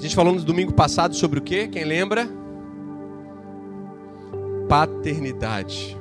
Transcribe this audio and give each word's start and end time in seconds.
A 0.00 0.02
gente 0.02 0.16
falou 0.16 0.32
no 0.32 0.40
domingo 0.40 0.72
passado 0.72 1.14
sobre 1.14 1.40
o 1.40 1.42
que? 1.42 1.68
Quem 1.68 1.84
lembra? 1.84 2.26
Paternidade. 4.66 5.94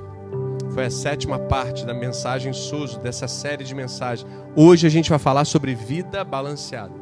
Foi 0.73 0.85
a 0.85 0.89
sétima 0.89 1.37
parte 1.37 1.85
da 1.85 1.93
mensagem 1.93 2.53
Suso, 2.53 2.97
dessa 3.01 3.27
série 3.27 3.65
de 3.65 3.75
mensagens. 3.75 4.25
Hoje 4.55 4.87
a 4.87 4.89
gente 4.89 5.09
vai 5.09 5.19
falar 5.19 5.43
sobre 5.43 5.75
vida 5.75 6.23
balanceada. 6.23 6.93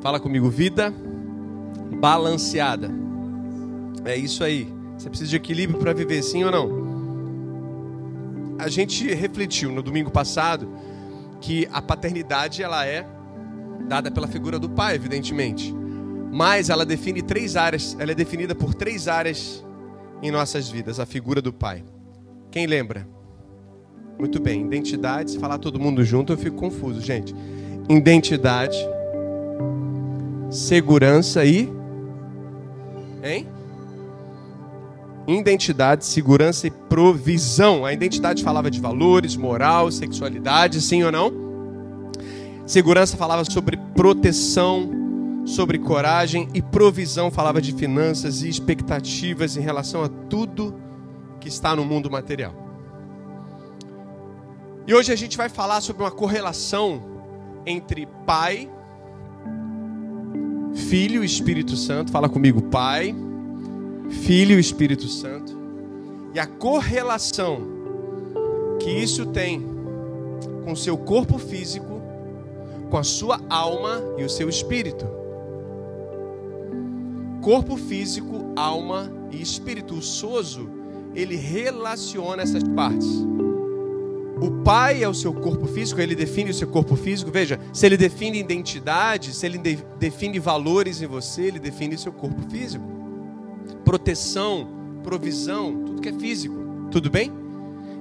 Fala 0.00 0.18
comigo, 0.18 0.48
vida 0.48 0.94
balanceada. 2.00 2.90
É 4.06 4.16
isso 4.16 4.42
aí. 4.42 4.72
Você 4.96 5.10
precisa 5.10 5.28
de 5.28 5.36
equilíbrio 5.36 5.78
para 5.78 5.92
viver, 5.92 6.22
sim 6.22 6.42
ou 6.42 6.50
não? 6.50 6.88
A 8.58 8.70
gente 8.70 9.12
refletiu 9.12 9.70
no 9.70 9.82
domingo 9.82 10.10
passado 10.10 10.72
que 11.38 11.68
a 11.70 11.82
paternidade 11.82 12.62
ela 12.62 12.86
é 12.86 13.17
dada 13.88 14.10
pela 14.10 14.28
figura 14.28 14.58
do 14.58 14.68
pai, 14.68 14.94
evidentemente. 14.94 15.74
Mas 16.30 16.68
ela 16.68 16.84
define 16.84 17.22
três 17.22 17.56
áreas, 17.56 17.96
ela 17.98 18.12
é 18.12 18.14
definida 18.14 18.54
por 18.54 18.74
três 18.74 19.08
áreas 19.08 19.64
em 20.22 20.30
nossas 20.30 20.68
vidas, 20.68 21.00
a 21.00 21.06
figura 21.06 21.40
do 21.40 21.52
pai. 21.52 21.82
Quem 22.50 22.66
lembra? 22.66 23.08
Muito 24.18 24.40
bem, 24.40 24.64
identidade, 24.64 25.32
se 25.32 25.38
falar 25.38 25.58
todo 25.58 25.80
mundo 25.80 26.04
junto 26.04 26.32
eu 26.32 26.36
fico 26.36 26.56
confuso, 26.56 27.00
gente. 27.00 27.34
Identidade, 27.88 28.76
segurança 30.50 31.44
e 31.44 31.72
hein? 33.22 33.48
Identidade, 35.26 36.04
segurança 36.04 36.66
e 36.66 36.70
provisão. 36.70 37.84
A 37.84 37.92
identidade 37.92 38.42
falava 38.42 38.70
de 38.70 38.80
valores, 38.80 39.36
moral, 39.36 39.90
sexualidade, 39.90 40.80
sim 40.80 41.02
ou 41.02 41.12
não? 41.12 41.47
Segurança 42.68 43.16
falava 43.16 43.46
sobre 43.46 43.78
proteção, 43.96 44.90
sobre 45.46 45.78
coragem 45.78 46.50
e 46.52 46.60
provisão 46.60 47.30
falava 47.30 47.62
de 47.62 47.72
finanças 47.72 48.42
e 48.42 48.48
expectativas 48.50 49.56
em 49.56 49.62
relação 49.62 50.02
a 50.04 50.08
tudo 50.08 50.74
que 51.40 51.48
está 51.48 51.74
no 51.74 51.82
mundo 51.82 52.10
material. 52.10 52.52
E 54.86 54.92
hoje 54.92 55.10
a 55.10 55.16
gente 55.16 55.34
vai 55.34 55.48
falar 55.48 55.80
sobre 55.80 56.02
uma 56.02 56.10
correlação 56.10 57.02
entre 57.64 58.06
pai, 58.26 58.70
filho 60.74 61.22
e 61.22 61.26
Espírito 61.26 61.74
Santo. 61.74 62.12
Fala 62.12 62.28
comigo, 62.28 62.60
pai, 62.60 63.14
filho 64.10 64.58
e 64.58 64.60
Espírito 64.60 65.08
Santo. 65.08 65.56
E 66.34 66.38
a 66.38 66.46
correlação 66.46 67.62
que 68.78 68.90
isso 68.90 69.24
tem 69.24 69.66
com 70.66 70.76
seu 70.76 70.98
corpo 70.98 71.38
físico, 71.38 71.97
com 72.88 72.96
a 72.96 73.04
sua 73.04 73.40
alma 73.48 74.02
e 74.16 74.24
o 74.24 74.30
seu 74.30 74.48
espírito. 74.48 75.06
Corpo 77.42 77.76
físico, 77.76 78.52
alma 78.56 79.10
e 79.30 79.40
espírito. 79.40 79.94
O 79.94 80.02
soso, 80.02 80.68
ele 81.14 81.36
relaciona 81.36 82.42
essas 82.42 82.62
partes. 82.62 83.08
O 84.40 84.62
pai 84.62 85.02
é 85.02 85.08
o 85.08 85.14
seu 85.14 85.32
corpo 85.32 85.66
físico, 85.66 86.00
ele 86.00 86.14
define 86.14 86.50
o 86.50 86.54
seu 86.54 86.68
corpo 86.68 86.94
físico. 86.94 87.30
Veja, 87.30 87.58
se 87.72 87.86
ele 87.86 87.96
define 87.96 88.38
identidade, 88.38 89.34
se 89.34 89.44
ele 89.44 89.58
de, 89.58 89.78
define 89.98 90.38
valores 90.38 91.02
em 91.02 91.06
você, 91.06 91.42
ele 91.42 91.58
define 91.58 91.96
o 91.96 91.98
seu 91.98 92.12
corpo 92.12 92.40
físico. 92.48 92.84
Proteção, 93.84 94.68
provisão, 95.02 95.82
tudo 95.84 96.00
que 96.00 96.08
é 96.08 96.12
físico. 96.12 96.54
Tudo 96.90 97.10
bem? 97.10 97.32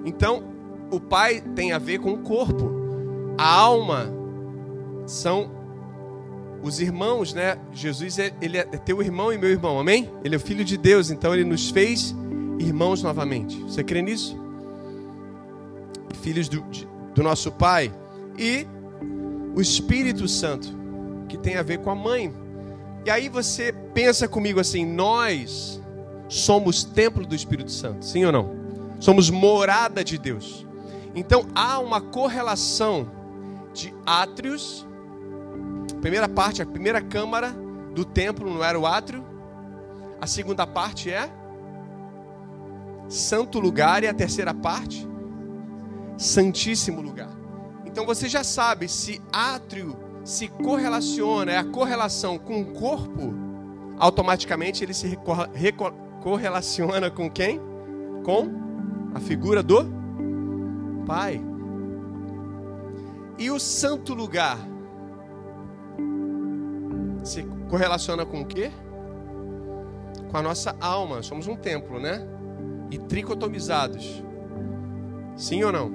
Então, 0.05 0.43
o 0.91 0.99
pai 0.99 1.41
tem 1.55 1.71
a 1.71 1.79
ver 1.79 1.99
com 1.99 2.13
o 2.13 2.19
corpo. 2.19 2.71
A 3.37 3.49
alma 3.49 4.13
são 5.07 5.49
os 6.61 6.79
irmãos, 6.79 7.33
né? 7.33 7.57
Jesus 7.71 8.19
é, 8.19 8.31
ele 8.41 8.57
é 8.57 8.63
teu 8.63 9.01
irmão 9.01 9.33
e 9.33 9.37
meu 9.37 9.49
irmão, 9.49 9.79
amém? 9.79 10.11
Ele 10.23 10.35
é 10.35 10.37
o 10.37 10.41
filho 10.41 10.63
de 10.63 10.77
Deus, 10.77 11.09
então 11.09 11.33
ele 11.33 11.43
nos 11.43 11.69
fez 11.69 12.15
irmãos 12.59 13.01
novamente. 13.01 13.57
Você 13.63 13.83
crê 13.83 14.01
nisso? 14.01 14.37
Filhos 16.21 16.49
do, 16.49 16.63
do 17.15 17.23
nosso 17.23 17.51
Pai. 17.51 17.91
E 18.37 18.67
o 19.55 19.61
Espírito 19.61 20.27
Santo, 20.27 20.75
que 21.27 21.37
tem 21.37 21.55
a 21.57 21.63
ver 21.63 21.79
com 21.79 21.89
a 21.89 21.95
mãe. 21.95 22.33
E 23.05 23.09
aí 23.09 23.29
você 23.29 23.73
pensa 23.93 24.27
comigo 24.27 24.59
assim: 24.59 24.85
nós 24.85 25.81
somos 26.27 26.83
templo 26.83 27.25
do 27.25 27.35
Espírito 27.35 27.71
Santo, 27.71 28.03
sim 28.03 28.25
ou 28.25 28.31
não? 28.31 28.55
Somos 28.99 29.29
morada 29.29 30.03
de 30.03 30.17
Deus. 30.17 30.65
Então 31.15 31.45
há 31.55 31.79
uma 31.79 32.01
correlação 32.01 33.09
de 33.73 33.93
átrios. 34.05 34.86
Primeira 36.07 36.29
parte, 36.29 36.61
a 36.61 36.65
primeira 36.65 37.01
câmara 37.01 37.53
do 37.93 38.05
templo 38.05 38.49
não 38.49 38.63
era 38.63 38.79
o 38.79 38.87
átrio. 38.87 39.25
A 40.21 40.25
segunda 40.25 40.65
parte 40.65 41.11
é 41.11 41.29
santo 43.09 43.59
lugar 43.59 44.05
e 44.05 44.07
a 44.07 44.13
terceira 44.13 44.53
parte 44.53 45.05
santíssimo 46.17 47.01
lugar. 47.01 47.29
Então 47.85 48.05
você 48.05 48.29
já 48.29 48.41
sabe 48.41 48.87
se 48.87 49.21
átrio 49.33 49.97
se 50.23 50.47
correlaciona, 50.47 51.51
é 51.51 51.57
a 51.57 51.65
correlação 51.65 52.39
com 52.39 52.61
o 52.61 52.67
corpo, 52.67 53.33
automaticamente 53.99 54.85
ele 54.85 54.93
se 54.93 55.19
correlaciona 56.23 57.11
com 57.11 57.29
quem? 57.29 57.59
Com 58.23 59.11
a 59.13 59.19
figura 59.19 59.61
do 59.61 59.85
Pai. 61.05 61.41
E 63.37 63.51
o 63.51 63.59
santo 63.59 64.13
lugar 64.13 64.57
se 67.27 67.43
correlaciona 67.69 68.25
com 68.25 68.41
o 68.41 68.45
quê? 68.45 68.71
Com 70.31 70.37
a 70.37 70.41
nossa 70.41 70.75
alma. 70.79 71.21
Somos 71.21 71.47
um 71.47 71.55
templo, 71.55 71.99
né? 71.99 72.25
E 72.89 72.97
tricotomizados. 72.97 74.23
Sim 75.35 75.63
ou 75.63 75.71
não? 75.71 75.91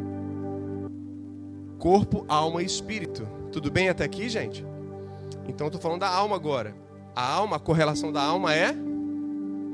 Corpo, 1.78 2.24
alma 2.28 2.62
e 2.62 2.66
espírito. 2.66 3.26
Tudo 3.50 3.70
bem 3.70 3.88
até 3.88 4.04
aqui, 4.04 4.28
gente? 4.28 4.64
Então 5.48 5.66
eu 5.66 5.68
estou 5.68 5.80
falando 5.80 6.00
da 6.00 6.08
alma 6.08 6.36
agora. 6.36 6.74
A 7.14 7.26
alma, 7.26 7.56
a 7.56 7.60
correlação 7.60 8.12
da 8.12 8.22
alma 8.22 8.54
é 8.54 8.74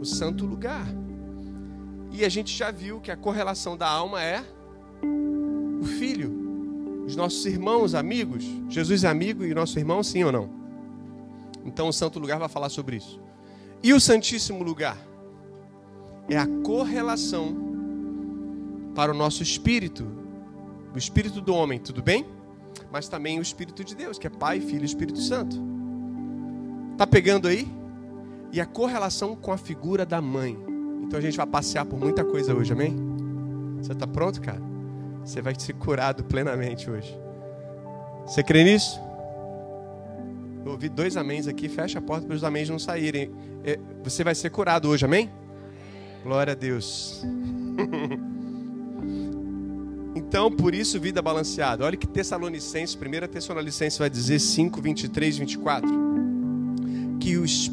o 0.01 0.05
santo 0.05 0.47
lugar. 0.47 0.87
E 2.11 2.25
a 2.25 2.29
gente 2.29 2.57
já 2.57 2.71
viu 2.71 3.01
que 3.01 3.11
a 3.11 3.17
correlação 3.17 3.77
da 3.77 3.87
alma 3.87 4.23
é 4.23 4.43
o 5.81 5.85
filho, 5.85 7.05
os 7.07 7.15
nossos 7.15 7.45
irmãos, 7.47 7.95
amigos. 7.95 8.45
Jesus 8.69 9.05
é 9.05 9.09
amigo 9.09 9.45
e 9.45 9.55
nosso 9.55 9.79
irmão, 9.79 10.03
sim 10.03 10.25
ou 10.25 10.33
não? 10.33 10.58
Então 11.69 11.89
o 11.89 11.93
santo 11.93 12.19
lugar 12.19 12.39
vai 12.39 12.49
falar 12.49 12.71
sobre 12.71 12.97
isso. 12.97 13.21
E 13.83 13.93
o 13.93 14.01
santíssimo 14.01 14.65
lugar 14.65 14.97
é 16.29 16.37
a 16.37 16.47
correlação 16.65 17.55
para 18.95 19.13
o 19.13 19.15
nosso 19.15 19.43
espírito, 19.43 20.07
o 20.95 20.99
espírito 20.99 21.41
do 21.41 21.55
homem, 21.55 21.79
tudo 21.79 22.03
bem? 22.03 22.27
Mas 22.91 23.09
também 23.09 23.39
o 23.39 23.43
espírito 23.43 23.85
de 23.85 23.95
Deus, 23.95 24.19
que 24.19 24.27
é 24.27 24.31
Pai, 24.31 24.61
Filho 24.61 24.83
e 24.83 24.87
Espírito 24.87 25.21
Santo. 25.21 25.61
Tá 26.97 27.07
pegando 27.07 27.47
aí? 27.47 27.69
E 28.51 28.61
a 28.61 28.67
correlação 28.67 29.37
com 29.37 29.53
a 29.53 29.59
figura 29.59 30.07
da 30.07 30.21
mãe. 30.23 30.59
Então 31.03 31.19
a 31.19 31.23
gente 31.23 31.37
vai 31.37 31.47
passear 31.47 31.85
por 31.85 31.99
muita 32.01 32.25
coisa 32.25 32.55
hoje, 32.55 32.73
amém? 32.73 32.97
Você 33.81 33.93
está 33.93 34.07
pronto, 34.07 34.41
cara? 34.41 34.61
Você 35.23 35.43
vai 35.43 35.55
ser 35.57 35.75
curado 35.75 36.25
plenamente 36.25 36.91
hoje. 36.91 37.15
Você 38.27 38.43
crê 38.43 38.65
nisso? 38.65 39.08
Eu 40.69 40.73
ouvi 40.73 40.91
dois 40.91 41.17
améns 41.17 41.49
aqui, 41.49 41.67
fecha 41.67 41.99
a 41.99 42.03
porta 42.03 42.27
para 42.27 42.37
os 42.37 42.45
améns 42.45 42.69
não 42.69 42.79
saírem. 42.79 43.31
É, 43.65 43.79
você 44.05 44.23
vai 44.23 44.35
ser 44.35 44.51
curado 44.51 44.91
hoje, 44.91 45.03
amém? 45.03 45.31
Glória 46.23 46.53
a 46.53 46.57
Deus. 46.57 47.25
Então, 50.15 50.51
por 50.51 50.75
isso, 50.75 50.99
vida 50.99 51.23
balanceada. 51.23 51.85
Olha 51.85 51.97
que 51.97 52.07
Tessalonicenses, 52.07 52.97
1 52.97 53.29
Tessalonicenses 53.29 53.99
vai 53.99 54.11
dizer 54.11 54.41
5, 54.41 54.83
23, 54.83 55.39
24. 55.39 55.89
Que, 57.21 57.37
os, 57.37 57.71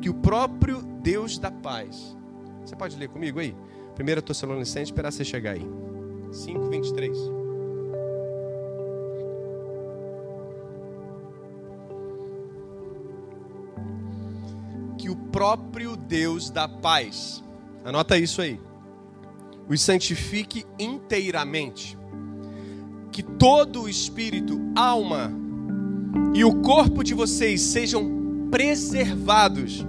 que 0.00 0.08
o 0.08 0.14
próprio 0.14 0.82
Deus 1.02 1.36
da 1.36 1.50
paz. 1.50 2.16
Você 2.64 2.76
pode 2.76 2.96
ler 2.96 3.08
comigo 3.08 3.40
aí? 3.40 3.56
1 3.98 4.20
Tessalonicenses, 4.22 4.88
esperar 4.88 5.10
você 5.10 5.24
chegar 5.24 5.52
aí. 5.52 5.66
5, 6.30 6.70
23. 6.70 7.39
Próprio 15.40 15.96
Deus 15.96 16.50
da 16.50 16.68
paz. 16.68 17.42
Anota 17.82 18.18
isso 18.18 18.42
aí 18.42 18.60
os 19.66 19.80
santifique 19.80 20.66
inteiramente. 20.78 21.96
Que 23.10 23.22
todo 23.22 23.84
o 23.84 23.88
espírito, 23.88 24.60
alma 24.76 25.32
e 26.34 26.44
o 26.44 26.56
corpo 26.60 27.02
de 27.02 27.14
vocês 27.14 27.62
sejam 27.62 28.48
preservados, 28.50 29.86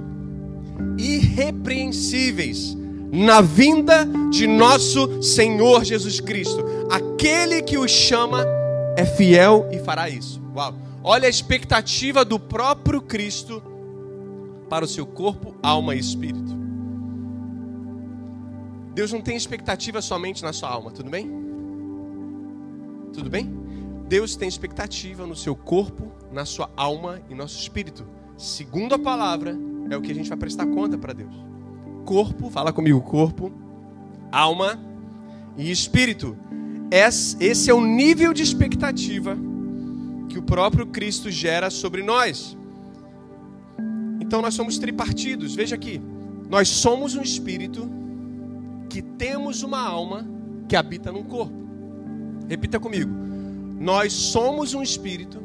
irrepreensíveis, 0.98 2.78
na 3.12 3.42
vinda 3.42 4.08
de 4.30 4.48
nosso 4.48 5.22
Senhor 5.22 5.84
Jesus 5.84 6.22
Cristo. 6.22 6.64
Aquele 6.90 7.62
que 7.62 7.78
os 7.78 7.92
chama 7.92 8.46
é 8.96 9.04
fiel 9.04 9.68
e 9.70 9.80
fará 9.80 10.08
isso. 10.08 10.42
Uau! 10.56 10.74
Olha 11.04 11.26
a 11.26 11.30
expectativa 11.30 12.24
do 12.24 12.40
próprio 12.40 13.02
Cristo 13.02 13.62
para 14.72 14.86
o 14.86 14.88
seu 14.88 15.06
corpo, 15.06 15.54
alma 15.62 15.94
e 15.96 16.00
espírito. 16.00 16.56
Deus 18.94 19.12
não 19.12 19.20
tem 19.20 19.36
expectativa 19.36 20.02
somente 20.02 20.42
na 20.42 20.54
sua 20.54 20.70
alma, 20.70 20.92
tudo 20.92 21.10
bem? 21.10 21.30
Tudo 23.12 23.30
bem? 23.30 23.54
Deus 24.08 24.38
tem 24.38 24.48
expectativa 24.48 25.28
no 25.28 25.36
seu 25.36 25.58
corpo, 25.58 26.14
na 26.32 26.46
sua 26.46 26.72
alma 26.78 27.22
e 27.30 27.36
nosso 27.36 27.60
espírito. 27.60 28.08
Segundo 28.38 28.96
a 28.96 29.00
palavra, 29.00 29.58
é 29.90 29.98
o 29.98 30.02
que 30.02 30.14
a 30.14 30.16
gente 30.16 30.30
vai 30.30 30.38
prestar 30.38 30.66
conta 30.68 30.98
para 30.98 31.12
Deus. 31.12 31.36
Corpo, 32.06 32.50
fala 32.50 32.72
comigo, 32.72 33.02
corpo, 33.02 33.52
alma 34.32 34.80
e 35.58 35.70
espírito. 35.70 36.38
Esse 36.90 37.70
é 37.70 37.74
o 37.74 37.82
nível 37.86 38.34
de 38.34 38.42
expectativa 38.42 39.38
que 40.30 40.40
o 40.40 40.44
próprio 40.44 40.88
Cristo 40.88 41.30
gera 41.30 41.70
sobre 41.70 42.02
nós. 42.02 42.58
Então 44.32 44.42
nós 44.42 44.54
somos 44.54 44.78
tripartidos. 44.78 45.54
Veja 45.54 45.76
aqui, 45.76 46.02
nós 46.50 46.70
somos 46.70 47.16
um 47.16 47.22
espírito 47.22 47.92
que 48.90 49.02
temos 49.02 49.62
uma 49.62 49.86
alma 49.86 50.26
que 50.70 50.78
habita 50.78 51.12
num 51.12 51.22
corpo. 51.22 51.54
Repita 52.48 52.80
comigo. 52.80 53.12
Nós 53.78 54.14
somos 54.14 54.74
um 54.74 54.82
espírito 54.82 55.38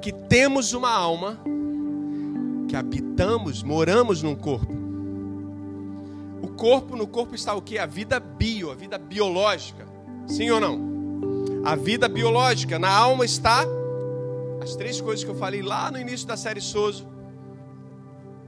que 0.00 0.12
temos 0.12 0.72
uma 0.72 0.88
alma 0.88 1.40
que 2.68 2.76
habitamos, 2.76 3.60
moramos 3.60 4.22
num 4.22 4.36
corpo. 4.36 4.72
O 6.40 6.46
corpo, 6.46 6.94
no 6.94 7.08
corpo 7.08 7.34
está 7.34 7.54
o 7.54 7.60
que? 7.60 7.76
A 7.76 7.86
vida 7.86 8.20
bio, 8.20 8.70
a 8.70 8.76
vida 8.76 8.98
biológica. 8.98 9.84
Sim 10.28 10.48
ou 10.50 10.60
não? 10.60 11.64
A 11.64 11.74
vida 11.74 12.08
biológica. 12.08 12.78
Na 12.78 12.96
alma 12.96 13.24
está 13.24 13.64
as 14.62 14.76
três 14.76 15.00
coisas 15.00 15.24
que 15.24 15.30
eu 15.32 15.36
falei 15.36 15.60
lá 15.60 15.90
no 15.90 15.98
início 15.98 16.24
da 16.24 16.36
série 16.36 16.60
Soso. 16.60 17.15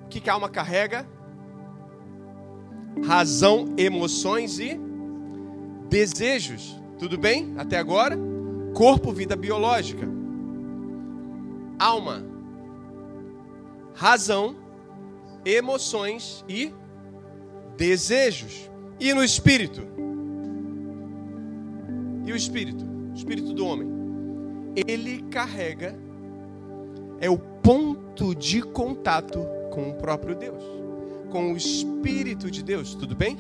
O 0.08 0.10
que, 0.10 0.20
que 0.20 0.30
a 0.30 0.32
alma 0.32 0.48
carrega? 0.48 1.06
razão, 3.04 3.66
emoções 3.76 4.58
e 4.58 4.78
desejos. 5.88 6.80
Tudo 6.98 7.16
bem 7.16 7.54
até 7.56 7.78
agora? 7.78 8.18
Corpo, 8.74 9.12
vida 9.12 9.36
biológica. 9.36 10.06
Alma, 11.78 12.24
razão, 13.94 14.56
emoções 15.44 16.44
e 16.48 16.72
desejos. 17.76 18.68
E 18.98 19.14
no 19.14 19.22
espírito? 19.22 19.82
E 22.26 22.32
o 22.32 22.36
espírito? 22.36 22.84
O 23.12 23.14
espírito 23.14 23.52
do 23.52 23.64
homem. 23.64 23.88
Ele 24.86 25.22
carrega, 25.30 25.96
é 27.20 27.30
o 27.30 27.38
ponto 27.38 28.34
de 28.34 28.60
contato 28.60 29.57
com 29.78 29.90
o 29.90 29.94
próprio 29.94 30.34
Deus 30.34 30.60
com 31.30 31.52
o 31.52 31.56
Espírito 31.56 32.50
de 32.50 32.64
Deus, 32.64 32.94
tudo 32.94 33.14
bem? 33.14 33.38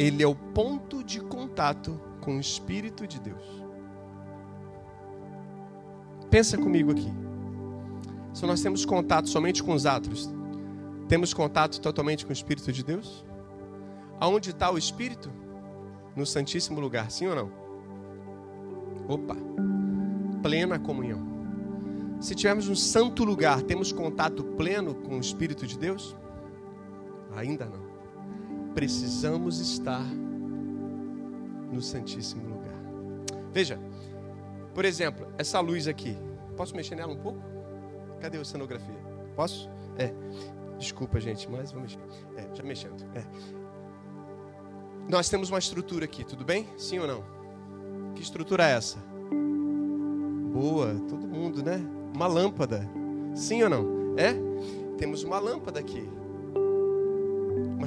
Ele 0.00 0.20
é 0.20 0.26
o 0.26 0.34
ponto 0.34 1.04
de 1.04 1.20
contato 1.20 2.00
com 2.20 2.38
o 2.38 2.40
Espírito 2.40 3.06
de 3.06 3.20
Deus. 3.20 3.44
Pensa 6.28 6.58
comigo 6.58 6.90
aqui. 6.90 7.12
Se 8.34 8.44
nós 8.46 8.60
temos 8.60 8.84
contato 8.84 9.28
somente 9.28 9.62
com 9.62 9.74
os 9.74 9.86
atos, 9.86 10.28
temos 11.08 11.32
contato 11.32 11.80
totalmente 11.80 12.24
com 12.26 12.30
o 12.30 12.32
Espírito 12.32 12.72
de 12.72 12.82
Deus? 12.82 13.24
Aonde 14.18 14.50
está 14.50 14.72
o 14.72 14.78
Espírito? 14.78 15.30
No 16.16 16.26
Santíssimo 16.26 16.80
Lugar, 16.80 17.12
sim 17.12 17.28
ou 17.28 17.36
não? 17.36 17.52
Opa! 19.06 19.36
Plena 20.42 20.78
comunhão. 20.80 21.35
Se 22.20 22.34
tivermos 22.34 22.68
um 22.68 22.74
santo 22.74 23.24
lugar, 23.24 23.62
temos 23.62 23.92
contato 23.92 24.42
pleno 24.42 24.94
com 24.94 25.16
o 25.16 25.20
Espírito 25.20 25.66
de 25.66 25.78
Deus? 25.78 26.16
Ainda 27.34 27.66
não. 27.66 27.86
Precisamos 28.74 29.60
estar 29.60 30.04
no 31.70 31.82
Santíssimo 31.82 32.48
Lugar. 32.48 32.74
Veja, 33.52 33.78
por 34.74 34.84
exemplo, 34.84 35.26
essa 35.38 35.60
luz 35.60 35.86
aqui. 35.86 36.16
Posso 36.56 36.74
mexer 36.74 36.94
nela 36.94 37.12
um 37.12 37.18
pouco? 37.18 37.40
Cadê 38.20 38.38
a 38.38 38.44
cenografia? 38.44 38.98
Posso? 39.34 39.68
É. 39.98 40.12
Desculpa, 40.78 41.20
gente, 41.20 41.50
mas 41.50 41.72
vou 41.72 41.82
mexer. 41.82 42.00
É, 42.36 42.54
já 42.54 42.62
mexendo. 42.62 43.02
É. 43.14 43.24
Nós 45.08 45.28
temos 45.28 45.50
uma 45.50 45.58
estrutura 45.58 46.06
aqui, 46.06 46.24
tudo 46.24 46.44
bem? 46.44 46.66
Sim 46.76 46.98
ou 46.98 47.06
não? 47.06 47.24
Que 48.14 48.22
estrutura 48.22 48.64
é 48.68 48.72
essa? 48.72 48.98
Boa, 50.52 50.94
todo 51.08 51.26
mundo, 51.28 51.62
né? 51.62 51.95
Uma 52.14 52.26
lâmpada. 52.26 52.88
Sim 53.34 53.62
ou 53.62 53.70
não? 53.70 54.14
É? 54.16 54.34
Temos 54.96 55.22
uma 55.22 55.38
lâmpada 55.38 55.78
aqui 55.78 56.08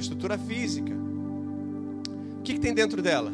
estrutura 0.00 0.38
física. 0.38 0.94
O 2.38 2.42
que, 2.42 2.54
que 2.54 2.60
tem 2.60 2.72
dentro 2.72 3.02
dela? 3.02 3.30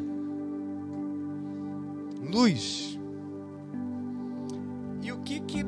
Luz. 2.21 2.99
E 5.00 5.12
o 5.12 5.19
que, 5.19 5.38
que 5.41 5.65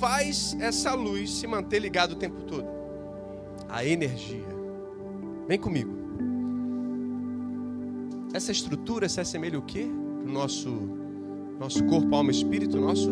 faz 0.00 0.56
essa 0.58 0.92
luz 0.94 1.30
se 1.30 1.46
manter 1.46 1.78
ligada 1.78 2.14
o 2.14 2.16
tempo 2.16 2.42
todo? 2.42 2.66
A 3.68 3.84
energia. 3.84 4.48
Vem 5.46 5.58
comigo. 5.58 5.92
Essa 8.32 8.50
estrutura 8.50 9.08
se 9.08 9.20
assemelha 9.20 9.56
o 9.56 9.62
quê? 9.62 9.84
O 10.24 10.28
nosso, 10.28 10.68
nosso 11.60 11.84
corpo, 11.84 12.12
alma 12.16 12.32
e 12.32 12.34
espírito, 12.34 12.80
nosso 12.80 13.08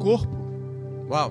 corpo. 0.00 0.35
Uau! 1.08 1.30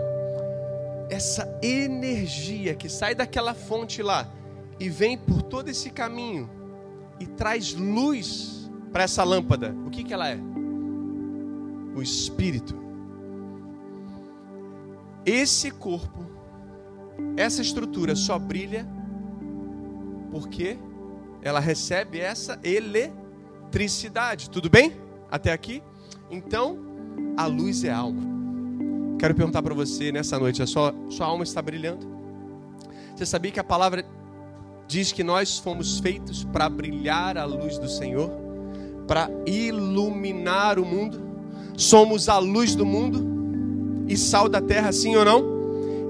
Essa 1.09 1.59
energia 1.61 2.75
que 2.75 2.89
sai 2.89 3.13
daquela 3.13 3.53
fonte 3.53 4.01
lá 4.01 4.31
e 4.79 4.89
vem 4.89 5.17
por 5.17 5.41
todo 5.41 5.69
esse 5.69 5.89
caminho 5.89 6.49
e 7.19 7.25
traz 7.25 7.73
luz 7.73 8.69
para 8.91 9.03
essa 9.03 9.23
lâmpada, 9.23 9.75
o 9.85 9.89
que, 9.89 10.03
que 10.03 10.13
ela 10.13 10.29
é? 10.29 10.37
O 11.95 12.01
Espírito. 12.01 12.75
Esse 15.25 15.71
corpo, 15.71 16.25
essa 17.35 17.61
estrutura 17.61 18.15
só 18.15 18.37
brilha 18.37 18.87
porque 20.31 20.77
ela 21.41 21.59
recebe 21.59 22.19
essa 22.19 22.59
eletricidade. 22.63 24.49
Tudo 24.49 24.69
bem? 24.69 24.93
Até 25.31 25.51
aqui? 25.51 25.81
Então, 26.29 26.77
a 27.37 27.45
luz 27.45 27.83
é 27.83 27.91
alma. 27.91 28.34
Quero 29.25 29.33
perguntar 29.33 29.63
para 29.63 29.73
você 29.73 30.11
nessa 30.11 30.37
noite: 30.37 30.61
a 30.61 30.67
sua, 30.67 30.93
sua 31.09 31.25
alma 31.25 31.43
está 31.43 31.59
brilhando? 31.59 32.05
Você 33.15 33.25
sabia 33.25 33.51
que 33.51 33.59
a 33.59 33.63
palavra 33.63 34.05
diz 34.87 35.11
que 35.11 35.23
nós 35.23 35.57
fomos 35.57 35.97
feitos 35.97 36.43
para 36.43 36.69
brilhar 36.69 37.35
a 37.35 37.43
luz 37.43 37.79
do 37.79 37.89
Senhor, 37.89 38.29
para 39.07 39.27
iluminar 39.47 40.77
o 40.77 40.85
mundo. 40.85 41.19
Somos 41.75 42.29
a 42.29 42.37
luz 42.37 42.75
do 42.75 42.85
mundo 42.85 44.05
e 44.07 44.15
sal 44.15 44.47
da 44.47 44.61
terra, 44.61 44.91
sim 44.91 45.15
ou 45.15 45.25
não? 45.25 45.43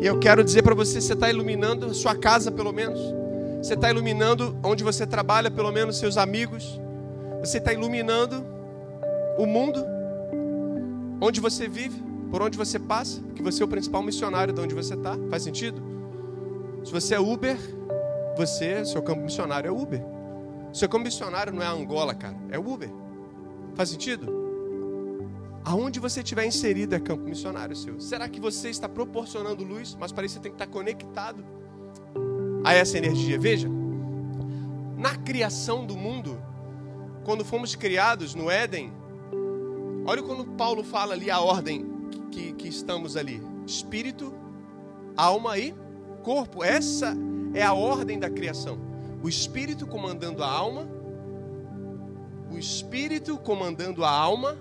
E 0.01 0.05
eu 0.05 0.19
quero 0.19 0.43
dizer 0.43 0.62
para 0.62 0.75
você: 0.75 1.00
você 1.00 1.13
está 1.13 1.29
iluminando 1.29 1.93
sua 1.93 2.17
casa, 2.17 2.51
pelo 2.51 2.74
menos. 2.74 3.00
Você 3.63 3.75
está 3.75 3.89
iluminando 3.89 4.57
onde 4.62 4.84
você 4.84 5.07
trabalha, 5.07 5.50
pelo 5.50 5.72
menos 5.72 5.95
seus 6.00 6.17
amigos. 6.17 6.81
Você 7.39 7.60
está 7.60 7.72
iluminando 7.72 8.45
o 9.38 9.45
mundo, 9.45 9.86
onde 11.22 11.39
você 11.39 11.65
vive, 11.65 12.03
por 12.29 12.41
onde 12.41 12.58
você 12.58 12.79
passa, 12.79 13.22
que 13.36 13.41
você 13.41 13.62
é 13.62 13.65
o 13.65 13.67
principal 13.67 14.01
missionário 14.03 14.53
de 14.53 14.62
onde 14.62 14.75
você 14.75 14.94
está. 14.94 15.17
Faz 15.29 15.44
sentido? 15.44 15.82
Se 16.84 16.91
você 16.91 17.15
é 17.15 17.20
Uber, 17.20 17.58
você, 18.38 18.84
seu 18.86 19.01
campo 19.01 19.22
missionário 19.22 19.67
é 19.67 19.72
Uber. 19.72 20.03
Seu 20.74 20.89
campo 20.89 21.05
missionário 21.05 21.53
não 21.53 21.62
é 21.62 21.67
Angola, 21.67 22.13
cara, 22.13 22.36
é 22.51 22.60
Uber. 22.60 22.89
Faz 23.75 23.89
sentido? 23.89 24.34
Aonde 25.63 26.00
você 26.00 26.20
estiver 26.20 26.46
inserido 26.46 26.94
é 26.94 27.00
campo 27.00 27.24
missionário 27.24 27.75
seu. 27.75 28.00
Será 28.00 28.29
que 28.29 28.39
você 28.39 28.70
está 28.70 28.88
proporcionando 28.88 29.63
luz, 29.63 29.96
mas 30.00 30.12
para 30.12 30.25
isso 30.25 30.36
você 30.36 30.41
tem 30.41 30.51
que 30.51 30.62
estar 30.62 30.67
conectado 30.67 31.44
a 32.63 32.74
essa 32.74 32.98
energia? 32.98 33.39
Veja, 33.39 33.67
na 34.98 35.15
criação 35.15 35.86
do 35.86 35.96
mundo, 35.96 36.39
quando 37.24 37.44
fomos 37.44 37.75
criados 37.75 38.36
no 38.36 38.51
Éden, 38.51 38.94
olha 40.05 40.22
quando 40.22 40.46
Paulo 40.46 40.84
fala 40.84 41.13
ali 41.13 41.32
a 41.32 41.39
ordem 41.39 41.95
que, 42.36 42.51
que 42.51 42.68
estamos 42.68 43.15
ali: 43.15 43.42
espírito, 43.65 44.34
alma 45.15 45.58
e 45.58 45.74
corpo. 46.22 46.63
Essa 46.63 47.15
é 47.54 47.63
a 47.63 47.74
ordem 47.74 48.20
da 48.20 48.30
criação. 48.30 48.77
O 49.24 49.30
espírito 49.30 49.88
comandando 49.88 50.44
a 50.44 50.50
alma, 50.51 50.88
o 52.51 52.58
espírito 52.58 53.38
comandando 53.38 54.04
a 54.04 54.12
alma 54.12 54.58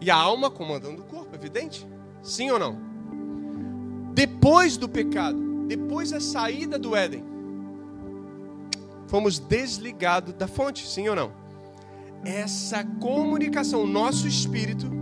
e 0.00 0.10
a 0.10 0.16
alma 0.16 0.50
comandando 0.50 1.02
o 1.02 1.04
corpo, 1.04 1.34
evidente? 1.34 1.86
Sim 2.22 2.50
ou 2.50 2.58
não? 2.58 2.78
Depois 4.14 4.76
do 4.76 4.88
pecado, 4.88 5.66
depois 5.66 6.12
da 6.12 6.20
saída 6.20 6.78
do 6.78 6.94
Éden, 6.94 7.24
fomos 9.08 9.38
desligados 9.38 10.32
da 10.34 10.46
fonte, 10.46 10.86
sim 10.86 11.08
ou 11.08 11.16
não? 11.16 11.32
Essa 12.24 12.84
comunicação, 13.00 13.86
nosso 13.86 14.26
espírito 14.26 14.97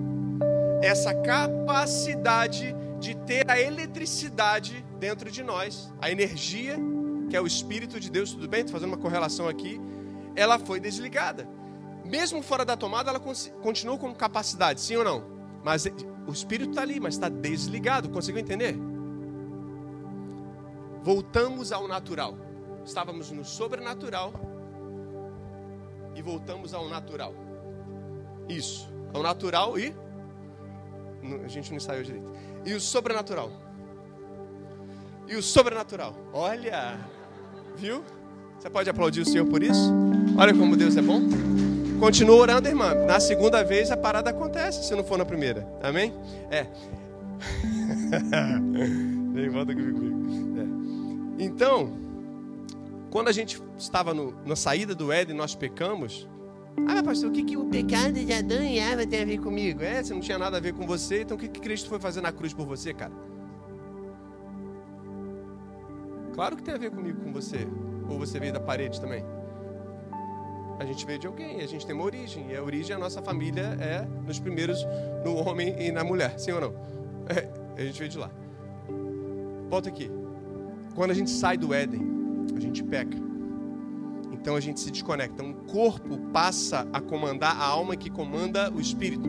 essa 0.82 1.14
capacidade 1.14 2.74
de 2.98 3.14
ter 3.14 3.50
a 3.50 3.60
eletricidade 3.60 4.84
dentro 4.98 5.30
de 5.30 5.42
nós, 5.42 5.92
a 6.00 6.10
energia, 6.10 6.76
que 7.28 7.36
é 7.36 7.40
o 7.40 7.46
Espírito 7.46 8.00
de 8.00 8.10
Deus, 8.10 8.32
tudo 8.32 8.48
bem? 8.48 8.60
Estou 8.60 8.74
fazendo 8.74 8.90
uma 8.90 8.98
correlação 8.98 9.48
aqui. 9.48 9.80
Ela 10.34 10.58
foi 10.58 10.80
desligada. 10.80 11.48
Mesmo 12.04 12.42
fora 12.42 12.64
da 12.64 12.76
tomada, 12.76 13.10
ela 13.10 13.20
continua 13.62 13.98
com 13.98 14.14
capacidade, 14.14 14.80
sim 14.80 14.96
ou 14.96 15.04
não? 15.04 15.24
Mas 15.64 15.86
o 16.26 16.32
Espírito 16.32 16.70
está 16.70 16.82
ali, 16.82 17.00
mas 17.00 17.14
está 17.14 17.28
desligado. 17.28 18.08
Conseguiu 18.08 18.40
entender? 18.40 18.76
Voltamos 21.02 21.72
ao 21.72 21.88
natural. 21.88 22.36
Estávamos 22.84 23.30
no 23.30 23.44
sobrenatural 23.44 24.32
e 26.14 26.22
voltamos 26.22 26.72
ao 26.72 26.88
natural. 26.88 27.34
Isso. 28.48 28.88
Ao 29.12 29.22
natural 29.22 29.78
e. 29.78 29.94
A 31.44 31.48
gente 31.48 31.70
não 31.70 31.76
ensaiou 31.76 32.02
direito. 32.02 32.32
E 32.64 32.74
o 32.74 32.80
sobrenatural. 32.80 33.50
E 35.28 35.36
o 35.36 35.42
sobrenatural. 35.42 36.14
Olha! 36.32 36.98
Viu? 37.76 38.02
Você 38.58 38.70
pode 38.70 38.88
aplaudir 38.88 39.20
o 39.20 39.26
Senhor 39.26 39.46
por 39.46 39.62
isso? 39.62 39.92
Olha 40.38 40.54
como 40.54 40.76
Deus 40.76 40.96
é 40.96 41.02
bom. 41.02 41.20
Continua 41.98 42.36
orando, 42.36 42.68
irmã. 42.68 42.94
Na 42.94 43.20
segunda 43.20 43.62
vez 43.64 43.90
a 43.90 43.96
parada 43.96 44.30
acontece, 44.30 44.86
se 44.86 44.94
não 44.94 45.04
for 45.04 45.18
na 45.18 45.24
primeira. 45.24 45.66
Amém? 45.82 46.12
É. 46.50 46.64
Vem, 49.32 49.48
volta 49.48 49.74
comigo. 49.74 51.36
É. 51.38 51.44
Então, 51.44 51.92
quando 53.10 53.28
a 53.28 53.32
gente 53.32 53.60
estava 53.78 54.12
no, 54.12 54.34
na 54.44 54.56
saída 54.56 54.94
do 54.94 55.10
Éden, 55.10 55.36
nós 55.36 55.54
pecamos. 55.54 56.28
Ah, 56.78 56.94
mas 56.94 57.02
pastor, 57.02 57.30
o 57.30 57.32
que, 57.32 57.42
que 57.42 57.56
o 57.56 57.64
pecado 57.66 58.12
de 58.12 58.32
Adão 58.32 58.62
e 58.62 58.78
Eva 58.78 59.06
tem 59.06 59.22
a 59.22 59.24
ver 59.24 59.38
comigo? 59.38 59.82
É, 59.82 60.02
você 60.02 60.12
não 60.12 60.20
tinha 60.20 60.38
nada 60.38 60.58
a 60.58 60.60
ver 60.60 60.74
com 60.74 60.86
você, 60.86 61.22
então 61.22 61.36
o 61.36 61.40
que, 61.40 61.48
que 61.48 61.60
Cristo 61.60 61.88
foi 61.88 61.98
fazer 61.98 62.20
na 62.20 62.32
cruz 62.32 62.52
por 62.52 62.66
você, 62.66 62.92
cara? 62.92 63.12
Claro 66.34 66.56
que 66.56 66.62
tem 66.62 66.74
a 66.74 66.78
ver 66.78 66.90
comigo, 66.90 67.22
com 67.22 67.32
você. 67.32 67.66
Ou 68.10 68.18
você 68.18 68.38
veio 68.38 68.52
da 68.52 68.60
parede 68.60 69.00
também? 69.00 69.24
A 70.78 70.84
gente 70.84 71.06
veio 71.06 71.18
de 71.18 71.26
alguém, 71.26 71.62
a 71.62 71.66
gente 71.66 71.86
tem 71.86 71.94
uma 71.94 72.04
origem. 72.04 72.50
E 72.50 72.56
a 72.56 72.62
origem 72.62 72.94
da 72.94 72.98
nossa 72.98 73.22
família 73.22 73.76
é 73.80 74.06
nos 74.26 74.38
primeiros, 74.38 74.78
no 75.24 75.34
homem 75.36 75.74
e 75.78 75.90
na 75.90 76.04
mulher, 76.04 76.38
sim 76.38 76.52
ou 76.52 76.60
não? 76.60 76.74
É, 77.28 77.82
a 77.82 77.84
gente 77.84 77.98
veio 77.98 78.10
de 78.10 78.18
lá. 78.18 78.30
Volta 79.68 79.88
aqui. 79.88 80.08
Quando 80.94 81.10
a 81.10 81.14
gente 81.14 81.28
sai 81.28 81.58
do 81.58 81.74
Éden, 81.74 82.00
a 82.56 82.60
gente 82.60 82.84
peca. 82.84 83.18
Então 84.46 84.54
a 84.54 84.60
gente 84.60 84.78
se 84.78 84.92
desconecta. 84.92 85.42
Um 85.42 85.52
corpo 85.52 86.16
passa 86.32 86.86
a 86.92 87.00
comandar 87.00 87.60
a 87.60 87.64
alma 87.64 87.96
que 87.96 88.08
comanda 88.08 88.70
o 88.72 88.80
espírito. 88.80 89.28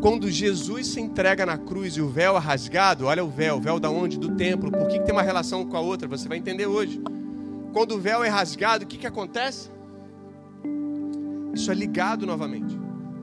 Quando 0.00 0.30
Jesus 0.30 0.86
se 0.86 0.98
entrega 0.98 1.44
na 1.44 1.58
cruz 1.58 1.94
e 1.98 2.00
o 2.00 2.08
véu 2.08 2.34
é 2.38 2.38
rasgado, 2.38 3.04
olha 3.04 3.22
o 3.22 3.28
véu, 3.28 3.58
o 3.58 3.60
véu 3.60 3.78
da 3.78 3.90
onde? 3.90 4.18
Do 4.18 4.34
templo. 4.34 4.72
Por 4.72 4.88
que, 4.88 4.98
que 4.98 5.04
tem 5.04 5.14
uma 5.14 5.20
relação 5.20 5.66
com 5.66 5.76
a 5.76 5.80
outra? 5.80 6.08
Você 6.08 6.26
vai 6.26 6.38
entender 6.38 6.64
hoje. 6.64 7.02
Quando 7.74 7.96
o 7.96 8.00
véu 8.00 8.24
é 8.24 8.30
rasgado, 8.30 8.84
o 8.84 8.86
que, 8.86 8.96
que 8.96 9.06
acontece? 9.06 9.70
Isso 11.52 11.70
é 11.70 11.74
ligado 11.74 12.24
novamente. 12.24 12.78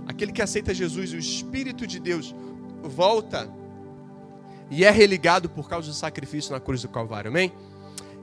Aquele 0.05 0.31
que 0.31 0.41
aceita 0.43 0.71
Jesus, 0.71 1.13
o 1.13 1.17
Espírito 1.17 1.87
de 1.87 1.99
Deus, 1.99 2.35
volta 2.83 3.49
e 4.69 4.85
é 4.85 4.91
religado 4.91 5.49
por 5.49 5.67
causa 5.67 5.87
do 5.87 5.95
sacrifício 5.95 6.51
na 6.51 6.59
cruz 6.59 6.83
do 6.83 6.89
Calvário. 6.89 7.31
Amém? 7.31 7.51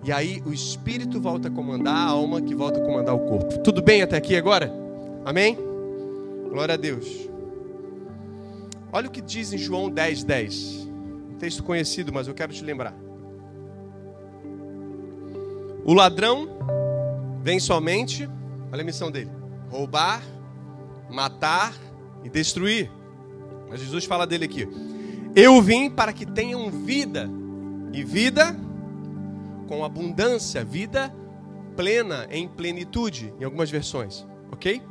E 0.03 0.11
aí 0.11 0.43
o 0.47 0.53
espírito 0.53 1.21
volta 1.21 1.49
a 1.49 1.51
comandar 1.51 1.95
a 1.95 2.11
alma, 2.11 2.41
que 2.41 2.55
volta 2.55 2.81
a 2.81 2.85
comandar 2.85 3.15
o 3.15 3.21
corpo. 3.21 3.59
Tudo 3.59 3.83
bem 3.83 4.03
até 4.03 4.17
aqui 4.17 4.35
agora? 4.35 4.73
Amém? 5.25 5.59
Glória 6.49 6.75
a 6.75 6.77
Deus. 6.77 7.29
Olha 8.93 9.09
o 9.09 9.11
que 9.11 9.21
diz 9.21 9.53
em 9.53 9.59
João 9.59 9.91
10, 9.91 10.25
10. 10.25 10.89
Um 11.31 11.35
texto 11.39 11.63
conhecido, 11.63 12.13
mas 12.13 12.27
eu 12.27 12.35
quero 12.35 12.53
te 12.53 12.65
lembrar. 12.65 12.95
O 15.85 15.93
ladrão 15.93 16.49
vem 17.43 17.61
somente, 17.61 18.29
olha 18.73 18.83
a 18.83 18.85
missão 18.85 19.11
dele: 19.11 19.31
roubar, 19.71 20.23
matar 21.11 21.75
e 22.25 22.29
destruir. 22.29 22.91
Mas 23.69 23.81
Jesus 23.81 24.05
fala 24.07 24.27
dele 24.27 24.47
aqui: 24.47 24.67
Eu 25.37 25.61
vim 25.61 25.91
para 25.91 26.13
que 26.13 26.25
tenham 26.25 26.71
vida, 26.71 27.31
e 27.93 28.03
vida 28.03 28.57
com 29.71 29.85
abundância, 29.85 30.65
vida 30.65 31.15
plena, 31.77 32.27
em 32.29 32.49
plenitude, 32.49 33.33
em 33.39 33.45
algumas 33.45 33.71
versões, 33.71 34.27
ok? 34.51 34.83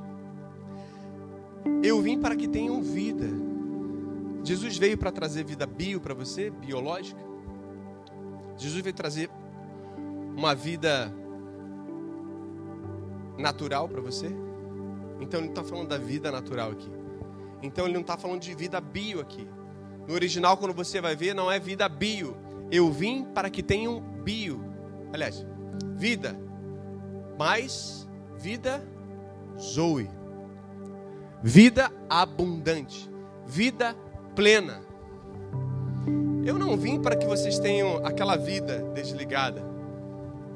Eu 1.84 2.02
vim 2.02 2.18
para 2.18 2.34
que 2.34 2.48
tenham 2.48 2.82
vida. 2.82 3.28
Jesus 4.42 4.78
veio 4.78 4.98
para 4.98 5.12
trazer 5.12 5.44
vida 5.44 5.66
bio 5.66 6.00
para 6.00 6.14
você, 6.14 6.50
biológica. 6.50 7.20
Jesus 8.56 8.82
veio 8.82 8.96
trazer 8.96 9.30
uma 10.34 10.56
vida 10.56 11.14
natural 13.38 13.90
para 13.90 14.00
você. 14.00 14.28
Então 15.20 15.42
ele 15.42 15.48
não 15.48 15.56
está 15.56 15.64
falando 15.66 15.90
da 15.90 15.98
vida 15.98 16.32
natural 16.32 16.72
aqui. 16.72 16.90
Então 17.62 17.84
ele 17.84 17.96
não 17.96 18.02
está 18.02 18.18
falando 18.18 18.40
de 18.40 18.56
vida 18.56 18.80
bio 18.80 19.20
aqui. 19.20 19.46
No 20.08 20.14
original, 20.14 20.56
quando 20.56 20.74
você 20.74 21.02
vai 21.02 21.18
ver, 21.18 21.34
não 21.34 21.52
é 21.52 21.60
vida 21.60 21.90
bio. 21.90 22.38
Eu 22.72 22.90
vim 22.90 23.26
para 23.26 23.50
que 23.50 23.62
tenham 23.62 24.00
bio, 24.24 24.69
aliás, 25.13 25.46
vida, 25.96 26.36
mais 27.38 28.08
vida 28.38 28.82
zoe, 29.60 30.10
vida 31.42 31.92
abundante, 32.10 33.10
vida 33.46 33.96
plena. 34.36 34.82
Eu 36.46 36.58
não 36.58 36.78
vim 36.78 37.00
para 37.00 37.16
que 37.16 37.25
vocês 37.25 37.60
tenham 37.60 38.06
aquela 38.06 38.36
vida 38.36 38.80
desligada. 38.94 39.63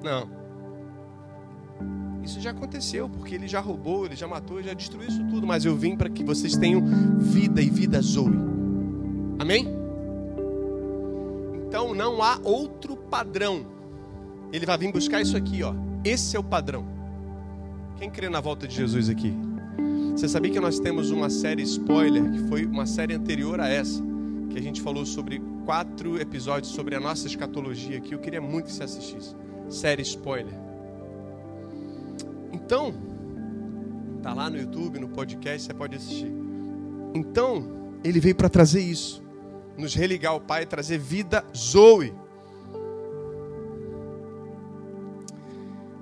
Não. 0.01 0.43
Isso 2.23 2.39
já 2.39 2.51
aconteceu, 2.51 3.09
porque 3.09 3.35
ele 3.35 3.47
já 3.47 3.59
roubou, 3.59 4.05
ele 4.05 4.15
já 4.15 4.27
matou, 4.27 4.57
ele 4.57 4.69
já 4.69 4.73
destruiu 4.73 5.09
isso 5.09 5.23
tudo. 5.27 5.45
Mas 5.45 5.65
eu 5.65 5.75
vim 5.75 5.95
para 5.97 6.09
que 6.09 6.23
vocês 6.23 6.55
tenham 6.55 6.81
vida 7.19 7.61
e 7.61 7.69
vida 7.69 8.01
zoe. 8.01 8.37
Amém? 9.37 9.67
Então 11.67 11.93
não 11.93 12.23
há 12.23 12.39
outro 12.43 12.95
padrão 12.95 13.65
ele 14.53 14.67
vai 14.67 14.77
vir 14.77 14.91
buscar 14.91 15.19
isso 15.19 15.35
aqui, 15.35 15.63
ó. 15.63 15.73
Esse 16.05 16.35
é 16.35 16.39
o 16.39 16.43
padrão. 16.43 16.85
Quem 17.97 18.09
crê 18.09 18.29
na 18.29 18.39
volta 18.39 18.67
de 18.67 18.75
Jesus 18.75 19.09
aqui? 19.09 19.33
Você 20.11 20.29
sabia 20.29 20.51
que 20.51 20.59
nós 20.59 20.79
temos 20.79 21.09
uma 21.09 21.27
série 21.27 21.63
spoiler, 21.63 22.31
que 22.31 22.47
foi 22.47 22.65
uma 22.65 22.85
série 22.85 23.15
anterior 23.15 23.59
a 23.59 23.67
essa, 23.67 23.99
que 24.51 24.59
a 24.59 24.61
gente 24.61 24.79
falou 24.79 25.07
sobre 25.07 25.41
quatro 25.65 26.21
episódios 26.21 26.71
sobre 26.71 26.95
a 26.95 26.99
nossa 26.99 27.25
escatologia 27.25 27.97
aqui. 27.97 28.13
Eu 28.13 28.19
queria 28.19 28.39
muito 28.39 28.65
que 28.65 28.73
você 28.73 28.83
assistisse. 28.83 29.35
Série 29.69 30.03
spoiler. 30.03 30.53
Então, 32.51 32.93
tá 34.21 34.35
lá 34.35 34.51
no 34.51 34.57
YouTube, 34.57 34.99
no 34.99 35.09
podcast, 35.09 35.65
você 35.65 35.73
pode 35.73 35.95
assistir. 35.95 36.31
Então, 37.15 37.97
ele 38.03 38.19
veio 38.19 38.35
para 38.35 38.49
trazer 38.49 38.81
isso, 38.81 39.23
nos 39.75 39.95
religar 39.95 40.33
ao 40.33 40.39
Pai, 40.39 40.65
trazer 40.67 40.99
vida 40.99 41.43
Zoe. 41.57 42.13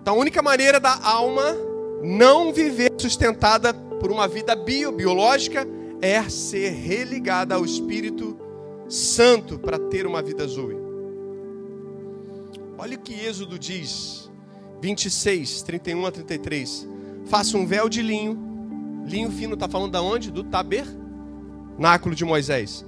Então, 0.01 0.15
a 0.15 0.17
única 0.17 0.41
maneira 0.41 0.79
da 0.79 1.00
alma 1.03 1.55
não 2.03 2.51
viver 2.51 2.91
sustentada 2.98 3.72
por 3.74 4.12
uma 4.12 4.27
vida 4.27 4.55
bio, 4.55 4.91
biológica 4.91 5.67
é 6.01 6.22
ser 6.27 6.72
religada 6.72 7.53
ao 7.53 7.63
Espírito 7.63 8.36
Santo 8.89 9.60
para 9.60 9.77
ter 9.77 10.08
uma 10.08 10.22
vida 10.24 10.48
zoe. 10.48 10.75
Olha 12.79 12.98
o 12.98 13.00
que 13.00 13.13
Êxodo 13.13 13.60
diz, 13.60 14.27
26, 14.81 15.62
31 15.62 16.05
a 16.08 16.12
33. 16.12 16.88
Faça 17.27 17.55
um 17.55 17.67
véu 17.67 17.88
de 17.88 18.01
linho. 18.01 19.03
Linho 19.05 19.31
fino 19.31 19.53
está 19.53 19.70
falando 19.70 19.91
da 19.91 20.01
onde? 20.01 20.31
Do 20.31 20.43
tabernáculo 20.43 22.15
de 22.15 22.25
Moisés. 22.25 22.84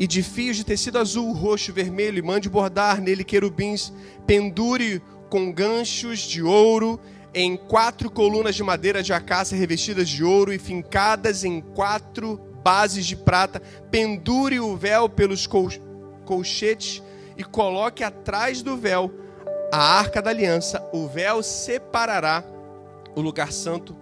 E 0.00 0.06
de 0.06 0.20
fios 0.20 0.56
de 0.56 0.64
tecido 0.64 0.98
azul, 0.98 1.32
roxo, 1.32 1.72
vermelho, 1.72 2.18
e 2.18 2.22
mande 2.22 2.50
bordar 2.50 3.00
nele 3.00 3.22
querubins, 3.22 3.92
pendure 4.26 5.00
com 5.28 5.52
ganchos 5.52 6.20
de 6.20 6.42
ouro 6.42 7.00
em 7.34 7.56
quatro 7.56 8.10
colunas 8.10 8.54
de 8.54 8.62
madeira 8.62 9.02
de 9.02 9.12
acácia 9.12 9.58
revestidas 9.58 10.08
de 10.08 10.24
ouro 10.24 10.52
e 10.52 10.58
fincadas 10.58 11.44
em 11.44 11.60
quatro 11.60 12.40
bases 12.64 13.04
de 13.04 13.14
prata. 13.14 13.60
Pendure 13.90 14.58
o 14.58 14.76
véu 14.76 15.08
pelos 15.08 15.46
colchetes 16.24 17.02
e 17.36 17.44
coloque 17.44 18.02
atrás 18.02 18.62
do 18.62 18.76
véu 18.76 19.12
a 19.70 19.78
arca 19.98 20.22
da 20.22 20.30
aliança. 20.30 20.82
O 20.92 21.06
véu 21.06 21.42
separará 21.42 22.42
o 23.14 23.20
lugar 23.20 23.52
santo 23.52 23.94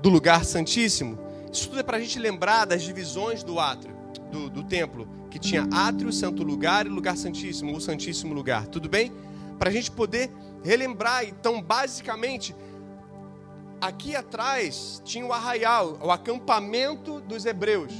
do 0.00 0.08
lugar 0.08 0.44
santíssimo. 0.44 1.18
Isso 1.52 1.68
tudo 1.68 1.80
é 1.80 1.82
para 1.82 1.98
a 1.98 2.00
gente 2.00 2.18
lembrar 2.18 2.64
das 2.64 2.82
divisões 2.82 3.42
do 3.42 3.60
átrio, 3.60 3.94
do, 4.30 4.48
do 4.48 4.62
templo, 4.62 5.06
que 5.30 5.38
tinha 5.38 5.68
átrio, 5.70 6.10
santo 6.10 6.42
lugar 6.42 6.86
e 6.86 6.88
lugar 6.88 7.16
santíssimo, 7.16 7.76
o 7.76 7.80
santíssimo 7.80 8.32
lugar. 8.32 8.66
Tudo 8.66 8.88
bem? 8.88 9.12
Para 9.58 9.68
a 9.68 9.72
gente 9.72 9.90
poder 9.90 10.30
relembrar. 10.62 11.24
Então, 11.24 11.60
basicamente, 11.60 12.54
aqui 13.80 14.14
atrás 14.14 15.02
tinha 15.04 15.26
o 15.26 15.32
arraial, 15.32 15.98
o 16.00 16.10
acampamento 16.10 17.20
dos 17.20 17.44
hebreus. 17.44 17.92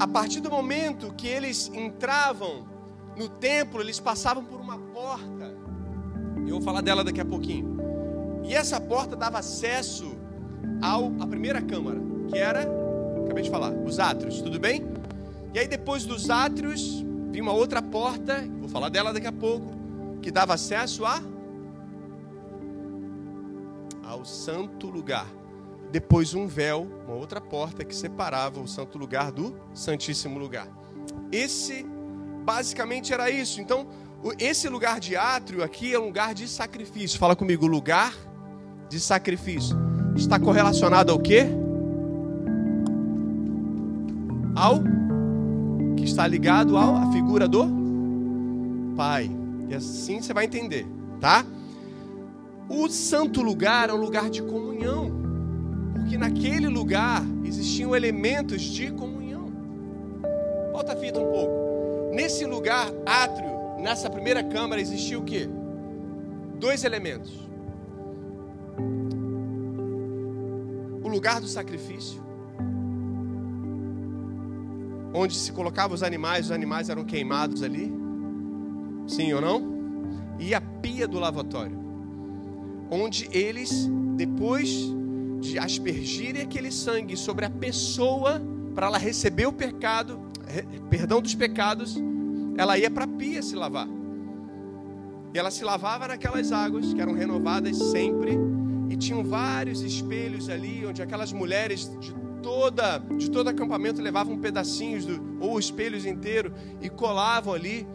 a 0.00 0.06
partir 0.06 0.40
do 0.40 0.50
momento 0.50 1.14
que 1.14 1.28
eles 1.28 1.70
entravam 1.72 2.66
no 3.16 3.28
templo, 3.28 3.80
eles 3.80 4.00
passavam 4.00 4.44
por 4.44 4.60
uma 4.60 4.76
porta. 4.76 5.54
Eu 6.38 6.54
vou 6.54 6.60
falar 6.60 6.80
dela 6.80 7.04
daqui 7.04 7.20
a 7.20 7.24
pouquinho. 7.24 7.76
E 8.42 8.52
essa 8.52 8.80
porta 8.80 9.14
dava 9.14 9.38
acesso 9.38 10.16
ao 10.82 11.12
à 11.20 11.26
primeira 11.26 11.62
câmara, 11.62 12.00
que 12.28 12.36
era, 12.36 12.62
acabei 13.24 13.44
de 13.44 13.50
falar, 13.50 13.70
os 13.72 14.00
átrios, 14.00 14.40
tudo 14.40 14.58
bem? 14.58 14.84
E 15.54 15.58
aí 15.60 15.68
depois 15.68 16.04
dos 16.04 16.30
átrios, 16.30 17.04
vinha 17.30 17.42
uma 17.42 17.52
outra 17.52 17.80
porta, 17.80 18.44
vou 18.58 18.68
falar 18.68 18.88
dela 18.88 19.12
daqui 19.12 19.28
a 19.28 19.32
pouco, 19.32 19.72
que 20.20 20.32
dava 20.32 20.54
acesso 20.54 21.04
a 21.04 21.22
ao 24.04 24.24
santo 24.24 24.88
lugar 24.88 25.26
depois 25.92 26.32
um 26.32 26.46
véu, 26.46 26.88
uma 27.06 27.14
outra 27.14 27.38
porta 27.38 27.84
que 27.84 27.94
separava 27.94 28.58
o 28.58 28.66
santo 28.66 28.96
lugar 28.96 29.30
do 29.30 29.54
santíssimo 29.74 30.38
lugar. 30.38 30.66
Esse 31.30 31.86
basicamente 32.44 33.12
era 33.12 33.30
isso. 33.30 33.60
Então, 33.60 33.86
esse 34.38 34.70
lugar 34.70 34.98
de 34.98 35.14
átrio 35.14 35.62
aqui 35.62 35.92
é 35.92 36.00
um 36.00 36.06
lugar 36.06 36.32
de 36.32 36.48
sacrifício. 36.48 37.18
Fala 37.18 37.36
comigo, 37.36 37.66
lugar 37.66 38.14
de 38.88 38.98
sacrifício. 38.98 39.76
Está 40.16 40.40
correlacionado 40.40 41.12
ao 41.12 41.18
quê? 41.18 41.46
Ao 44.56 44.80
que 45.94 46.04
está 46.04 46.26
ligado 46.26 46.76
à 46.78 47.12
figura 47.12 47.46
do 47.46 47.66
Pai. 48.96 49.30
E 49.68 49.74
assim 49.74 50.22
você 50.22 50.32
vai 50.32 50.46
entender, 50.46 50.86
tá? 51.20 51.44
O 52.74 52.88
santo 52.88 53.42
lugar 53.42 53.90
é 53.90 53.92
um 53.92 53.98
lugar 53.98 54.30
de 54.30 54.42
comunhão 54.42 55.22
porque 55.92 56.16
naquele 56.16 56.68
lugar 56.68 57.22
existiam 57.44 57.94
elementos 57.94 58.62
de 58.62 58.90
comunhão. 58.90 59.52
Volta 60.72 60.94
a 60.94 60.96
fita 60.96 61.20
um 61.20 61.30
pouco. 61.30 62.14
Nesse 62.14 62.44
lugar 62.44 62.86
átrio, 63.06 63.50
nessa 63.78 64.10
primeira 64.10 64.42
câmara, 64.42 64.80
existia 64.80 65.18
o 65.18 65.22
que? 65.22 65.48
Dois 66.58 66.82
elementos. 66.82 67.48
O 71.02 71.08
lugar 71.08 71.40
do 71.40 71.46
sacrifício, 71.46 72.22
onde 75.14 75.34
se 75.34 75.52
colocavam 75.52 75.94
os 75.94 76.02
animais, 76.02 76.46
os 76.46 76.52
animais 76.52 76.88
eram 76.88 77.04
queimados 77.04 77.62
ali. 77.62 77.92
Sim 79.06 79.32
ou 79.34 79.40
não? 79.40 79.72
E 80.38 80.54
a 80.54 80.60
pia 80.60 81.06
do 81.06 81.18
lavatório, 81.18 81.81
onde 82.92 83.26
eles, 83.32 83.88
depois 84.16 84.68
de 85.40 85.58
aspergirem 85.58 86.42
aquele 86.42 86.70
sangue 86.70 87.16
sobre 87.16 87.46
a 87.46 87.50
pessoa 87.50 88.40
para 88.74 88.86
ela 88.86 88.98
receber 88.98 89.46
o 89.46 89.52
pecado, 89.52 90.20
perdão 90.90 91.22
dos 91.22 91.34
pecados, 91.34 91.96
ela 92.58 92.76
ia 92.76 92.90
para 92.90 93.04
a 93.04 93.08
pia 93.08 93.42
se 93.42 93.56
lavar. 93.56 93.88
E 95.32 95.38
ela 95.38 95.50
se 95.50 95.64
lavava 95.64 96.06
naquelas 96.06 96.52
águas 96.52 96.92
que 96.92 97.00
eram 97.00 97.14
renovadas 97.14 97.78
sempre 97.78 98.38
e 98.90 98.96
tinham 98.96 99.24
vários 99.24 99.80
espelhos 99.80 100.50
ali 100.50 100.84
onde 100.84 101.00
aquelas 101.00 101.32
mulheres 101.32 101.90
de 101.98 102.14
toda 102.42 102.98
de 102.98 103.30
todo 103.30 103.48
acampamento 103.48 104.02
levavam 104.02 104.36
pedacinhos 104.38 105.06
do, 105.06 105.38
ou 105.40 105.58
espelhos 105.58 106.04
inteiros 106.04 106.52
e 106.82 106.90
colavam 106.90 107.54
ali 107.54 107.86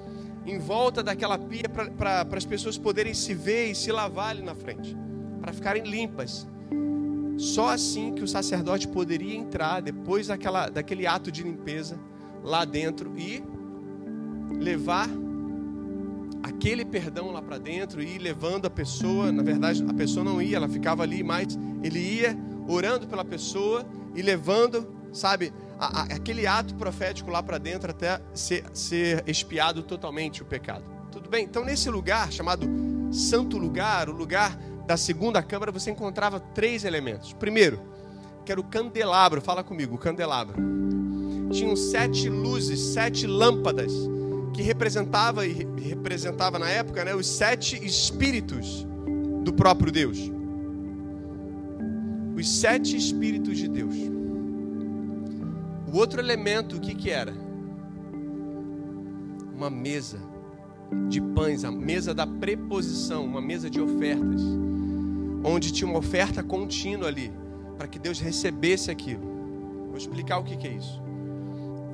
em 0.47 0.57
volta 0.57 1.03
daquela 1.03 1.37
pia 1.37 1.67
para 1.69 2.25
as 2.31 2.45
pessoas 2.45 2.77
poderem 2.77 3.13
se 3.13 3.33
ver 3.33 3.69
e 3.69 3.75
se 3.75 3.91
lavar 3.91 4.29
ali 4.29 4.41
na 4.41 4.55
frente, 4.55 4.95
para 5.41 5.51
ficarem 5.51 5.83
limpas. 5.83 6.47
Só 7.37 7.69
assim 7.69 8.13
que 8.13 8.23
o 8.23 8.27
sacerdote 8.27 8.87
poderia 8.87 9.35
entrar 9.35 9.81
depois 9.81 10.27
daquela, 10.27 10.69
daquele 10.69 11.05
ato 11.05 11.31
de 11.31 11.43
limpeza 11.43 11.99
lá 12.43 12.63
dentro 12.63 13.13
e 13.19 13.43
levar 14.59 15.09
aquele 16.41 16.85
perdão 16.85 17.31
lá 17.31 17.41
para 17.41 17.57
dentro 17.57 18.01
e 18.01 18.15
ir 18.15 18.19
levando 18.19 18.65
a 18.65 18.69
pessoa. 18.69 19.31
Na 19.31 19.43
verdade, 19.43 19.85
a 19.87 19.93
pessoa 19.93 20.23
não 20.23 20.41
ia, 20.41 20.55
ela 20.55 20.69
ficava 20.69 21.03
ali, 21.03 21.21
mas 21.23 21.59
ele 21.83 21.99
ia 21.99 22.37
orando 22.67 23.05
pela 23.05 23.23
pessoa 23.23 23.85
e 24.15 24.21
levando, 24.21 24.87
sabe, 25.11 25.53
a, 25.79 26.03
aquele 26.03 26.47
ato 26.47 26.75
profético 26.75 27.29
lá 27.29 27.41
para 27.41 27.57
dentro 27.57 27.91
até 27.91 28.19
ser, 28.33 28.65
ser 28.73 29.23
expiado 29.27 29.83
totalmente 29.83 30.41
o 30.41 30.45
pecado. 30.45 30.83
Tudo 31.11 31.29
bem? 31.29 31.45
Então, 31.45 31.63
nesse 31.63 31.89
lugar 31.89 32.31
chamado 32.31 32.67
Santo 33.11 33.57
Lugar, 33.57 34.09
o 34.09 34.13
lugar 34.13 34.57
da 34.85 34.97
segunda 34.97 35.41
câmara, 35.43 35.71
você 35.71 35.91
encontrava 35.91 36.39
três 36.39 36.85
elementos. 36.85 37.33
Primeiro, 37.33 37.81
que 38.45 38.51
era 38.51 38.61
o 38.61 38.63
candelabro, 38.63 39.41
fala 39.41 39.63
comigo, 39.63 39.97
candelabro. 39.97 40.55
Tinham 41.51 41.75
sete 41.75 42.29
luzes, 42.29 42.79
sete 42.79 43.27
lâmpadas, 43.27 43.91
que 44.53 44.61
representava 44.61 45.45
e 45.45 45.67
representava 45.81 46.57
na 46.57 46.69
época 46.69 47.03
né, 47.03 47.13
os 47.13 47.27
sete 47.27 47.75
espíritos 47.85 48.87
do 49.43 49.53
próprio 49.53 49.91
Deus. 49.91 50.17
Os 52.35 52.59
sete 52.59 52.95
espíritos 52.95 53.57
de 53.57 53.67
Deus. 53.67 53.95
O 55.91 55.97
outro 55.97 56.19
elemento, 56.19 56.77
o 56.77 56.79
que, 56.79 56.93
que 56.93 57.09
era? 57.09 57.33
Uma 59.55 59.69
mesa 59.69 60.19
de 61.09 61.21
pães, 61.21 61.63
a 61.63 61.71
mesa 61.71 62.13
da 62.13 62.27
preposição, 62.27 63.25
uma 63.25 63.41
mesa 63.41 63.69
de 63.69 63.81
ofertas 63.81 64.41
onde 65.43 65.71
tinha 65.71 65.89
uma 65.89 65.99
oferta 65.99 66.43
contínua 66.43 67.07
ali, 67.07 67.31
para 67.77 67.87
que 67.87 67.99
Deus 67.99 68.19
recebesse 68.19 68.91
aquilo. 68.91 69.21
Vou 69.87 69.97
explicar 69.97 70.37
o 70.37 70.43
que, 70.43 70.57
que 70.57 70.67
é 70.67 70.71
isso. 70.71 71.01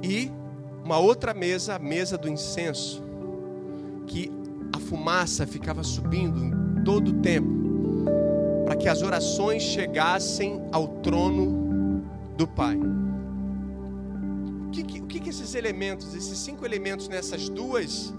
E 0.02 0.32
uma 0.84 0.98
outra 0.98 1.34
mesa, 1.34 1.76
a 1.76 1.80
mesa 1.80 2.18
do 2.18 2.28
incenso, 2.28 3.04
que 4.08 4.32
a 4.74 4.80
fumaça 4.80 5.46
ficava 5.46 5.84
subindo 5.84 6.44
em 6.44 6.84
todo 6.84 7.10
o 7.10 7.14
tempo, 7.22 7.50
para 8.66 8.76
que 8.76 8.88
as 8.88 9.02
orações 9.02 9.62
chegassem 9.62 10.62
ao 10.72 10.88
trono 10.88 12.04
do 12.36 12.48
Pai. 12.48 12.78
Esses 15.42 15.56
elementos, 15.56 16.14
esses 16.14 16.38
cinco 16.38 16.66
elementos 16.66 17.08
nessas 17.08 17.50
duas 17.50 18.14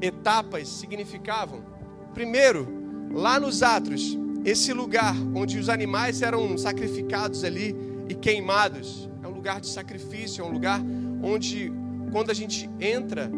etapas 0.00 0.68
significavam? 0.68 1.62
Primeiro, 2.12 2.78
Lá 3.12 3.40
nos 3.40 3.62
Atos, 3.62 4.16
esse 4.44 4.72
lugar 4.72 5.14
onde 5.34 5.58
os 5.58 5.68
animais 5.68 6.20
eram 6.22 6.56
sacrificados 6.58 7.42
ali 7.42 7.74
e 8.08 8.14
queimados, 8.14 9.08
é 9.22 9.28
um 9.28 9.32
lugar 9.32 9.60
de 9.60 9.68
sacrifício, 9.68 10.44
é 10.44 10.46
um 10.46 10.52
lugar 10.52 10.80
onde, 11.22 11.72
quando 12.12 12.30
a 12.30 12.34
gente 12.34 12.68
entra 12.78 13.30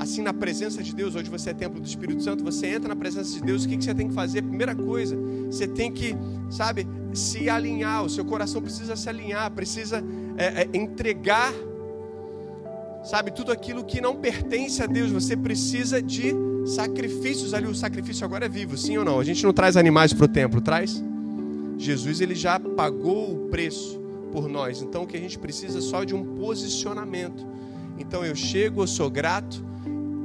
assim 0.00 0.22
na 0.22 0.32
presença 0.32 0.82
de 0.82 0.94
Deus, 0.94 1.14
hoje 1.14 1.28
você 1.28 1.50
é 1.50 1.54
templo 1.54 1.80
do 1.80 1.86
Espírito 1.86 2.22
Santo, 2.22 2.42
você 2.42 2.68
entra 2.68 2.88
na 2.88 2.96
presença 2.96 3.32
de 3.34 3.42
Deus, 3.42 3.64
o 3.64 3.68
que, 3.68 3.76
que 3.76 3.84
você 3.84 3.94
tem 3.94 4.08
que 4.08 4.14
fazer? 4.14 4.42
Primeira 4.42 4.74
coisa, 4.74 5.16
você 5.50 5.66
tem 5.66 5.92
que, 5.92 6.14
sabe, 6.50 6.86
se 7.12 7.50
alinhar, 7.50 8.04
o 8.04 8.08
seu 8.08 8.24
coração 8.24 8.62
precisa 8.62 8.96
se 8.96 9.08
alinhar, 9.08 9.50
precisa 9.50 10.02
é, 10.36 10.62
é, 10.62 10.68
entregar, 10.72 11.52
sabe, 13.04 13.30
tudo 13.30 13.52
aquilo 13.52 13.84
que 13.84 14.00
não 14.00 14.16
pertence 14.16 14.82
a 14.82 14.86
Deus, 14.86 15.10
você 15.10 15.36
precisa 15.36 16.02
de 16.02 16.34
sacrifícios 16.66 17.54
ali. 17.54 17.66
O 17.66 17.74
sacrifício 17.74 18.24
agora 18.24 18.46
é 18.46 18.48
vivo, 18.48 18.76
sim 18.76 18.98
ou 18.98 19.04
não? 19.04 19.18
A 19.18 19.24
gente 19.24 19.44
não 19.44 19.52
traz 19.52 19.76
animais 19.76 20.12
para 20.12 20.24
o 20.24 20.28
templo, 20.28 20.60
traz? 20.60 21.02
Jesus 21.76 22.20
ele 22.20 22.34
já 22.34 22.58
pagou 22.58 23.34
o 23.34 23.48
preço 23.48 24.00
por 24.32 24.48
nós. 24.48 24.82
Então 24.82 25.04
o 25.04 25.06
que 25.06 25.16
a 25.16 25.20
gente 25.20 25.38
precisa 25.38 25.78
é 25.78 25.82
só 25.82 26.04
de 26.04 26.14
um 26.14 26.34
posicionamento. 26.36 27.46
Então 27.98 28.24
eu 28.24 28.34
chego, 28.34 28.82
eu 28.82 28.86
sou 28.86 29.10
grato, 29.10 29.64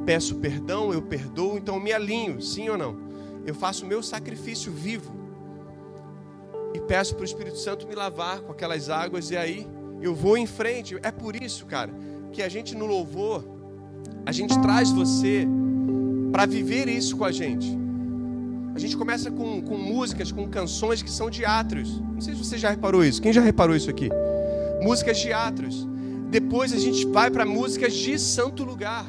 peço 0.05 0.35
perdão, 0.35 0.91
eu 0.93 1.01
perdoo, 1.01 1.57
então 1.57 1.75
eu 1.75 1.81
me 1.81 1.93
alinho, 1.93 2.41
sim 2.41 2.69
ou 2.69 2.77
não? 2.77 2.97
Eu 3.45 3.55
faço 3.55 3.85
o 3.85 3.87
meu 3.87 4.01
sacrifício 4.01 4.71
vivo 4.71 5.13
e 6.73 6.79
peço 6.79 7.13
para 7.15 7.21
o 7.21 7.25
Espírito 7.25 7.57
Santo 7.57 7.87
me 7.87 7.95
lavar 7.95 8.41
com 8.41 8.51
aquelas 8.51 8.89
águas 8.89 9.29
e 9.31 9.37
aí 9.37 9.67
eu 10.01 10.13
vou 10.13 10.37
em 10.37 10.47
frente. 10.47 10.97
É 11.03 11.11
por 11.11 11.35
isso, 11.35 11.65
cara, 11.65 11.93
que 12.33 12.41
a 12.41 12.49
gente 12.49 12.75
no 12.75 12.85
louvor 12.85 13.45
a 14.25 14.31
gente 14.31 14.59
traz 14.59 14.91
você 14.91 15.47
para 16.31 16.45
viver 16.45 16.87
isso 16.87 17.15
com 17.15 17.25
a 17.25 17.31
gente. 17.31 17.77
A 18.75 18.79
gente 18.79 18.97
começa 18.97 19.29
com, 19.29 19.61
com 19.61 19.77
músicas, 19.77 20.31
com 20.31 20.47
canções 20.47 21.03
que 21.03 21.11
são 21.11 21.29
de 21.29 21.45
atos. 21.45 21.99
Não 21.99 22.21
sei 22.21 22.33
se 22.33 22.43
você 22.43 22.57
já 22.57 22.71
reparou 22.71 23.05
isso. 23.05 23.21
Quem 23.21 23.31
já 23.31 23.41
reparou 23.41 23.75
isso 23.75 23.89
aqui? 23.89 24.09
Músicas 24.81 25.19
de 25.19 25.31
atos. 25.31 25.87
Depois 26.31 26.73
a 26.73 26.79
gente 26.79 27.05
vai 27.05 27.29
para 27.29 27.45
músicas 27.45 27.93
de 27.93 28.17
santo 28.17 28.63
lugar. 28.63 29.05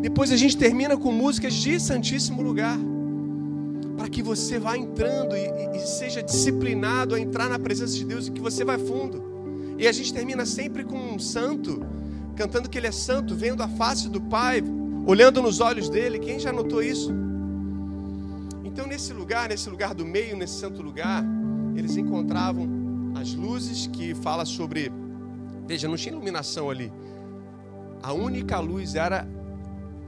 Depois 0.00 0.32
a 0.32 0.36
gente 0.36 0.56
termina 0.56 0.96
com 0.96 1.12
músicas 1.12 1.54
de 1.54 1.78
santíssimo 1.78 2.42
lugar. 2.42 2.76
Para 3.96 4.08
que 4.08 4.22
você 4.22 4.58
vá 4.58 4.76
entrando 4.76 5.36
e, 5.36 5.76
e, 5.76 5.86
seja 5.86 6.22
disciplinado 6.22 7.14
a 7.14 7.20
entrar 7.20 7.48
na 7.48 7.58
presença 7.58 7.94
de 7.94 8.04
Deus 8.04 8.26
e 8.26 8.32
que 8.32 8.40
você 8.40 8.64
vai 8.64 8.78
fundo. 8.78 9.22
E 9.78 9.86
a 9.86 9.92
gente 9.92 10.12
termina 10.12 10.44
sempre 10.44 10.82
com 10.82 10.98
um 10.98 11.18
santo, 11.18 11.80
cantando 12.36 12.68
que 12.68 12.76
ele 12.78 12.86
é 12.86 12.92
santo, 12.92 13.34
vendo 13.34 13.62
a 13.62 13.68
face 13.68 14.08
do 14.08 14.20
Pai, 14.20 14.62
olhando 15.06 15.40
nos 15.40 15.60
olhos 15.60 15.88
dele. 15.88 16.18
Quem 16.18 16.38
já 16.38 16.52
notou 16.52 16.82
isso? 16.82 17.12
Então, 18.62 18.86
nesse 18.86 19.12
lugar, 19.12 19.48
nesse 19.48 19.70
lugar 19.70 19.94
do 19.94 20.04
meio, 20.04 20.36
nesse 20.36 20.60
santo 20.60 20.82
lugar, 20.82 21.24
eles 21.74 21.96
encontravam 21.96 22.68
as 23.18 23.32
luzes 23.34 23.86
que 23.86 24.14
fala 24.14 24.44
sobre. 24.44 24.92
Veja, 25.66 25.88
não 25.88 25.96
tinha 25.96 26.12
iluminação 26.12 26.68
ali. 26.70 26.92
A 28.02 28.12
única 28.12 28.60
luz 28.60 28.94
era 28.94 29.26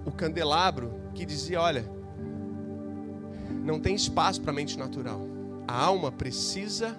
o 0.04 0.12
candelabro 0.12 0.92
que 1.14 1.24
dizia: 1.24 1.60
olha, 1.60 1.90
não 3.64 3.80
tem 3.80 3.94
espaço 3.94 4.40
para 4.42 4.52
a 4.52 4.54
mente 4.54 4.78
natural. 4.78 5.26
A 5.66 5.82
alma 5.82 6.12
precisa 6.12 6.96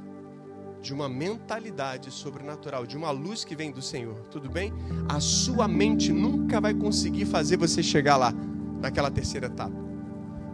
de 0.82 0.94
uma 0.94 1.10
mentalidade 1.10 2.12
sobrenatural, 2.12 2.86
de 2.86 2.98
uma 2.98 3.12
luz 3.12 3.44
que 3.44 3.56
vem 3.56 3.72
do 3.72 3.82
Senhor. 3.82 4.16
Tudo 4.32 4.50
bem? 4.50 4.74
A 5.08 5.20
sua 5.20 5.68
mente 5.68 6.12
nunca 6.12 6.62
vai 6.62 6.74
conseguir 6.74 7.26
fazer 7.26 7.58
você 7.58 7.84
chegar 7.84 8.16
lá, 8.16 8.34
naquela 8.82 9.12
terceira 9.12 9.48
etapa. 9.48 9.76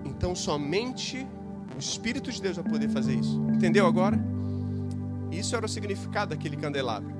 Então, 0.04 0.36
somente 0.36 1.28
o 1.76 1.80
Espírito 1.80 2.32
de 2.32 2.42
Deus 2.42 2.56
vai 2.56 2.66
poder 2.66 2.90
fazer 2.90 3.16
isso. 3.16 3.40
Entendeu 3.54 3.86
agora? 3.86 4.20
Isso 5.32 5.56
era 5.56 5.66
o 5.66 5.70
significado 5.70 6.36
daquele 6.36 6.56
candelabro. 6.56 7.14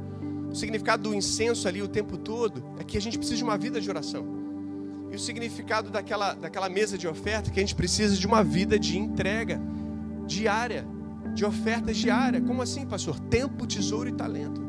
O 0.50 0.56
significado 0.56 1.04
do 1.04 1.14
incenso 1.14 1.68
ali 1.68 1.82
o 1.82 1.88
tempo 1.88 2.18
todo 2.18 2.64
é 2.80 2.84
que 2.84 2.98
a 2.98 3.02
gente 3.02 3.18
precisa 3.18 3.38
de 3.38 3.44
uma 3.44 3.58
vida 3.58 3.82
de 3.82 3.90
oração. 3.90 4.26
E 5.12 5.16
o 5.16 5.20
significado 5.20 5.90
daquela, 5.90 6.34
daquela 6.34 6.70
mesa 6.70 6.98
de 6.98 7.08
oferta 7.08 7.50
é 7.50 7.54
que 7.54 7.60
a 7.60 7.64
gente 7.64 7.76
precisa 7.76 8.16
de 8.16 8.26
uma 8.26 8.44
vida 8.44 8.80
de 8.80 8.98
entrega 8.98 9.62
diária 10.26 10.88
de 11.36 11.46
ofertas 11.46 11.98
diárias. 11.98 12.44
Como 12.48 12.62
assim, 12.62 12.86
pastor? 12.86 13.20
Tempo, 13.20 13.68
tesouro 13.68 14.10
e 14.10 14.14
talento. 14.14 14.64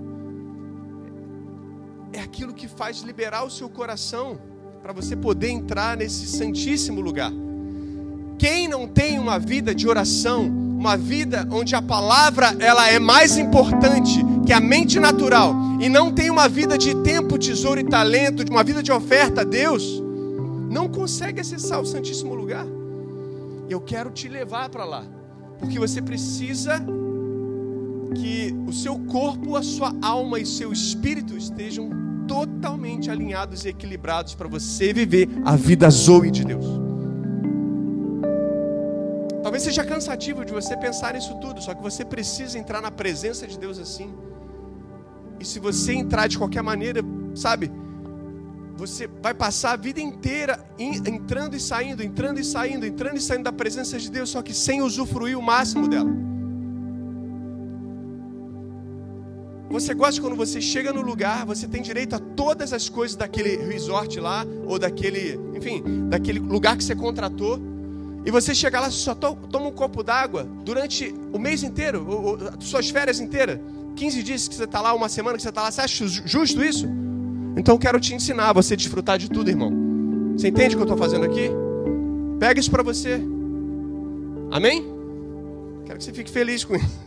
É 2.13 2.21
aquilo 2.21 2.53
que 2.53 2.67
faz 2.67 3.01
liberar 3.01 3.45
o 3.45 3.51
seu 3.51 3.69
coração 3.69 4.39
para 4.83 4.93
você 4.93 5.17
poder 5.17 5.49
entrar 5.49 5.97
nesse 5.97 6.27
santíssimo 6.27 7.01
lugar. 7.01 7.33
Quem 8.39 8.69
não 8.69 8.87
tem 8.87 9.19
uma 9.19 9.39
vida 9.39 9.75
de 9.75 9.89
oração, 9.89 10.47
uma 10.47 10.97
vida 10.97 11.49
onde 11.51 11.75
a 11.75 11.81
palavra 11.81 12.55
ela 12.61 12.89
é 12.89 12.99
mais 12.99 13.39
importante 13.39 14.21
que 14.45 14.53
a 14.53 14.61
mente 14.61 15.01
natural 15.01 15.55
e 15.81 15.89
não 15.89 16.13
tem 16.13 16.31
uma 16.31 16.49
vida 16.49 16.77
de 16.77 16.95
tempo, 17.03 17.39
tesouro 17.39 17.81
e 17.81 17.85
talento, 17.85 18.45
de 18.45 18.51
uma 18.51 18.63
vida 18.63 18.83
de 18.83 18.93
oferta 18.93 19.41
a 19.41 19.45
Deus, 19.45 20.03
não 20.71 20.89
consegue 20.89 21.41
acessar 21.41 21.81
o 21.81 21.87
santíssimo 21.87 22.35
lugar. 22.35 22.67
Eu 23.69 23.81
quero 23.81 24.11
te 24.11 24.29
levar 24.29 24.69
para 24.69 24.85
lá. 24.85 25.16
Porque 25.59 25.79
você 25.79 26.01
precisa 26.03 26.83
que 28.14 28.55
o 28.66 28.73
seu 28.73 28.99
corpo, 29.01 29.57
a 29.57 29.62
sua 29.62 29.95
alma 30.03 30.38
e 30.38 30.47
seu 30.47 30.73
espírito 30.73 31.37
estejam 31.37 31.90
totalmente 32.27 33.11
alinhados 33.11 33.64
e 33.64 33.69
equilibrados 33.69 34.35
para 34.35 34.49
você 34.49 34.92
viver 34.92 35.29
a 35.45 35.55
vida 35.57 35.88
zoe 35.90 36.31
de 36.31 36.45
Deus. 36.45 36.66
Talvez 39.42 39.62
seja 39.62 39.85
cansativo 39.85 40.45
de 40.45 40.53
você 40.53 40.77
pensar 40.77 41.14
nisso 41.14 41.35
tudo, 41.40 41.62
só 41.62 41.73
que 41.73 41.83
você 41.83 42.05
precisa 42.05 42.59
entrar 42.59 42.81
na 42.81 42.90
presença 42.90 43.47
de 43.47 43.57
Deus 43.59 43.79
assim. 43.79 44.12
E 45.38 45.45
se 45.45 45.61
você 45.61 45.92
entrar 45.92 46.27
de 46.27 46.37
qualquer 46.37 46.62
maneira, 46.62 47.01
sabe, 47.35 47.71
você 48.77 49.09
vai 49.23 49.33
passar 49.33 49.73
a 49.73 49.77
vida 49.77 50.01
inteira 50.01 50.62
entrando 50.79 51.57
e 51.57 51.61
saindo, 51.61 52.03
entrando 52.03 52.39
e 52.39 52.45
saindo, 52.45 52.85
entrando 52.85 53.17
e 53.17 53.21
saindo 53.21 53.45
da 53.45 53.53
presença 53.53 53.99
de 53.99 54.11
Deus, 54.11 54.29
só 54.29 54.43
que 54.43 54.53
sem 54.53 54.83
usufruir 54.83 55.39
o 55.39 55.43
máximo 55.43 55.89
dela. 55.89 56.11
Você 59.71 59.95
gosta 59.95 60.21
quando 60.21 60.37
você 60.37 60.61
chega 60.61 60.93
no 60.93 61.01
lugar, 61.01 61.45
você 61.47 61.67
tem 61.67 61.83
direito 61.83 62.15
a 62.15 62.19
todas 62.19 62.73
as 62.73 62.89
coisas 62.89 63.17
daquele 63.17 63.57
resort 63.57 64.21
lá, 64.21 64.45
ou 64.67 64.79
daquele, 64.79 65.41
enfim, 65.57 65.83
daquele 66.09 66.39
lugar 66.39 66.77
que 66.77 66.85
você 66.85 66.95
contratou, 66.95 67.59
e 68.25 68.31
você 68.31 68.55
chega 68.55 68.79
lá, 68.79 68.91
só 68.91 69.15
toma 69.15 69.69
um 69.69 69.73
copo 69.73 70.03
d'água 70.03 70.45
durante 70.65 71.15
o 71.33 71.39
mês 71.39 71.62
inteiro, 71.62 72.07
ou, 72.07 72.27
ou, 72.27 72.39
suas 72.61 72.91
férias 72.91 73.21
inteiras, 73.21 73.59
15 73.97 74.23
dias 74.23 74.47
que 74.47 74.55
você 74.55 74.65
está 74.65 74.81
lá, 74.81 74.93
uma 74.95 75.09
semana 75.09 75.37
que 75.37 75.43
você 75.43 75.49
está 75.49 75.62
lá, 75.62 75.71
você 75.71 75.81
acha 75.81 76.07
justo 76.07 76.62
isso? 76.62 76.87
Então 77.57 77.79
quero 77.79 77.99
te 77.99 78.14
ensinar 78.14 78.51
a 78.51 78.53
você 78.53 78.77
desfrutar 78.77 79.19
de 79.19 79.31
tudo, 79.31 79.49
irmão. 79.49 79.73
Você 80.37 80.49
entende 80.49 80.75
o 80.75 80.79
que 80.79 80.83
eu 80.83 80.92
estou 80.92 80.99
fazendo 80.99 81.25
aqui? 81.25 81.51
Pega 82.38 82.61
isso 82.61 82.71
para 82.71 82.83
você. 82.83 83.21
Amém? 84.51 84.85
Quero 85.87 85.99
que 85.99 86.05
você 86.05 86.12
fique 86.12 86.31
feliz 86.31 86.64
com 86.64 86.77
isso. 86.77 87.01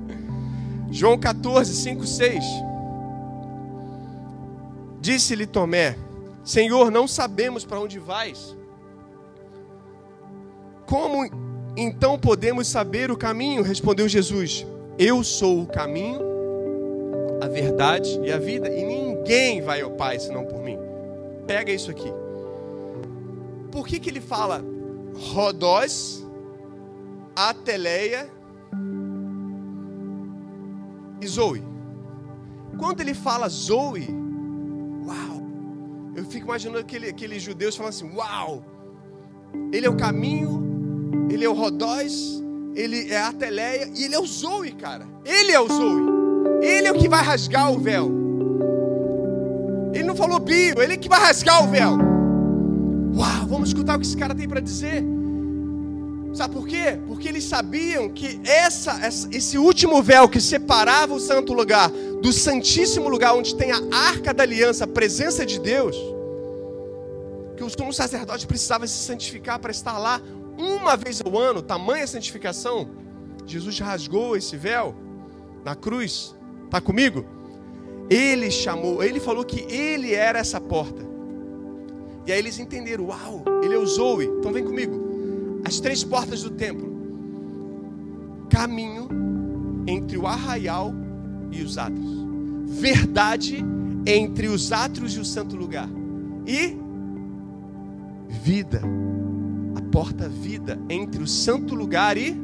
João 0.92 1.18
14, 1.18 1.74
5, 1.74 2.06
6. 2.06 2.44
Disse-lhe 5.00 5.46
Tomé: 5.46 5.96
Senhor, 6.44 6.90
não 6.90 7.08
sabemos 7.08 7.64
para 7.64 7.80
onde 7.80 7.98
vais. 7.98 8.54
Como 10.84 11.24
então 11.76 12.18
podemos 12.18 12.66
saber 12.68 13.10
o 13.10 13.16
caminho? 13.16 13.62
Respondeu 13.62 14.06
Jesus: 14.06 14.66
Eu 14.98 15.24
sou 15.24 15.62
o 15.62 15.66
caminho, 15.66 16.20
a 17.40 17.48
verdade 17.48 18.20
e 18.22 18.30
a 18.30 18.38
vida, 18.38 18.68
e 18.68 18.84
ninguém 18.84 19.09
vai 19.64 19.80
ao 19.80 19.90
Pai 19.92 20.18
senão 20.18 20.44
por 20.44 20.60
mim. 20.62 20.78
Pega 21.46 21.72
isso 21.72 21.90
aqui. 21.90 22.12
Por 23.70 23.86
que, 23.86 23.98
que 24.00 24.10
ele 24.10 24.20
fala 24.20 24.64
Rodós, 25.32 26.26
Ateleia 27.34 28.28
e 31.20 31.26
Zoe? 31.26 31.62
Quando 32.78 33.00
ele 33.00 33.14
fala 33.14 33.48
Zoe, 33.48 34.08
uau! 35.06 35.42
Eu 36.16 36.24
fico 36.24 36.46
imaginando 36.46 36.78
aquele, 36.78 37.08
aqueles 37.08 37.42
judeus 37.42 37.76
falando 37.76 37.90
assim: 37.90 38.10
uau! 38.14 38.64
Ele 39.72 39.86
é 39.86 39.90
o 39.90 39.96
caminho, 39.96 41.28
ele 41.30 41.44
é 41.44 41.48
o 41.48 41.52
Rodós, 41.52 42.42
ele 42.74 43.10
é 43.10 43.18
a 43.18 43.28
Ateleia 43.28 43.90
e 43.94 44.04
ele 44.04 44.14
é 44.14 44.18
o 44.18 44.26
Zoe, 44.26 44.72
cara. 44.72 45.06
Ele 45.24 45.52
é 45.52 45.60
o 45.60 45.68
Zoe. 45.68 46.02
Ele 46.62 46.88
é 46.88 46.92
o 46.92 46.98
que 46.98 47.08
vai 47.08 47.22
rasgar 47.22 47.72
o 47.72 47.78
véu. 47.78 48.29
Ele 49.92 50.04
não 50.04 50.16
falou 50.16 50.38
bio, 50.38 50.80
ele 50.80 50.96
que 50.96 51.08
vai 51.08 51.20
rasgar 51.20 51.64
o 51.64 51.68
véu. 51.68 51.98
Uau, 53.14 53.46
vamos 53.46 53.68
escutar 53.70 53.96
o 53.96 54.00
que 54.00 54.06
esse 54.06 54.16
cara 54.16 54.34
tem 54.34 54.48
para 54.48 54.60
dizer. 54.60 55.04
Sabe 56.32 56.54
por 56.54 56.66
quê? 56.66 56.98
Porque 57.08 57.28
eles 57.28 57.44
sabiam 57.44 58.08
que 58.08 58.40
essa, 58.44 59.00
esse 59.32 59.58
último 59.58 60.00
véu 60.02 60.28
que 60.28 60.40
separava 60.40 61.12
o 61.12 61.18
santo 61.18 61.52
lugar 61.52 61.90
do 62.22 62.32
santíssimo 62.32 63.08
lugar 63.08 63.34
onde 63.34 63.56
tem 63.56 63.72
a 63.72 63.80
arca 63.90 64.32
da 64.32 64.44
aliança, 64.44 64.84
a 64.84 64.86
presença 64.86 65.44
de 65.44 65.58
Deus, 65.58 65.96
que 67.56 67.64
o 67.64 67.68
sumo 67.68 67.92
sacerdote 67.92 68.46
precisava 68.46 68.86
se 68.86 69.04
santificar 69.04 69.58
para 69.58 69.72
estar 69.72 69.98
lá 69.98 70.20
uma 70.56 70.96
vez 70.96 71.20
ao 71.20 71.36
ano, 71.36 71.62
tamanha 71.62 72.06
santificação. 72.06 72.88
Jesus 73.44 73.80
rasgou 73.80 74.36
esse 74.36 74.56
véu 74.56 74.94
na 75.64 75.74
cruz 75.74 76.34
Está 76.70 76.80
comigo? 76.80 77.24
Ele 78.10 78.50
chamou, 78.50 79.04
ele 79.04 79.20
falou 79.20 79.44
que 79.44 79.60
ele 79.72 80.12
era 80.12 80.40
essa 80.40 80.60
porta. 80.60 81.08
E 82.26 82.32
aí 82.32 82.38
eles 82.40 82.58
entenderam: 82.58 83.06
uau, 83.06 83.44
ele 83.62 83.74
é 83.74 83.78
o 83.78 83.86
Zoe. 83.86 84.26
Então 84.26 84.52
vem 84.52 84.64
comigo. 84.64 85.60
As 85.64 85.78
três 85.78 86.02
portas 86.02 86.42
do 86.42 86.50
templo: 86.50 86.90
caminho 88.50 89.08
entre 89.86 90.18
o 90.18 90.26
arraial 90.26 90.92
e 91.52 91.62
os 91.62 91.78
átrios, 91.78 92.26
verdade 92.66 93.64
entre 94.04 94.48
os 94.48 94.72
átrios 94.72 95.14
e 95.14 95.20
o 95.20 95.24
santo 95.24 95.54
lugar, 95.56 95.88
e 96.46 96.76
vida, 98.28 98.82
a 99.76 99.82
porta 99.92 100.28
vida 100.28 100.78
entre 100.88 101.22
o 101.22 101.26
santo 101.26 101.76
lugar 101.76 102.16
e 102.16 102.36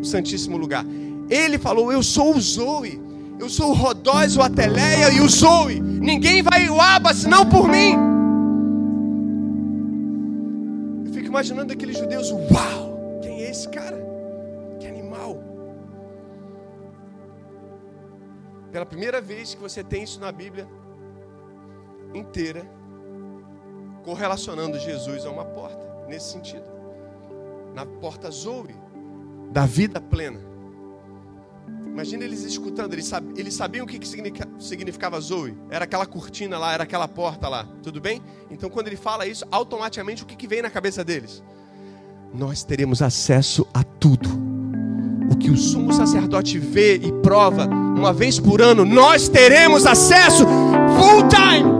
o 0.00 0.04
santíssimo 0.04 0.56
lugar. 0.56 0.84
Ele 1.28 1.58
falou: 1.58 1.92
Eu 1.92 2.02
sou 2.02 2.34
o 2.34 2.40
Zoe. 2.40 3.09
Eu 3.40 3.48
sou 3.48 3.70
o 3.70 3.72
Rodóis, 3.72 4.36
o 4.36 4.42
Ateleia 4.42 5.10
e 5.10 5.20
o 5.22 5.26
Zoe. 5.26 5.80
Ninguém 5.80 6.42
vai 6.42 6.68
o 6.68 6.78
Aba 6.78 7.14
senão 7.14 7.48
por 7.48 7.66
mim. 7.66 7.94
Eu 11.06 11.12
fico 11.14 11.26
imaginando 11.26 11.72
aqueles 11.72 11.96
judeus, 11.96 12.30
uau, 12.30 13.18
quem 13.22 13.42
é 13.42 13.50
esse 13.50 13.66
cara? 13.70 13.96
Que 14.78 14.86
animal. 14.86 15.42
Pela 18.70 18.84
primeira 18.84 19.22
vez 19.22 19.54
que 19.54 19.60
você 19.62 19.82
tem 19.82 20.02
isso 20.02 20.20
na 20.20 20.30
Bíblia 20.30 20.68
inteira, 22.12 22.70
correlacionando 24.04 24.78
Jesus 24.78 25.24
a 25.24 25.30
uma 25.30 25.46
porta, 25.46 26.04
nesse 26.06 26.30
sentido. 26.30 26.70
Na 27.74 27.86
porta 27.86 28.30
Zoe, 28.30 28.76
da 29.50 29.64
vida 29.64 29.98
plena. 29.98 30.49
Imagina 31.92 32.24
eles 32.24 32.44
escutando, 32.44 32.92
eles, 32.92 33.06
sab, 33.06 33.24
eles 33.36 33.54
sabiam 33.54 33.84
o 33.84 33.88
que, 33.88 33.98
que 33.98 34.08
significava 34.58 35.20
Zoe. 35.20 35.54
Era 35.70 35.84
aquela 35.84 36.06
cortina 36.06 36.56
lá, 36.58 36.72
era 36.72 36.84
aquela 36.84 37.08
porta 37.08 37.48
lá. 37.48 37.66
Tudo 37.82 38.00
bem? 38.00 38.22
Então, 38.50 38.70
quando 38.70 38.86
ele 38.86 38.96
fala 38.96 39.26
isso, 39.26 39.44
automaticamente 39.50 40.22
o 40.22 40.26
que, 40.26 40.36
que 40.36 40.46
vem 40.46 40.62
na 40.62 40.70
cabeça 40.70 41.04
deles? 41.04 41.42
Nós 42.32 42.62
teremos 42.62 43.02
acesso 43.02 43.66
a 43.74 43.82
tudo. 43.82 44.28
O 45.30 45.36
que 45.36 45.50
o 45.50 45.56
sumo 45.56 45.92
sacerdote 45.92 46.58
vê 46.58 46.96
e 46.96 47.12
prova 47.22 47.66
uma 47.66 48.12
vez 48.12 48.38
por 48.38 48.62
ano, 48.62 48.84
nós 48.84 49.28
teremos 49.28 49.86
acesso 49.86 50.44
full 50.44 51.28
time. 51.28 51.70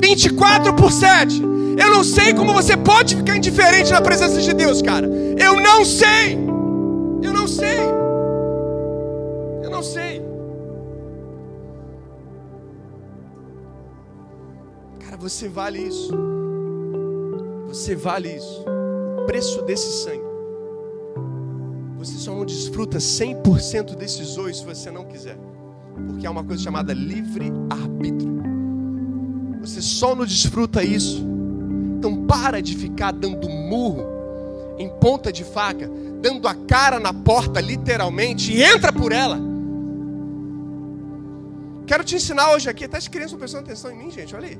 24 0.00 0.74
por 0.74 0.90
7. 0.90 1.40
Eu 1.78 1.90
não 1.90 2.02
sei 2.02 2.34
como 2.34 2.52
você 2.52 2.76
pode 2.76 3.16
ficar 3.16 3.36
indiferente 3.36 3.92
na 3.92 4.00
presença 4.00 4.40
de 4.40 4.52
Deus, 4.52 4.82
cara. 4.82 5.06
Eu 5.38 5.60
não 5.60 5.84
sei. 5.84 6.34
Eu 7.22 7.32
não 7.32 7.42
sei 7.42 7.42
não 7.42 7.48
sei. 7.48 8.01
Você 15.22 15.48
vale 15.48 15.78
isso. 15.78 16.10
Você 17.68 17.94
vale 17.94 18.28
isso. 18.28 18.64
O 19.20 19.24
preço 19.24 19.62
desse 19.62 20.02
sangue. 20.02 20.24
Você 21.96 22.18
só 22.18 22.34
não 22.34 22.44
desfruta 22.44 22.98
100% 22.98 23.94
desses 23.94 24.36
ois 24.36 24.58
se 24.58 24.64
você 24.64 24.90
não 24.90 25.04
quiser. 25.04 25.38
Porque 26.08 26.26
há 26.26 26.30
uma 26.30 26.42
coisa 26.42 26.60
chamada 26.60 26.92
livre-arbítrio. 26.92 28.42
Você 29.60 29.80
só 29.80 30.16
não 30.16 30.26
desfruta 30.26 30.82
isso. 30.82 31.24
Então 31.98 32.26
para 32.26 32.60
de 32.60 32.76
ficar 32.76 33.12
dando 33.12 33.48
murro 33.48 34.02
em 34.76 34.88
ponta 34.88 35.32
de 35.32 35.44
faca, 35.44 35.88
dando 36.20 36.48
a 36.48 36.54
cara 36.54 36.98
na 36.98 37.14
porta 37.14 37.60
literalmente 37.60 38.52
e 38.52 38.60
entra 38.60 38.92
por 38.92 39.12
ela. 39.12 39.38
Quero 41.86 42.02
te 42.02 42.16
ensinar 42.16 42.50
hoje 42.50 42.68
aqui, 42.68 42.86
até 42.86 42.96
as 42.96 43.06
crianças 43.06 43.30
estão 43.30 43.38
prestando 43.38 43.64
atenção 43.64 43.92
em 43.92 43.98
mim, 43.98 44.10
gente, 44.10 44.34
olha 44.34 44.48
aí. 44.48 44.58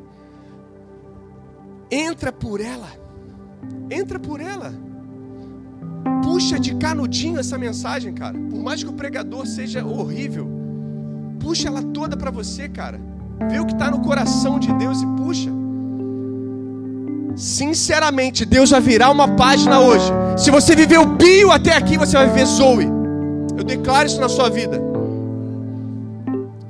Entra 1.93 2.33
por 2.33 2.59
ela. 2.59 2.89
Entra 3.91 4.19
por 4.19 4.41
ela. 4.41 4.73
Puxa 6.25 6.59
de 6.59 6.75
canudinho 6.77 7.39
essa 7.39 7.59
mensagem, 7.59 8.15
cara. 8.15 8.39
Por 8.39 8.63
mais 8.63 8.83
que 8.83 8.89
o 8.89 8.95
pregador 8.95 9.47
seja 9.47 9.85
horrível, 9.85 10.49
puxa 11.39 11.69
ela 11.69 11.83
toda 11.83 12.17
para 12.17 12.31
você, 12.31 12.67
cara. 12.67 12.99
Vê 13.51 13.61
o 13.61 13.67
que 13.67 13.75
está 13.75 13.91
no 13.91 14.01
coração 14.01 14.59
de 14.59 14.73
Deus 14.73 15.03
e 15.03 15.07
puxa. 15.19 15.51
Sinceramente, 17.37 18.47
Deus 18.47 18.71
vai 18.71 18.81
virar 18.81 19.11
uma 19.11 19.37
página 19.37 19.79
hoje. 19.79 20.11
Se 20.39 20.51
você 20.51 20.75
viveu 20.75 21.05
bio 21.05 21.51
até 21.51 21.77
aqui, 21.77 21.99
você 21.99 22.17
vai 22.17 22.27
viver 22.27 22.47
Zoe. 22.47 22.87
Eu 23.55 23.65
declaro 23.65 24.07
isso 24.07 24.19
na 24.21 24.31
sua 24.31 24.49
vida. 24.49 24.81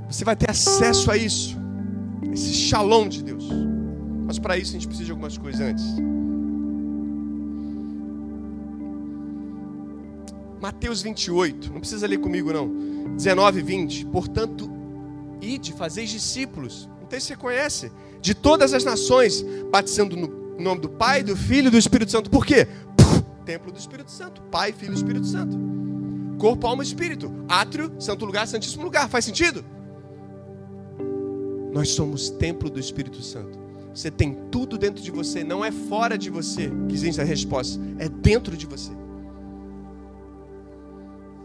Você 0.08 0.24
vai 0.24 0.35
ter 0.35 0.50
acesso 0.50 1.12
a 1.12 1.16
isso. 1.16 1.56
Esse 2.32 2.52
shalom 2.52 3.08
de 3.08 3.22
Deus. 3.22 3.41
Mas 4.33 4.38
para 4.38 4.57
isso 4.57 4.71
a 4.71 4.73
gente 4.73 4.87
precisa 4.87 5.05
de 5.05 5.11
algumas 5.11 5.37
coisas 5.37 5.61
antes. 5.61 5.85
Mateus 10.59 11.03
28, 11.03 11.71
não 11.71 11.81
precisa 11.81 12.07
ler 12.07 12.16
comigo 12.16 12.51
não. 12.51 13.14
19 13.14 13.59
e 13.59 13.62
20. 13.62 14.07
Portanto, 14.07 14.71
ide, 15.38 15.75
fazeis 15.75 16.09
discípulos. 16.09 16.88
Não 16.99 17.21
se 17.21 17.27
você 17.27 17.37
conhece. 17.37 17.92
De 18.23 18.35
todas 18.35 18.73
as 18.73 18.85
nações, 18.85 19.45
batizando 19.71 20.16
no 20.16 20.57
nome 20.59 20.81
do 20.81 20.88
Pai, 20.88 21.23
do 21.23 21.37
Filho 21.37 21.68
e 21.68 21.71
do 21.71 21.77
Espírito 21.77 22.11
Santo. 22.11 22.31
Por 22.31 22.47
quê? 22.47 22.66
Puf, 22.97 23.23
templo 23.45 23.71
do 23.71 23.79
Espírito 23.79 24.11
Santo. 24.11 24.40
Pai, 24.45 24.73
Filho 24.73 24.92
e 24.92 24.97
Espírito 24.97 25.27
Santo. 25.27 25.59
Corpo, 26.38 26.66
alma 26.66 26.83
e 26.83 26.87
espírito. 26.87 27.31
Átrio, 27.47 27.92
santo 28.01 28.25
lugar, 28.25 28.49
santíssimo 28.49 28.83
lugar. 28.83 29.11
Faz 29.11 29.27
sentido? 29.27 29.62
Nós 31.71 31.90
somos 31.90 32.31
templo 32.31 32.71
do 32.71 32.81
Espírito 32.81 33.21
Santo. 33.21 33.62
Você 33.94 34.11
tem 34.11 34.35
tudo 34.50 34.78
dentro 34.78 35.02
de 35.02 35.11
você, 35.11 35.44
não 35.44 35.64
é 35.64 35.70
fora 35.70 36.16
de 36.16 36.31
você 36.31 36.70
que 36.88 36.94
existe 36.94 37.20
a 37.20 37.24
resposta, 37.24 37.81
é 37.98 38.09
dentro 38.09 38.57
de 38.57 38.66
você. 38.66 38.90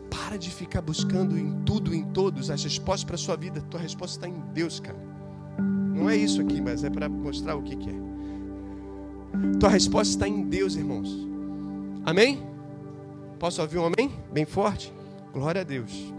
Para 0.10 0.38
de 0.38 0.50
ficar 0.50 0.82
buscando 0.82 1.38
em 1.38 1.62
tudo, 1.64 1.94
em 1.94 2.04
todos, 2.04 2.50
as 2.50 2.64
respostas 2.64 3.04
para 3.04 3.16
a 3.16 3.18
sua 3.18 3.36
vida. 3.36 3.62
Tua 3.70 3.80
resposta 3.80 4.18
está 4.18 4.28
em 4.28 4.40
Deus, 4.54 4.80
cara. 4.80 4.98
Não 5.94 6.10
é 6.10 6.16
isso 6.16 6.42
aqui, 6.42 6.62
mas 6.62 6.84
é 6.84 6.90
para 6.90 7.10
mostrar 7.10 7.56
o 7.56 7.64
que, 7.64 7.76
que 7.76 7.90
é. 7.90 9.58
Tua 9.60 9.70
resposta 9.70 10.14
está 10.14 10.28
em 10.28 10.44
Deus, 10.44 10.76
irmãos. 10.76 11.28
Amém? 12.06 12.46
Posso 13.40 13.62
ouvir 13.62 13.78
um 13.78 13.86
amém? 13.86 14.12
Bem 14.32 14.46
forte? 14.46 14.94
Glória 15.34 15.62
a 15.62 15.64
Deus. 15.64 16.14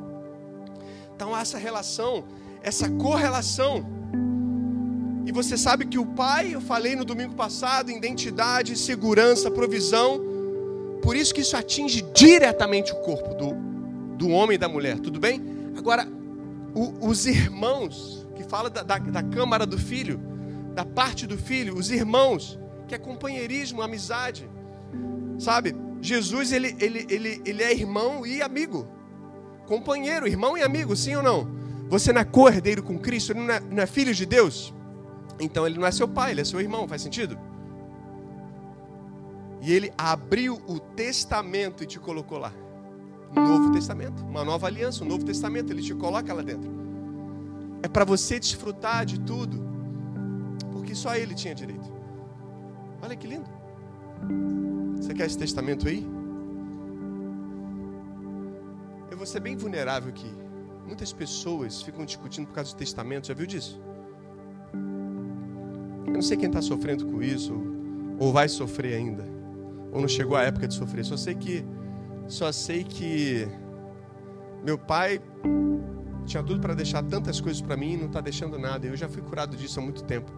Então, 1.14 1.36
essa 1.36 1.58
relação, 1.58 2.24
essa 2.62 2.88
correlação. 2.90 3.97
E 5.28 5.32
você 5.32 5.58
sabe 5.58 5.84
que 5.84 5.98
o 5.98 6.06
Pai, 6.06 6.54
eu 6.54 6.60
falei 6.60 6.96
no 6.96 7.04
domingo 7.04 7.34
passado, 7.34 7.90
identidade, 7.90 8.74
segurança, 8.78 9.50
provisão. 9.50 10.18
Por 11.02 11.14
isso 11.14 11.34
que 11.34 11.42
isso 11.42 11.54
atinge 11.54 12.00
diretamente 12.14 12.92
o 12.92 12.96
corpo 13.02 13.34
do, 13.34 13.52
do 14.16 14.30
homem 14.30 14.54
e 14.54 14.58
da 14.58 14.70
mulher, 14.70 14.98
tudo 14.98 15.20
bem? 15.20 15.42
Agora, 15.76 16.08
o, 16.74 17.06
os 17.06 17.26
irmãos, 17.26 18.26
que 18.34 18.42
fala 18.42 18.70
da, 18.70 18.82
da, 18.82 18.96
da 18.96 19.22
câmara 19.22 19.66
do 19.66 19.76
filho, 19.76 20.18
da 20.74 20.86
parte 20.86 21.26
do 21.26 21.36
filho, 21.36 21.76
os 21.76 21.90
irmãos, 21.90 22.58
que 22.86 22.94
é 22.94 22.98
companheirismo, 22.98 23.82
amizade, 23.82 24.48
sabe? 25.38 25.76
Jesus, 26.00 26.52
ele, 26.52 26.74
ele, 26.80 27.06
ele, 27.10 27.42
ele 27.44 27.62
é 27.62 27.70
irmão 27.70 28.26
e 28.26 28.40
amigo, 28.40 28.88
companheiro, 29.66 30.26
irmão 30.26 30.56
e 30.56 30.62
amigo, 30.62 30.96
sim 30.96 31.16
ou 31.16 31.22
não? 31.22 31.46
Você 31.90 32.14
não 32.14 32.22
é 32.22 32.24
co-herdeiro 32.24 32.82
com 32.82 32.98
Cristo, 32.98 33.34
não 33.34 33.52
é, 33.52 33.60
não 33.60 33.82
é 33.82 33.86
filho 33.86 34.14
de 34.14 34.24
Deus? 34.24 34.72
Então 35.40 35.66
ele 35.66 35.78
não 35.78 35.86
é 35.86 35.90
seu 35.90 36.08
pai, 36.08 36.32
ele 36.32 36.40
é 36.40 36.44
seu 36.44 36.60
irmão, 36.60 36.88
faz 36.88 37.02
sentido? 37.02 37.38
E 39.60 39.72
ele 39.72 39.92
abriu 39.96 40.60
o 40.66 40.78
testamento 40.78 41.82
e 41.82 41.86
te 41.86 41.98
colocou 41.98 42.38
lá. 42.38 42.52
Novo 43.34 43.72
Testamento, 43.72 44.24
uma 44.24 44.44
nova 44.44 44.66
aliança, 44.66 45.04
um 45.04 45.06
novo 45.06 45.24
testamento, 45.24 45.70
ele 45.70 45.82
te 45.82 45.94
coloca 45.94 46.32
lá 46.32 46.42
dentro. 46.42 46.70
É 47.82 47.88
para 47.88 48.04
você 48.04 48.40
desfrutar 48.40 49.04
de 49.04 49.20
tudo, 49.20 49.62
porque 50.72 50.94
só 50.94 51.14
ele 51.14 51.34
tinha 51.34 51.54
direito. 51.54 51.92
Olha 53.02 53.14
que 53.14 53.26
lindo. 53.26 53.48
Você 54.96 55.12
quer 55.14 55.26
esse 55.26 55.38
testamento 55.38 55.86
aí? 55.86 56.06
Eu 59.10 59.16
vou 59.16 59.26
ser 59.26 59.40
bem 59.40 59.56
vulnerável 59.56 60.08
aqui. 60.08 60.32
Muitas 60.86 61.12
pessoas 61.12 61.82
ficam 61.82 62.04
discutindo 62.04 62.46
por 62.46 62.54
causa 62.54 62.72
do 62.74 62.78
testamento, 62.78 63.26
já 63.28 63.34
viu 63.34 63.46
disso? 63.46 63.80
Eu 66.08 66.14
não 66.14 66.22
sei 66.22 66.36
quem 66.36 66.48
está 66.48 66.62
sofrendo 66.62 67.06
com 67.06 67.22
isso, 67.22 67.54
ou 68.18 68.32
vai 68.32 68.48
sofrer 68.48 68.94
ainda, 68.94 69.24
ou 69.92 70.00
não 70.00 70.08
chegou 70.08 70.36
a 70.36 70.42
época 70.42 70.66
de 70.66 70.74
sofrer. 70.74 71.04
Só 71.04 71.16
sei 71.16 71.34
que 71.34 71.64
só 72.26 72.50
sei 72.50 72.82
que 72.82 73.46
meu 74.64 74.78
pai 74.78 75.20
tinha 76.24 76.42
tudo 76.42 76.60
para 76.60 76.74
deixar 76.74 77.02
tantas 77.02 77.40
coisas 77.40 77.60
para 77.62 77.76
mim 77.76 77.92
e 77.92 77.96
não 77.96 78.06
está 78.06 78.20
deixando 78.20 78.58
nada. 78.58 78.86
Eu 78.86 78.96
já 78.96 79.08
fui 79.08 79.22
curado 79.22 79.56
disso 79.56 79.80
há 79.80 79.82
muito 79.82 80.02
tempo. 80.04 80.32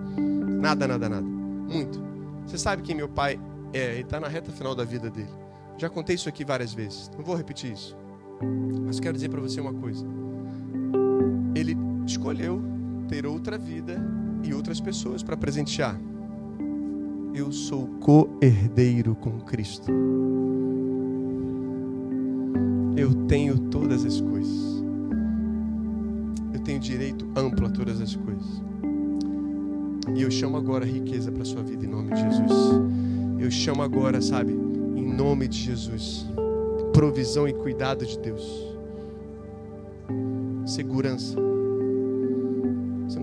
Nada, 0.61 0.87
nada, 0.87 1.09
nada. 1.09 1.23
Muito. 1.27 2.01
Você 2.47 2.59
sabe 2.59 2.83
quem 2.83 2.95
meu 2.95 3.09
pai 3.09 3.41
é? 3.73 3.93
Ele 3.93 4.03
está 4.03 4.21
na 4.21 4.29
reta 4.29 4.53
final 4.53 4.75
da 4.75 4.85
vida 4.85 5.09
dele. 5.09 5.31
Já 5.79 5.89
contei 5.89 6.17
isso 6.17 6.29
aqui 6.29 6.45
várias 6.45 6.75
vezes. 6.75 7.11
Não 7.17 7.25
vou 7.25 7.35
repetir 7.35 7.73
isso. 7.73 7.97
Mas 8.87 9.01
quero 9.01 9.15
dizer 9.15 9.29
para 9.29 9.41
você 9.41 9.61
uma 9.61 9.73
coisa. 9.73 10.05
Ele 11.55 11.77
escolheu 12.07 12.63
ter 13.09 13.27
outra 13.27 13.57
vida 13.57 14.01
e 14.43 14.55
outras 14.55 14.81
pessoas 14.81 15.23
para 15.23 15.37
presentear. 15.37 15.99
Eu 17.35 17.53
sou 17.53 17.87
co-herdeiro 18.01 19.15
com 19.15 19.41
Cristo 19.41 19.91
eu 23.01 23.15
tenho 23.27 23.59
todas 23.59 24.05
as 24.05 24.21
coisas. 24.21 24.85
Eu 26.53 26.61
tenho 26.61 26.79
direito 26.79 27.27
amplo 27.35 27.67
a 27.67 27.71
todas 27.71 28.01
as 28.01 28.15
coisas. 28.15 28.63
E 30.15 30.23
eu 30.23 30.31
chamo 30.31 30.57
agora 30.57 30.85
riqueza 30.85 31.33
para 31.33 31.43
a 31.43 31.47
sua 31.47 31.63
vida 31.63 31.85
em 31.85 31.89
nome 31.89 32.13
de 32.13 32.21
Jesus. 32.21 32.53
Eu 33.39 33.51
chamo 33.51 33.83
agora, 33.83 34.21
sabe, 34.21 34.53
em 34.53 35.15
nome 35.15 35.49
de 35.49 35.59
Jesus, 35.59 36.27
provisão 36.93 37.49
e 37.49 37.55
cuidado 37.55 38.05
de 38.05 38.19
Deus. 38.19 38.77
Segurança. 40.67 41.50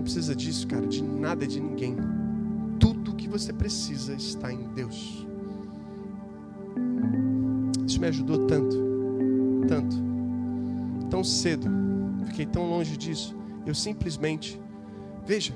Precisa 0.08 0.34
disso, 0.34 0.66
cara, 0.66 0.86
de 0.86 1.02
nada 1.02 1.46
de 1.46 1.60
ninguém. 1.60 1.94
Tudo 2.80 3.14
que 3.14 3.28
você 3.28 3.52
precisa 3.52 4.14
está 4.14 4.50
em 4.50 4.62
Deus. 4.74 5.26
Isso 7.86 8.00
me 8.00 8.06
ajudou 8.06 8.46
tanto 8.46 8.74
tanto, 9.68 9.96
tão 11.10 11.22
cedo, 11.22 11.68
fiquei 12.24 12.46
tão 12.46 12.70
longe 12.70 12.96
disso. 12.96 13.36
Eu 13.66 13.74
simplesmente, 13.74 14.58
veja, 15.26 15.54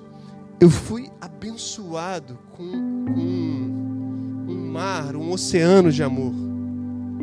eu 0.60 0.68
fui 0.68 1.08
abençoado 1.18 2.38
com, 2.52 2.62
um 2.62 4.68
mar, 4.70 5.16
um 5.16 5.32
oceano 5.32 5.90
de 5.90 6.02
amor. 6.02 6.34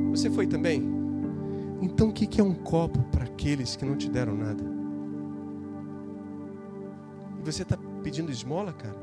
Você 0.10 0.32
foi 0.32 0.48
também? 0.48 0.84
Então 1.80 2.10
o 2.10 2.12
que 2.12 2.42
é 2.42 2.44
um 2.44 2.56
copo 2.56 3.04
para 3.12 3.26
aqueles 3.26 3.76
que 3.76 3.86
não 3.86 3.96
te 3.96 4.10
deram 4.10 4.36
nada? 4.36 4.79
E 7.40 7.52
você 7.52 7.64
está 7.64 7.78
pedindo 8.04 8.32
esmola, 8.32 8.74
cara? 8.74 8.96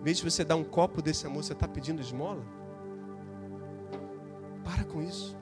Em 0.00 0.02
vez 0.02 0.18
de 0.18 0.24
você 0.30 0.44
dar 0.44 0.56
um 0.56 0.64
copo 0.64 1.00
desse 1.00 1.26
amor, 1.26 1.44
você 1.44 1.52
está 1.52 1.68
pedindo 1.68 2.00
esmola? 2.00 2.42
Para 4.64 4.84
com 4.84 5.02
isso. 5.02 5.36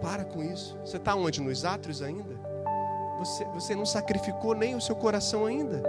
Para 0.00 0.24
com 0.24 0.42
isso. 0.42 0.78
Você 0.84 0.96
está 0.96 1.14
onde? 1.14 1.40
Nos 1.40 1.64
átrios 1.64 2.02
ainda? 2.02 2.38
Você, 3.18 3.44
você 3.46 3.74
não 3.74 3.84
sacrificou 3.84 4.54
nem 4.54 4.74
o 4.74 4.80
seu 4.80 4.96
coração 4.96 5.44
ainda. 5.46 5.82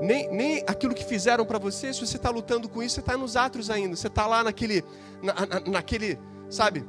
Nem, 0.00 0.32
nem 0.32 0.64
aquilo 0.66 0.94
que 0.94 1.04
fizeram 1.04 1.44
para 1.44 1.58
você. 1.58 1.92
Se 1.92 2.06
você 2.06 2.16
está 2.16 2.30
lutando 2.30 2.68
com 2.68 2.82
isso, 2.82 2.96
você 2.96 3.00
está 3.00 3.16
nos 3.16 3.36
átrios 3.36 3.70
ainda. 3.70 3.96
Você 3.96 4.06
está 4.06 4.26
lá 4.26 4.44
naquele, 4.44 4.84
na, 5.22 5.34
na, 5.46 5.60
naquele, 5.60 6.18
sabe, 6.48 6.84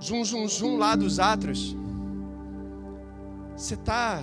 zum, 0.00 0.24
zum, 0.24 0.48
zum 0.48 0.76
lá 0.76 0.96
dos 0.96 1.20
átrios. 1.20 1.76
Você 3.56 3.74
está. 3.74 4.22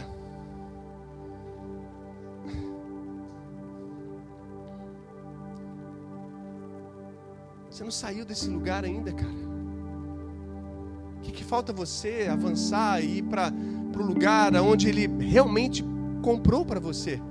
Você 7.76 7.84
não 7.84 7.92
saiu 7.92 8.24
desse 8.24 8.48
lugar 8.50 8.86
ainda, 8.86 9.12
cara. 9.12 9.36
O 11.18 11.22
que, 11.22 11.34
que 11.34 11.44
falta 11.44 11.74
você 11.74 12.26
avançar 12.32 13.04
e 13.04 13.18
ir 13.18 13.24
para 13.24 13.52
o 13.52 14.02
lugar 14.02 14.56
onde 14.56 14.88
Ele 14.88 15.10
realmente 15.20 15.84
comprou 16.22 16.64
para 16.64 16.80
você? 16.80 17.22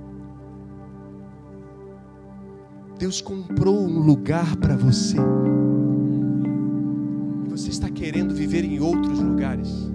Deus 2.99 3.21
comprou 3.21 3.87
um 3.87 3.97
lugar 3.97 4.55
para 4.57 4.75
você. 4.75 5.17
Você 7.47 7.71
está 7.71 7.89
querendo 7.89 8.35
viver 8.35 8.63
em 8.63 8.79
outros 8.79 9.19
lugares. 9.19 9.89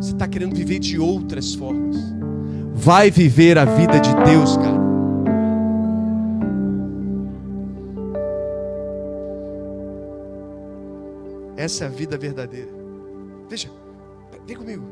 Você 0.00 0.12
está 0.12 0.26
querendo 0.26 0.56
viver 0.56 0.78
de 0.78 0.98
outras 0.98 1.52
formas. 1.52 1.98
Vai 2.72 3.10
viver 3.10 3.58
a 3.58 3.66
vida 3.66 4.00
de 4.00 4.14
Deus, 4.24 4.56
Essa 11.62 11.84
é 11.84 11.86
a 11.86 11.90
vida 11.90 12.18
verdadeira. 12.18 12.72
Veja, 13.48 13.70
vem 14.44 14.56
comigo. 14.56 14.84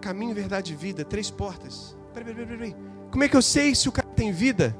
Caminho, 0.00 0.34
verdade 0.34 0.72
e 0.72 0.76
vida, 0.76 1.04
três 1.04 1.30
portas. 1.30 1.96
Peraí, 2.12 2.34
peraí, 2.34 2.46
peraí. 2.48 2.76
Como 3.08 3.22
é 3.22 3.28
que 3.28 3.36
eu 3.36 3.40
sei 3.40 3.72
se 3.72 3.88
o 3.88 3.92
cara 3.92 4.08
tem 4.08 4.32
vida? 4.32 4.76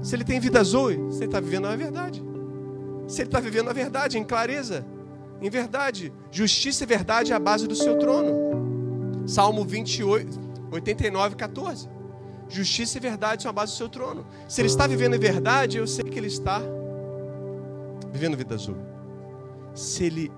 Se 0.00 0.14
ele 0.14 0.22
tem 0.22 0.38
vida 0.38 0.62
zoe, 0.62 0.94
se 1.10 1.16
ele 1.16 1.24
está 1.24 1.40
vivendo 1.40 1.66
a 1.66 1.74
verdade. 1.74 2.22
Se 3.08 3.22
ele 3.22 3.30
está 3.30 3.40
vivendo 3.40 3.68
a 3.68 3.72
verdade, 3.72 4.16
em 4.16 4.22
clareza, 4.22 4.86
em 5.40 5.50
verdade. 5.50 6.12
Justiça 6.30 6.84
e 6.84 6.86
verdade 6.86 7.32
é 7.32 7.34
a 7.34 7.40
base 7.40 7.66
do 7.66 7.74
seu 7.74 7.98
trono. 7.98 9.26
Salmo 9.26 9.64
28, 9.64 10.38
89, 10.70 11.34
14. 11.34 11.88
Justiça 12.48 12.96
e 12.96 13.00
verdade 13.00 13.42
são 13.42 13.50
a 13.50 13.52
base 13.52 13.72
do 13.72 13.76
seu 13.76 13.88
trono. 13.88 14.24
Se 14.46 14.60
ele 14.60 14.68
está 14.68 14.86
vivendo 14.86 15.16
em 15.16 15.18
verdade, 15.18 15.78
eu 15.78 15.86
sei 15.88 16.04
que 16.04 16.16
ele 16.16 16.28
está 16.28 16.62
vivendo 18.12 18.36
vida 18.36 18.54
azul. 18.54 19.01
Se 19.74 20.04
ele 20.04 20.30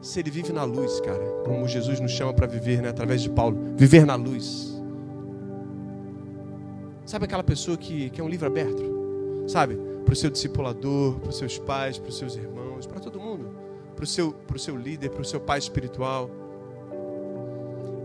se 0.00 0.20
ele 0.20 0.30
vive 0.30 0.52
na 0.52 0.64
luz, 0.64 1.00
cara, 1.00 1.24
como 1.44 1.66
Jesus 1.66 1.98
nos 1.98 2.12
chama 2.12 2.32
para 2.32 2.46
viver, 2.46 2.80
né, 2.80 2.88
através 2.88 3.20
de 3.20 3.28
Paulo, 3.28 3.58
viver 3.76 4.06
na 4.06 4.14
luz. 4.14 4.80
Sabe 7.04 7.24
aquela 7.24 7.42
pessoa 7.42 7.76
que, 7.76 8.10
que 8.10 8.20
é 8.20 8.24
um 8.24 8.28
livro 8.28 8.46
aberto? 8.46 8.82
Sabe? 9.48 9.76
Para 10.04 10.12
o 10.12 10.16
seu 10.16 10.30
discipulador, 10.30 11.18
para 11.18 11.30
os 11.30 11.38
seus 11.38 11.58
pais, 11.58 11.98
para 11.98 12.10
os 12.10 12.18
seus 12.18 12.36
irmãos, 12.36 12.86
para 12.86 13.00
todo 13.00 13.18
mundo. 13.18 13.50
Para 13.96 14.04
o 14.04 14.06
seu, 14.06 14.34
o 14.54 14.58
seu 14.58 14.76
líder, 14.76 15.10
para 15.10 15.22
o 15.22 15.24
seu 15.24 15.40
pai 15.40 15.58
espiritual. 15.58 16.30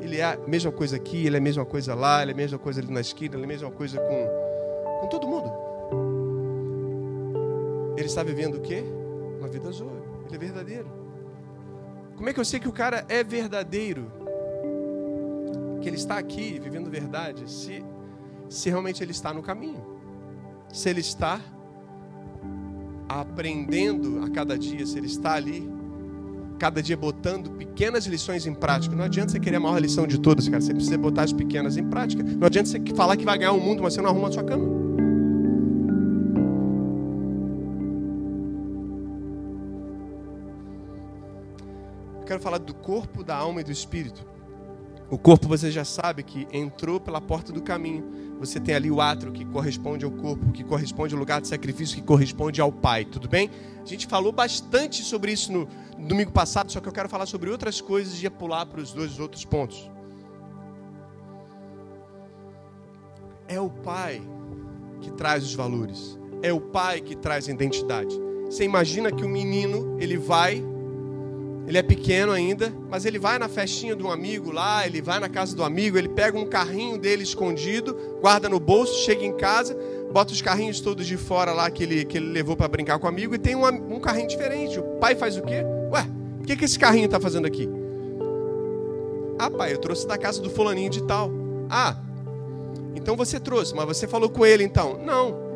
Ele 0.01 0.17
é 0.17 0.23
a 0.23 0.37
mesma 0.47 0.71
coisa 0.71 0.95
aqui, 0.95 1.25
ele 1.27 1.35
é 1.35 1.39
a 1.39 1.41
mesma 1.41 1.65
coisa 1.65 1.93
lá, 1.93 2.21
ele 2.21 2.31
é 2.31 2.33
a 2.33 2.37
mesma 2.37 2.57
coisa 2.57 2.81
ali 2.81 2.91
na 2.91 3.01
esquina, 3.01 3.35
ele 3.35 3.43
é 3.43 3.45
a 3.45 3.47
mesma 3.47 3.71
coisa 3.71 3.99
com, 3.99 5.01
com 5.01 5.07
todo 5.07 5.27
mundo. 5.27 5.51
Ele 7.95 8.07
está 8.07 8.23
vivendo 8.23 8.55
o 8.55 8.61
quê? 8.61 8.83
Uma 9.39 9.47
vida 9.47 9.69
azul. 9.69 10.12
Ele 10.27 10.35
é 10.35 10.37
verdadeiro. 10.37 10.87
Como 12.15 12.29
é 12.29 12.33
que 12.33 12.39
eu 12.39 12.45
sei 12.45 12.59
que 12.59 12.67
o 12.67 12.73
cara 12.73 13.05
é 13.09 13.23
verdadeiro? 13.23 14.11
Que 15.81 15.89
ele 15.89 15.97
está 15.97 16.17
aqui 16.17 16.59
vivendo 16.59 16.89
verdade? 16.89 17.49
Se 17.51 17.83
se 18.49 18.69
realmente 18.69 19.03
ele 19.03 19.11
está 19.11 19.33
no 19.33 19.41
caminho. 19.41 19.83
Se 20.71 20.89
ele 20.89 20.99
está 20.99 21.41
aprendendo 23.09 24.23
a 24.23 24.29
cada 24.29 24.57
dia, 24.57 24.85
se 24.85 24.97
ele 24.97 25.07
está 25.07 25.33
ali, 25.33 25.69
cada 26.57 26.81
dia 26.81 26.95
botando 26.95 27.51
pequenas 27.51 28.05
lições 28.05 28.45
em 28.45 28.53
prática. 28.53 28.95
Não 28.95 29.03
adianta 29.03 29.31
você 29.31 29.39
querer 29.39 29.57
a 29.57 29.59
maior 29.59 29.79
lição 29.79 30.07
de 30.07 30.19
todas, 30.19 30.47
cara. 30.47 30.61
Você 30.61 30.73
precisa 30.73 30.97
botar 30.97 31.23
as 31.23 31.33
pequenas 31.33 31.77
em 31.77 31.83
prática. 31.83 32.23
Não 32.23 32.47
adianta 32.47 32.69
você 32.69 32.79
falar 32.95 33.17
que 33.17 33.25
vai 33.25 33.37
ganhar 33.37 33.51
o 33.53 33.59
mundo, 33.59 33.83
mas 33.83 33.93
você 33.93 34.01
não 34.01 34.09
arruma 34.09 34.29
a 34.29 34.31
sua 34.31 34.43
cama. 34.43 34.82
Quero 42.33 42.41
falar 42.41 42.57
do 42.57 42.73
corpo, 42.73 43.23
da 43.23 43.35
alma 43.35 43.61
e 43.61 43.63
do 43.63 43.71
espírito. 43.71 44.25
O 45.09 45.17
corpo 45.19 45.47
você 45.47 45.69
já 45.69 45.85
sabe 45.85 46.23
que 46.23 46.47
entrou 46.51 46.99
pela 46.99 47.21
porta 47.21 47.53
do 47.53 47.61
caminho. 47.61 48.35
Você 48.39 48.59
tem 48.59 48.73
ali 48.73 48.89
o 48.89 48.99
átrio 48.99 49.31
que 49.31 49.45
corresponde 49.45 50.03
ao 50.03 50.09
corpo, 50.09 50.51
que 50.51 50.63
corresponde 50.63 51.13
ao 51.13 51.19
lugar 51.19 51.39
de 51.39 51.47
sacrifício, 51.47 51.95
que 51.95 52.01
corresponde 52.01 52.59
ao 52.59 52.71
Pai. 52.71 53.05
Tudo 53.05 53.29
bem? 53.29 53.51
A 53.79 53.85
gente 53.85 54.07
falou 54.07 54.31
bastante 54.31 55.03
sobre 55.03 55.31
isso 55.31 55.51
no, 55.51 55.67
domingo 56.07 56.31
passado, 56.31 56.71
só 56.71 56.79
que 56.79 56.87
eu 56.87 56.91
quero 56.91 57.07
falar 57.07 57.27
sobre 57.27 57.51
outras 57.51 57.79
coisas 57.79 58.19
e 58.19 58.23
ia 58.23 58.31
pular 58.31 58.65
para 58.65 58.81
os 58.81 58.91
dois 58.91 59.19
outros 59.19 59.45
pontos. 59.45 59.91
É 63.47 63.61
o 63.61 63.69
Pai 63.69 64.19
que 65.01 65.11
traz 65.11 65.43
os 65.43 65.53
valores. 65.53 66.17
É 66.41 66.51
o 66.51 66.59
Pai 66.59 66.99
que 66.99 67.15
traz 67.15 67.47
a 67.47 67.51
identidade. 67.51 68.19
Você 68.45 68.63
imagina 68.63 69.11
que 69.11 69.23
o 69.23 69.29
menino 69.29 69.95
ele 69.99 70.17
vai 70.17 70.72
ele 71.65 71.77
é 71.77 71.83
pequeno 71.83 72.31
ainda, 72.31 72.73
mas 72.89 73.05
ele 73.05 73.17
vai 73.17 73.39
na 73.39 73.47
festinha 73.47 73.95
de 73.95 74.03
um 74.03 74.11
amigo 74.11 74.51
lá, 74.51 74.85
ele 74.85 75.01
vai 75.01 75.19
na 75.19 75.29
casa 75.29 75.55
do 75.55 75.63
amigo, 75.63 75.97
ele 75.97 76.09
pega 76.09 76.37
um 76.37 76.45
carrinho 76.45 76.97
dele 76.97 77.23
escondido, 77.23 77.97
guarda 78.19 78.49
no 78.49 78.59
bolso, 78.59 79.05
chega 79.05 79.23
em 79.23 79.35
casa, 79.35 79.77
bota 80.11 80.33
os 80.33 80.41
carrinhos 80.41 80.81
todos 80.81 81.07
de 81.07 81.15
fora 81.15 81.53
lá 81.53 81.71
que 81.71 81.83
ele, 81.83 82.05
que 82.05 82.17
ele 82.17 82.31
levou 82.31 82.57
para 82.57 82.67
brincar 82.67 82.99
com 82.99 83.05
o 83.05 83.09
amigo 83.09 83.33
e 83.33 83.37
tem 83.37 83.55
um, 83.55 83.65
um 83.65 83.99
carrinho 83.99 84.27
diferente. 84.27 84.77
O 84.77 84.83
pai 84.99 85.15
faz 85.15 85.37
o 85.37 85.41
quê? 85.41 85.63
Ué, 85.91 86.05
o 86.41 86.43
que, 86.43 86.57
que 86.57 86.65
esse 86.65 86.77
carrinho 86.77 87.05
está 87.05 87.19
fazendo 87.19 87.47
aqui? 87.47 87.69
Ah, 89.39 89.49
pai, 89.49 89.73
eu 89.73 89.77
trouxe 89.77 90.05
da 90.05 90.17
casa 90.17 90.41
do 90.41 90.49
fulaninho 90.49 90.89
de 90.89 91.03
tal. 91.03 91.31
Ah, 91.69 91.97
então 92.93 93.15
você 93.15 93.39
trouxe, 93.39 93.73
mas 93.73 93.85
você 93.85 94.07
falou 94.07 94.29
com 94.29 94.45
ele 94.45 94.63
então? 94.63 94.99
Não, 95.03 95.52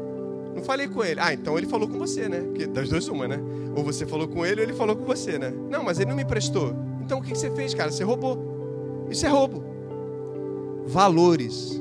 não 0.58 0.64
falei 0.64 0.88
com 0.88 1.04
ele. 1.04 1.20
Ah, 1.20 1.34
então 1.34 1.58
ele 1.58 1.68
falou 1.68 1.88
com 1.88 1.98
você, 1.98 2.28
né? 2.28 2.42
Porque 2.42 2.66
das 2.66 2.90
duas 2.90 3.08
uma, 3.08 3.28
né? 3.28 3.40
Ou 3.76 3.84
você 3.84 4.06
falou 4.06 4.28
com 4.28 4.46
ele 4.46 4.62
ou 4.62 4.68
ele 4.68 4.74
falou 4.74 4.96
com 4.96 5.06
você, 5.06 5.38
né? 5.38 5.54
Não, 5.70 5.84
mas 5.84 6.00
ele 6.00 6.10
não 6.10 6.18
me 6.18 6.26
prestou. 6.26 6.76
Então 7.02 7.20
o 7.20 7.22
que 7.22 7.30
você 7.30 7.50
fez, 7.52 7.74
cara? 7.74 7.92
Você 7.92 8.04
roubou. 8.04 9.06
Isso 9.10 9.26
é 9.26 9.30
roubo. 9.30 9.64
Valores. 10.88 11.80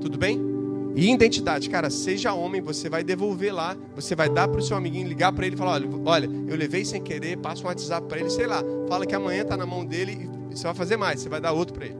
Tudo 0.00 0.18
bem? 0.18 0.46
E 0.94 1.12
identidade, 1.12 1.70
cara, 1.70 1.90
seja 1.90 2.32
homem, 2.32 2.60
você 2.60 2.88
vai 2.88 3.04
devolver 3.04 3.54
lá, 3.54 3.76
você 3.94 4.16
vai 4.16 4.28
dar 4.28 4.48
para 4.48 4.58
o 4.58 4.62
seu 4.62 4.76
amiguinho, 4.76 5.06
ligar 5.06 5.32
para 5.32 5.46
ele 5.46 5.54
e 5.54 5.58
falar: 5.58 5.72
olha, 5.72 5.88
olha, 6.04 6.30
eu 6.48 6.56
levei 6.56 6.84
sem 6.84 7.00
querer, 7.00 7.38
passa 7.38 7.62
um 7.62 7.66
WhatsApp 7.66 8.08
para 8.08 8.18
ele, 8.18 8.30
sei 8.30 8.46
lá, 8.46 8.62
fala 8.88 9.06
que 9.06 9.14
amanhã 9.14 9.42
está 9.42 9.56
na 9.56 9.66
mão 9.66 9.84
dele 9.84 10.28
e 10.50 10.56
você 10.56 10.64
vai 10.64 10.74
fazer 10.74 10.96
mais, 10.96 11.20
você 11.20 11.28
vai 11.28 11.40
dar 11.40 11.52
outro 11.52 11.74
para 11.74 11.86
ele. 11.86 11.96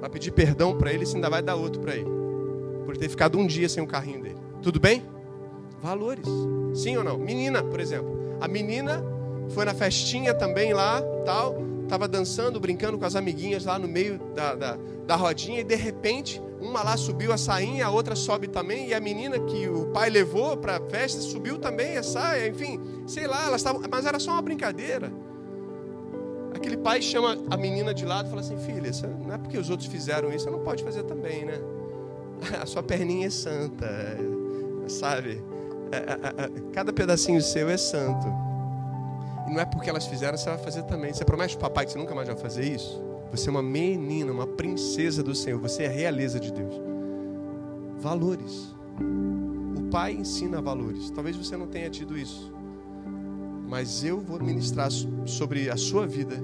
Vai 0.00 0.08
pedir 0.08 0.32
perdão 0.32 0.76
para 0.78 0.92
ele, 0.92 1.04
você 1.04 1.16
ainda 1.16 1.28
vai 1.28 1.42
dar 1.42 1.56
outro 1.56 1.80
para 1.80 1.94
ele 1.94 2.23
por 2.84 2.96
ter 2.96 3.08
ficado 3.08 3.38
um 3.38 3.46
dia 3.46 3.68
sem 3.68 3.82
o 3.82 3.86
carrinho 3.86 4.22
dele. 4.22 4.38
Tudo 4.62 4.78
bem? 4.78 5.04
Valores. 5.82 6.26
Sim 6.74 6.96
ou 6.96 7.04
não? 7.04 7.18
Menina, 7.18 7.62
por 7.62 7.80
exemplo. 7.80 8.38
A 8.40 8.48
menina 8.48 9.02
foi 9.50 9.64
na 9.64 9.74
festinha 9.74 10.34
também 10.34 10.72
lá, 10.72 11.02
tal, 11.24 11.56
estava 11.82 12.08
dançando, 12.08 12.58
brincando 12.58 12.98
com 12.98 13.04
as 13.04 13.14
amiguinhas 13.14 13.64
lá 13.64 13.78
no 13.78 13.86
meio 13.86 14.18
da, 14.34 14.54
da, 14.54 14.78
da 15.06 15.16
rodinha 15.16 15.60
e 15.60 15.64
de 15.64 15.74
repente 15.74 16.42
uma 16.60 16.82
lá 16.82 16.96
subiu 16.96 17.32
a 17.32 17.36
sainha, 17.36 17.86
a 17.86 17.90
outra 17.90 18.16
sobe 18.16 18.48
também 18.48 18.88
e 18.88 18.94
a 18.94 19.00
menina 19.00 19.38
que 19.38 19.68
o 19.68 19.86
pai 19.86 20.08
levou 20.08 20.56
para 20.56 20.78
a 20.78 20.80
festa 20.80 21.20
subiu 21.20 21.58
também 21.58 21.98
a 21.98 22.02
saia, 22.02 22.48
enfim, 22.48 22.80
sei 23.06 23.26
lá, 23.26 23.46
elas 23.46 23.60
estavam, 23.60 23.82
mas 23.90 24.06
era 24.06 24.18
só 24.18 24.32
uma 24.32 24.42
brincadeira. 24.42 25.12
Aquele 26.54 26.78
pai 26.78 27.02
chama 27.02 27.36
a 27.50 27.56
menina 27.56 27.92
de 27.92 28.06
lado 28.06 28.26
e 28.26 28.30
fala 28.30 28.40
assim: 28.40 28.56
Filha, 28.56 28.90
não 29.22 29.34
é 29.34 29.38
porque 29.38 29.58
os 29.58 29.68
outros 29.68 29.88
fizeram 29.88 30.32
isso, 30.32 30.44
você 30.44 30.50
não 30.50 30.60
pode 30.60 30.82
fazer 30.82 31.02
também, 31.02 31.44
né? 31.44 31.60
a 32.60 32.66
sua 32.66 32.82
perninha 32.82 33.26
é 33.26 33.30
santa, 33.30 33.86
sabe? 34.88 35.42
É, 35.92 35.96
é, 35.96 36.44
é, 36.44 36.72
cada 36.72 36.92
pedacinho 36.92 37.40
seu 37.40 37.68
é 37.68 37.76
santo. 37.76 38.26
E 39.46 39.52
não 39.52 39.60
é 39.60 39.64
porque 39.64 39.90
elas 39.90 40.06
fizeram, 40.06 40.36
você 40.36 40.48
vai 40.48 40.58
fazer 40.58 40.82
também. 40.84 41.12
Você 41.12 41.24
promete 41.24 41.56
para 41.56 41.66
o 41.66 41.70
papai 41.70 41.86
que 41.86 41.92
você 41.92 41.98
nunca 41.98 42.14
mais 42.14 42.26
vai 42.26 42.36
fazer 42.36 42.64
isso? 42.64 43.02
Você 43.30 43.48
é 43.48 43.50
uma 43.50 43.62
menina, 43.62 44.32
uma 44.32 44.46
princesa 44.46 45.22
do 45.22 45.34
Senhor. 45.34 45.60
Você 45.60 45.84
é 45.84 45.86
a 45.86 45.90
realeza 45.90 46.40
de 46.40 46.52
Deus. 46.52 46.74
Valores. 47.98 48.74
O 49.76 49.90
pai 49.90 50.12
ensina 50.12 50.60
valores. 50.62 51.10
Talvez 51.10 51.36
você 51.36 51.56
não 51.56 51.66
tenha 51.66 51.90
tido 51.90 52.16
isso. 52.16 52.52
Mas 53.68 54.04
eu 54.04 54.20
vou 54.20 54.40
ministrar 54.42 54.88
sobre 55.26 55.68
a 55.68 55.76
sua 55.76 56.06
vida 56.06 56.36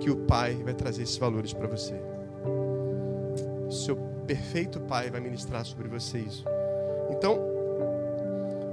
que 0.00 0.10
o 0.10 0.16
pai 0.16 0.54
vai 0.62 0.74
trazer 0.74 1.02
esses 1.02 1.16
valores 1.16 1.52
para 1.52 1.66
você. 1.66 1.94
Seu 3.70 3.96
perfeito 4.26 4.80
Pai 4.80 5.10
vai 5.10 5.20
ministrar 5.20 5.64
sobre 5.64 5.88
você 5.88 6.18
isso. 6.18 6.44
Então, 7.10 7.38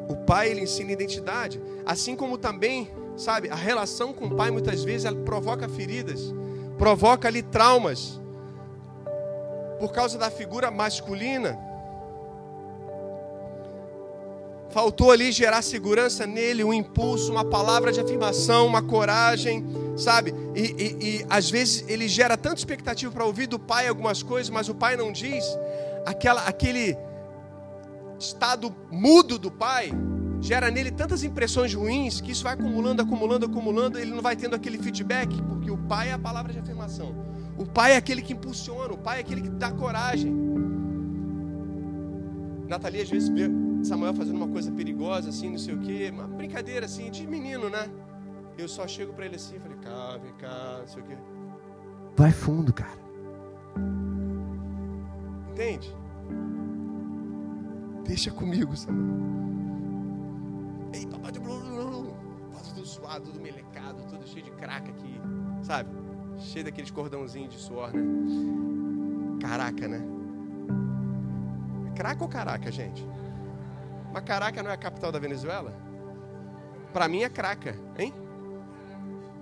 o 0.10 0.16
Pai 0.16 0.50
ele 0.50 0.62
ensina 0.62 0.92
identidade, 0.92 1.62
assim 1.86 2.16
como 2.16 2.38
também, 2.38 2.90
sabe, 3.16 3.50
a 3.50 3.56
relação 3.56 4.12
com 4.12 4.26
o 4.26 4.36
Pai 4.36 4.52
muitas 4.52 4.84
vezes 4.84 5.06
ela 5.06 5.18
provoca 5.24 5.70
feridas, 5.70 6.34
provoca 6.78 7.28
ali 7.28 7.42
traumas 7.42 8.20
por 9.80 9.92
causa 9.92 10.18
da 10.18 10.30
figura 10.32 10.72
masculina. 10.72 11.58
Faltou 14.74 15.12
ali 15.12 15.32
gerar 15.32 15.62
segurança 15.62 16.26
nele, 16.26 16.64
um 16.64 16.74
impulso, 16.74 17.32
uma 17.32 17.46
palavra 17.46 17.92
de 17.92 18.00
afirmação, 18.00 18.66
uma 18.66 18.82
coragem, 18.82 19.64
sabe? 19.96 20.34
E, 20.56 20.62
e, 20.62 21.06
e 21.06 21.26
às 21.30 21.48
vezes 21.48 21.86
ele 21.88 22.08
gera 22.08 22.36
tanta 22.36 22.56
expectativa 22.56 23.12
para 23.12 23.24
ouvir 23.24 23.46
do 23.46 23.60
pai 23.60 23.88
algumas 23.88 24.24
coisas, 24.24 24.50
mas 24.50 24.70
o 24.70 24.74
pai 24.74 24.98
não 24.98 25.12
diz. 25.12 25.46
Aquela, 26.08 26.42
aquele 26.48 26.98
estado 28.18 28.76
mudo 28.92 29.38
do 29.38 29.52
pai 29.52 29.92
gera 30.42 30.72
nele 30.72 30.90
tantas 30.90 31.24
impressões 31.24 31.72
ruins 31.72 32.20
que 32.20 32.32
isso 32.32 32.44
vai 32.44 32.56
acumulando, 32.56 33.04
acumulando, 33.04 33.46
acumulando, 33.46 34.00
ele 34.00 34.10
não 34.10 34.24
vai 34.24 34.36
tendo 34.36 34.56
aquele 34.56 34.80
feedback, 34.80 35.40
porque 35.44 35.70
o 35.70 35.78
pai 35.78 36.10
é 36.10 36.14
a 36.14 36.20
palavra 36.20 36.52
de 36.52 36.58
afirmação. 36.58 37.16
O 37.56 37.66
pai 37.68 37.92
é 37.92 37.98
aquele 37.98 38.24
que 38.24 38.34
impulsiona, 38.34 38.92
o 38.92 38.98
pai 38.98 39.20
é 39.20 39.22
aquele 39.22 39.44
que 39.44 39.50
dá 39.50 39.72
coragem. 39.72 40.34
Natalia 42.68 43.04
às 43.04 43.10
vezes 43.10 43.30
vê 43.30 43.48
Samuel 43.84 44.14
fazendo 44.14 44.38
uma 44.38 44.48
coisa 44.48 44.72
perigosa, 44.72 45.30
assim, 45.30 45.50
não 45.50 45.58
sei 45.58 45.74
o 45.76 45.80
quê, 45.80 46.10
uma 46.12 46.28
brincadeira 46.28 46.86
assim, 46.86 47.12
de 47.12 47.28
menino, 47.28 47.70
né? 47.70 47.90
Eu 48.58 48.68
só 48.68 48.88
chego 48.88 49.14
para 49.14 49.26
ele 49.26 49.36
assim, 49.36 49.60
falei, 49.60 49.78
cá, 49.78 50.18
vem 50.18 50.34
cá, 50.34 50.78
não 50.80 50.88
sei 50.88 51.02
o 51.02 51.06
quê. 51.06 51.18
Vai 52.16 52.32
fundo, 52.32 52.72
cara. 52.74 53.00
Entende? 55.52 55.96
Deixa 58.06 58.32
comigo, 58.32 58.76
Samuel. 58.76 59.24
Ei, 60.94 61.08
papai, 61.08 61.32
tudo 61.32 62.86
suado, 62.86 63.26
tudo 63.26 63.40
melecado, 63.40 64.04
tudo 64.10 64.28
cheio 64.28 64.46
de 64.46 64.52
craca 64.52 64.90
aqui, 64.90 65.20
sabe? 65.62 65.90
Cheio 66.38 66.66
daqueles 66.66 66.92
cordãozinhos 66.92 67.54
de 67.54 67.60
suor, 67.60 67.94
né? 67.94 68.02
Caraca, 69.40 69.88
né? 69.88 70.02
Craca 71.96 72.24
ou 72.24 72.30
caraca, 72.30 72.72
gente? 72.72 73.06
Mas 74.14 74.24
Caraca 74.24 74.62
não 74.62 74.70
é 74.70 74.76
a 74.76 74.78
capital 74.78 75.12
da 75.12 75.18
Venezuela? 75.18 75.74
Para 76.94 77.08
mim 77.08 77.24
é 77.24 77.30
Craca, 77.30 77.76
hein? 77.98 78.14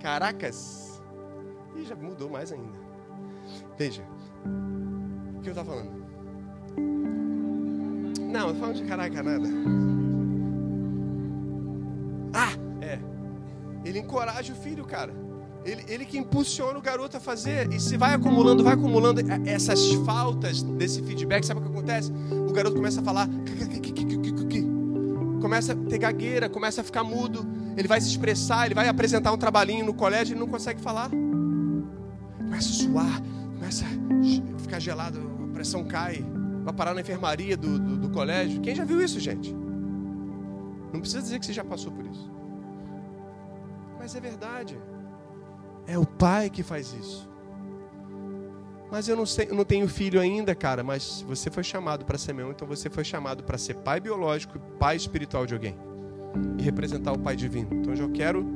Caracas. 0.00 1.02
E 1.76 1.84
já 1.84 1.94
mudou 1.94 2.30
mais 2.30 2.50
ainda. 2.50 2.78
Veja. 3.76 4.02
O 5.36 5.40
que 5.42 5.50
eu 5.50 5.52
estava 5.52 5.70
falando? 5.70 6.02
Não, 8.32 8.48
eu 8.48 8.54
falando 8.54 8.76
de 8.76 8.84
Caraca 8.84 9.22
nada. 9.22 9.48
Ah, 12.32 12.52
é. 12.80 12.98
Ele 13.84 13.98
encoraja 13.98 14.54
o 14.54 14.56
filho, 14.56 14.86
cara. 14.86 15.12
Ele, 15.66 15.84
ele 15.86 16.06
que 16.06 16.16
impulsiona 16.18 16.78
o 16.78 16.82
garoto 16.82 17.18
a 17.18 17.20
fazer. 17.20 17.70
E 17.72 17.78
se 17.78 17.98
vai 17.98 18.14
acumulando, 18.14 18.64
vai 18.64 18.72
acumulando 18.72 19.20
essas 19.46 19.92
faltas 20.06 20.62
desse 20.62 21.02
feedback, 21.02 21.44
sabe 21.44 21.60
o 21.60 21.62
que 21.62 21.68
acontece? 21.68 22.10
O 22.48 22.52
garoto 22.52 22.74
começa 22.74 23.00
a 23.00 23.04
falar 23.04 23.28
começa 25.42 25.72
a 25.72 25.76
ter 25.76 25.98
gagueira, 25.98 26.48
começa 26.48 26.80
a 26.80 26.84
ficar 26.84 27.02
mudo, 27.02 27.44
ele 27.76 27.88
vai 27.88 28.00
se 28.00 28.08
expressar, 28.08 28.66
ele 28.66 28.76
vai 28.76 28.86
apresentar 28.86 29.32
um 29.32 29.36
trabalhinho 29.36 29.84
no 29.84 29.92
colégio, 29.92 30.34
ele 30.34 30.40
não 30.40 30.46
consegue 30.46 30.80
falar. 30.80 31.10
Começa 32.38 32.68
a 32.68 32.72
suar, 32.72 33.20
começa 33.56 33.84
a 33.84 34.58
ficar 34.60 34.78
gelado, 34.78 35.20
a 35.50 35.52
pressão 35.52 35.84
cai, 35.84 36.24
vai 36.62 36.72
parar 36.72 36.94
na 36.94 37.00
enfermaria 37.00 37.56
do, 37.56 37.76
do, 37.76 37.96
do 37.98 38.10
colégio. 38.10 38.60
Quem 38.60 38.74
já 38.74 38.84
viu 38.84 39.02
isso, 39.02 39.18
gente? 39.18 39.52
Não 40.92 41.00
precisa 41.00 41.20
dizer 41.20 41.40
que 41.40 41.46
você 41.46 41.52
já 41.52 41.64
passou 41.64 41.90
por 41.90 42.06
isso. 42.06 42.30
Mas 43.98 44.14
é 44.14 44.20
verdade. 44.20 44.78
É 45.88 45.98
o 45.98 46.06
pai 46.06 46.50
que 46.50 46.62
faz 46.62 46.92
isso. 46.92 47.28
Mas 48.92 49.08
eu 49.08 49.16
não, 49.16 49.24
sei, 49.24 49.46
eu 49.48 49.54
não 49.54 49.64
tenho 49.64 49.88
filho 49.88 50.20
ainda, 50.20 50.54
cara. 50.54 50.84
Mas 50.84 51.24
você 51.26 51.50
foi 51.50 51.64
chamado 51.64 52.04
para 52.04 52.18
ser 52.18 52.34
meu, 52.34 52.50
então 52.50 52.68
você 52.68 52.90
foi 52.90 53.02
chamado 53.02 53.42
para 53.42 53.56
ser 53.56 53.76
pai 53.76 53.98
biológico 53.98 54.58
e 54.58 54.78
pai 54.78 54.96
espiritual 54.96 55.46
de 55.46 55.54
alguém. 55.54 55.74
E 56.58 56.62
representar 56.62 57.10
o 57.10 57.18
pai 57.18 57.34
divino. 57.34 57.68
Então 57.72 57.94
eu 57.94 57.96
já 57.96 58.08
quero, 58.10 58.46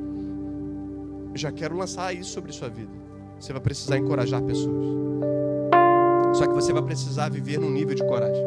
já 1.33 1.51
quero 1.51 1.75
lançar 1.75 2.13
isso 2.13 2.29
sobre 2.29 2.53
sua 2.53 2.69
vida. 2.69 2.91
Você 3.39 3.51
vai 3.51 3.59
precisar 3.59 3.97
encorajar 3.97 4.39
pessoas. 4.43 4.85
Só 6.35 6.45
que 6.45 6.53
você 6.53 6.71
vai 6.71 6.83
precisar 6.83 7.29
viver 7.29 7.57
num 7.57 7.71
nível 7.71 7.95
de 7.95 8.05
coragem. 8.05 8.45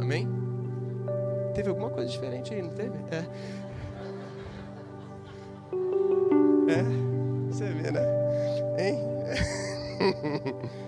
Amém? 0.00 0.28
Teve 1.52 1.68
alguma 1.68 1.90
coisa 1.90 2.08
diferente 2.08 2.54
aí, 2.54 2.62
não 2.62 2.70
teve? 2.70 2.96
É. 3.10 3.26
É, 6.72 6.82
você 7.50 7.64
vê, 7.64 7.90
né? 7.90 8.02
Hein? 8.78 9.65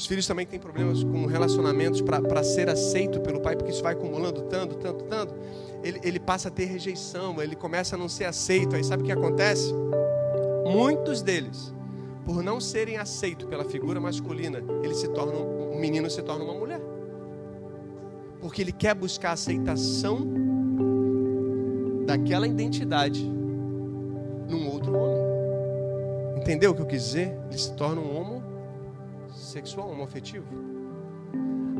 Os 0.00 0.06
filhos 0.06 0.26
também 0.26 0.46
têm 0.46 0.58
problemas 0.58 1.04
com 1.04 1.26
relacionamentos 1.26 2.00
para 2.00 2.42
ser 2.42 2.70
aceito 2.70 3.20
pelo 3.20 3.38
pai, 3.38 3.54
porque 3.54 3.70
isso 3.70 3.82
vai 3.82 3.92
acumulando 3.92 4.40
tanto, 4.42 4.76
tanto, 4.76 5.04
tanto. 5.04 5.34
Ele, 5.84 6.00
ele 6.02 6.18
passa 6.18 6.48
a 6.48 6.50
ter 6.50 6.64
rejeição, 6.64 7.42
ele 7.42 7.54
começa 7.54 7.96
a 7.96 7.98
não 7.98 8.08
ser 8.08 8.24
aceito. 8.24 8.74
Aí 8.74 8.82
sabe 8.82 9.02
o 9.02 9.06
que 9.06 9.12
acontece? 9.12 9.74
Muitos 10.64 11.20
deles, 11.20 11.74
por 12.24 12.42
não 12.42 12.58
serem 12.60 12.96
aceitos 12.96 13.46
pela 13.46 13.62
figura 13.62 14.00
masculina, 14.00 14.62
ele 14.82 14.94
se 14.94 15.06
torna 15.08 15.36
um 15.36 15.78
menino 15.78 16.08
se 16.08 16.22
torna 16.22 16.44
uma 16.44 16.54
mulher. 16.54 16.80
Porque 18.40 18.62
ele 18.62 18.72
quer 18.72 18.94
buscar 18.94 19.30
a 19.30 19.32
aceitação 19.32 20.26
daquela 22.06 22.46
identidade 22.46 23.30
Entendeu 26.40 26.70
o 26.70 26.74
que 26.74 26.80
eu 26.80 26.86
quis 26.86 27.02
dizer? 27.04 27.38
Ele 27.48 27.58
se 27.58 27.70
torna 27.74 28.00
um 28.00 28.42
homossexual, 29.28 29.90
homoafetivo. 29.90 30.46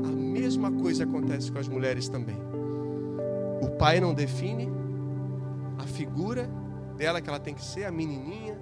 A 0.05 0.09
mesma 0.09 0.71
coisa 0.71 1.05
acontece 1.05 1.51
com 1.51 1.59
as 1.59 1.67
mulheres 1.67 2.11
também. 2.11 2.37
O 3.63 3.71
pai 3.71 4.01
não 4.01 4.13
define 4.13 4.69
a 5.79 5.85
figura 5.85 6.47
dela 6.95 7.23
que 7.23 7.29
ela 7.31 7.41
tem 7.41 7.55
que 7.55 7.65
ser, 7.65 7.85
a 7.85 7.91
menininha. 7.91 8.59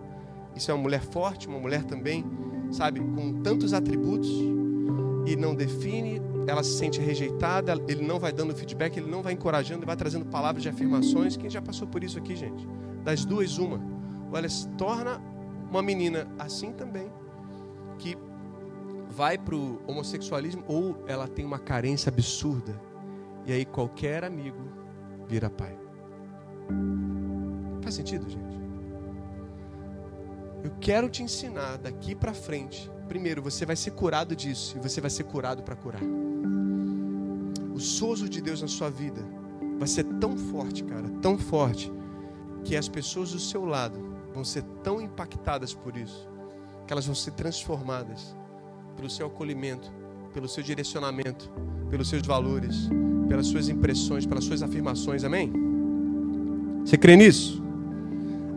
Isso 0.55 0.71
é 0.71 0.75
uma 0.75 0.85
mulher 0.85 1.01
forte, 1.01 1.49
uma 1.49 1.59
mulher 1.59 1.83
também, 1.83 2.25
sabe, 2.71 3.01
com 3.01 3.43
tantos 3.43 3.73
atributos 3.73 4.31
e 5.27 5.35
não 5.37 5.53
define, 5.53 6.23
ela 6.47 6.63
se 6.63 6.79
sente 6.79 7.01
rejeitada, 7.01 7.75
ele 7.89 8.07
não 8.07 8.21
vai 8.21 8.33
dando 8.33 8.55
feedback, 8.55 8.97
ele 8.97 9.11
não 9.11 9.21
vai 9.21 9.33
encorajando, 9.33 9.81
ele 9.81 9.87
vai 9.87 9.97
trazendo 9.97 10.25
palavras 10.27 10.63
de 10.63 10.69
afirmações. 10.69 11.37
Quem 11.37 11.51
já 11.51 11.61
passou 11.61 11.89
por 11.89 12.05
isso 12.05 12.19
aqui, 12.19 12.37
gente? 12.37 12.67
Das 13.05 13.25
duas, 13.25 13.59
uma 13.59 13.99
ou 14.31 14.37
ela 14.37 14.49
se 14.49 14.69
torna 14.71 15.21
uma 15.71 15.83
menina 15.83 16.27
assim 16.39 16.73
também, 16.73 17.11
que 17.99 18.17
vai 19.09 19.37
para 19.37 19.55
o 19.55 19.81
homossexualismo, 19.87 20.65
ou 20.67 21.03
ela 21.07 21.27
tem 21.27 21.45
uma 21.45 21.59
carência 21.59 22.11
absurda, 22.11 22.81
e 23.45 23.53
aí 23.53 23.65
qualquer 23.65 24.25
amigo 24.25 24.61
vira 25.27 25.51
pai. 25.51 25.79
Faz 27.83 27.95
sentido, 27.95 28.29
gente? 28.29 28.59
Eu 30.63 30.73
quero 30.81 31.09
te 31.09 31.23
ensinar 31.23 31.79
daqui 31.79 32.15
para 32.15 32.35
frente. 32.35 32.91
Primeiro, 33.09 33.41
você 33.41 33.65
vai 33.65 33.77
ser 33.77 33.93
curado 33.93 34.35
disso 34.37 34.77
e 34.77 34.81
você 34.81 35.01
vai 35.01 35.09
ser 35.09 35.25
curado 35.25 35.63
para 35.63 35.77
curar. 35.77 36.03
O 37.73 37.81
sozo 37.81 38.29
de 38.29 38.41
Deus 38.43 38.61
na 38.61 38.69
sua 38.69 38.91
vida 38.91 39.23
vai 39.79 39.87
ser 39.87 40.05
tão 40.05 40.37
forte, 40.37 40.83
cara, 40.83 41.09
tão 41.23 41.39
forte, 41.39 41.93
que 42.65 42.77
as 42.77 42.89
pessoas 42.89 43.31
do 43.33 43.39
seu 43.39 43.65
lado 43.65 44.08
vão 44.39 44.45
ser 44.45 44.63
tão 44.85 45.01
impactadas 45.01 45.75
por 45.75 45.97
isso, 45.97 46.29
que 46.87 46.93
elas 46.93 47.07
vão 47.07 47.15
ser 47.15 47.33
transformadas 47.33 48.37
pelo 48.95 49.11
seu 49.11 49.27
acolhimento, 49.27 49.93
pelo 50.33 50.49
seu 50.49 50.63
direcionamento, 50.63 51.51
pelos 51.91 52.09
seus 52.09 52.25
valores, 52.25 52.89
pelas 53.29 53.49
suas 53.49 53.69
impressões, 53.69 54.25
pelas 54.25 54.45
suas 54.45 54.63
afirmações. 54.63 55.25
Amém? 55.25 55.53
Você 56.85 56.97
crê 56.97 57.17
nisso? 57.17 57.61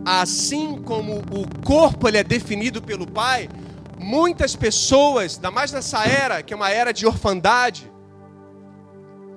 Assim 0.04 0.80
como 0.82 1.18
o 1.18 1.64
corpo 1.64 2.06
ele 2.06 2.18
é 2.18 2.24
definido 2.24 2.80
pelo 2.80 3.06
Pai, 3.06 3.48
muitas 3.98 4.54
pessoas, 4.54 5.34
ainda 5.34 5.50
mais 5.50 5.72
nessa 5.72 6.04
era, 6.04 6.44
que 6.44 6.54
é 6.54 6.56
uma 6.56 6.70
era 6.70 6.92
de 6.92 7.06
orfandade, 7.06 7.90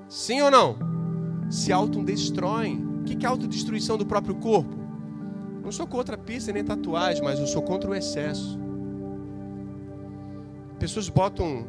sim 0.07 0.41
ou 0.41 0.51
não? 0.51 0.77
Se 1.49 1.73
autodestroem. 1.73 2.85
O 3.01 3.03
que 3.03 3.25
é 3.25 3.29
autodestruição 3.29 3.97
do 3.97 4.05
próprio 4.05 4.35
corpo? 4.35 4.84
Não 5.65 5.71
sou 5.71 5.87
contra 5.87 6.15
pista 6.15 6.51
nem 6.51 6.63
tatuagem, 6.63 7.23
mas 7.23 7.39
eu 7.39 7.47
sou 7.47 7.59
contra 7.63 7.89
o 7.89 7.95
excesso. 7.95 8.59
Pessoas 10.77 11.09
botam. 11.09 11.65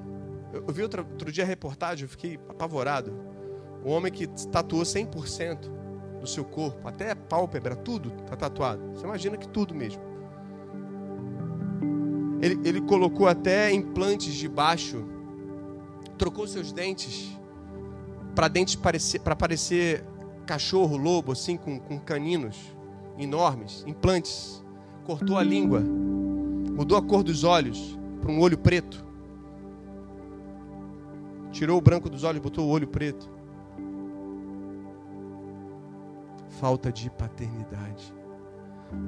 Eu 0.52 0.70
vi 0.70 0.82
outro, 0.82 1.00
outro 1.00 1.32
dia 1.32 1.44
a 1.44 1.46
reportagem, 1.46 2.04
eu 2.04 2.08
fiquei 2.10 2.38
apavorado. 2.46 3.18
O 3.82 3.88
homem 3.88 4.12
que 4.12 4.26
tatuou 4.52 4.82
100% 4.82 5.70
do 6.20 6.26
seu 6.26 6.44
corpo, 6.44 6.86
até 6.86 7.14
pálpebra, 7.14 7.74
tudo 7.74 8.12
está 8.22 8.36
tatuado. 8.36 8.82
Você 8.92 9.06
imagina 9.06 9.38
que 9.38 9.48
tudo 9.48 9.74
mesmo. 9.74 10.02
Ele, 12.42 12.68
ele 12.68 12.82
colocou 12.82 13.26
até 13.26 13.72
implantes 13.72 14.34
de 14.34 14.46
baixo, 14.46 15.06
trocou 16.18 16.46
seus 16.46 16.70
dentes 16.70 17.34
para 18.34 18.48
dentes 18.48 18.76
parecer, 18.76 19.20
para 19.20 19.34
parecer 19.34 20.04
cachorro, 20.44 20.98
lobo, 20.98 21.32
assim, 21.32 21.56
com, 21.56 21.80
com 21.80 21.98
caninos 21.98 22.75
enormes, 23.18 23.84
implantes, 23.86 24.64
cortou 25.04 25.36
a 25.36 25.42
língua, 25.42 25.80
mudou 25.80 26.96
a 26.96 27.02
cor 27.02 27.22
dos 27.22 27.44
olhos 27.44 27.98
para 28.20 28.30
um 28.30 28.40
olho 28.40 28.58
preto, 28.58 29.04
tirou 31.50 31.78
o 31.78 31.80
branco 31.80 32.10
dos 32.10 32.24
olhos, 32.24 32.42
botou 32.42 32.66
o 32.66 32.70
olho 32.70 32.86
preto. 32.86 33.30
Falta 36.60 36.90
de 36.90 37.10
paternidade, 37.10 38.14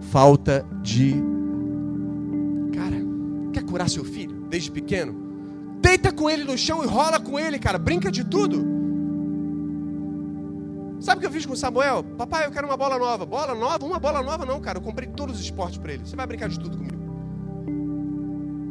falta 0.00 0.66
de. 0.82 1.14
Cara, 2.74 2.96
quer 3.52 3.64
curar 3.64 3.88
seu 3.88 4.04
filho 4.04 4.46
desde 4.48 4.70
pequeno? 4.70 5.28
Deita 5.80 6.12
com 6.12 6.28
ele 6.28 6.44
no 6.44 6.58
chão 6.58 6.84
e 6.84 6.86
rola 6.86 7.18
com 7.18 7.38
ele, 7.38 7.58
cara. 7.58 7.78
Brinca 7.78 8.10
de 8.10 8.24
tudo. 8.24 8.77
Sabe 11.00 11.18
o 11.18 11.20
que 11.20 11.26
eu 11.26 11.30
fiz 11.30 11.46
com 11.46 11.52
o 11.52 11.56
Samuel? 11.56 12.02
Papai, 12.16 12.46
eu 12.46 12.50
quero 12.50 12.66
uma 12.66 12.76
bola 12.76 12.98
nova. 12.98 13.24
Bola 13.24 13.54
nova? 13.54 13.84
Uma 13.86 13.98
bola 13.98 14.22
nova 14.22 14.44
não, 14.44 14.60
cara. 14.60 14.78
Eu 14.78 14.82
comprei 14.82 15.08
todos 15.08 15.36
os 15.36 15.40
esportes 15.40 15.78
para 15.78 15.92
ele. 15.92 16.04
Você 16.04 16.16
vai 16.16 16.26
brincar 16.26 16.48
de 16.48 16.58
tudo 16.58 16.76
comigo. 16.76 16.98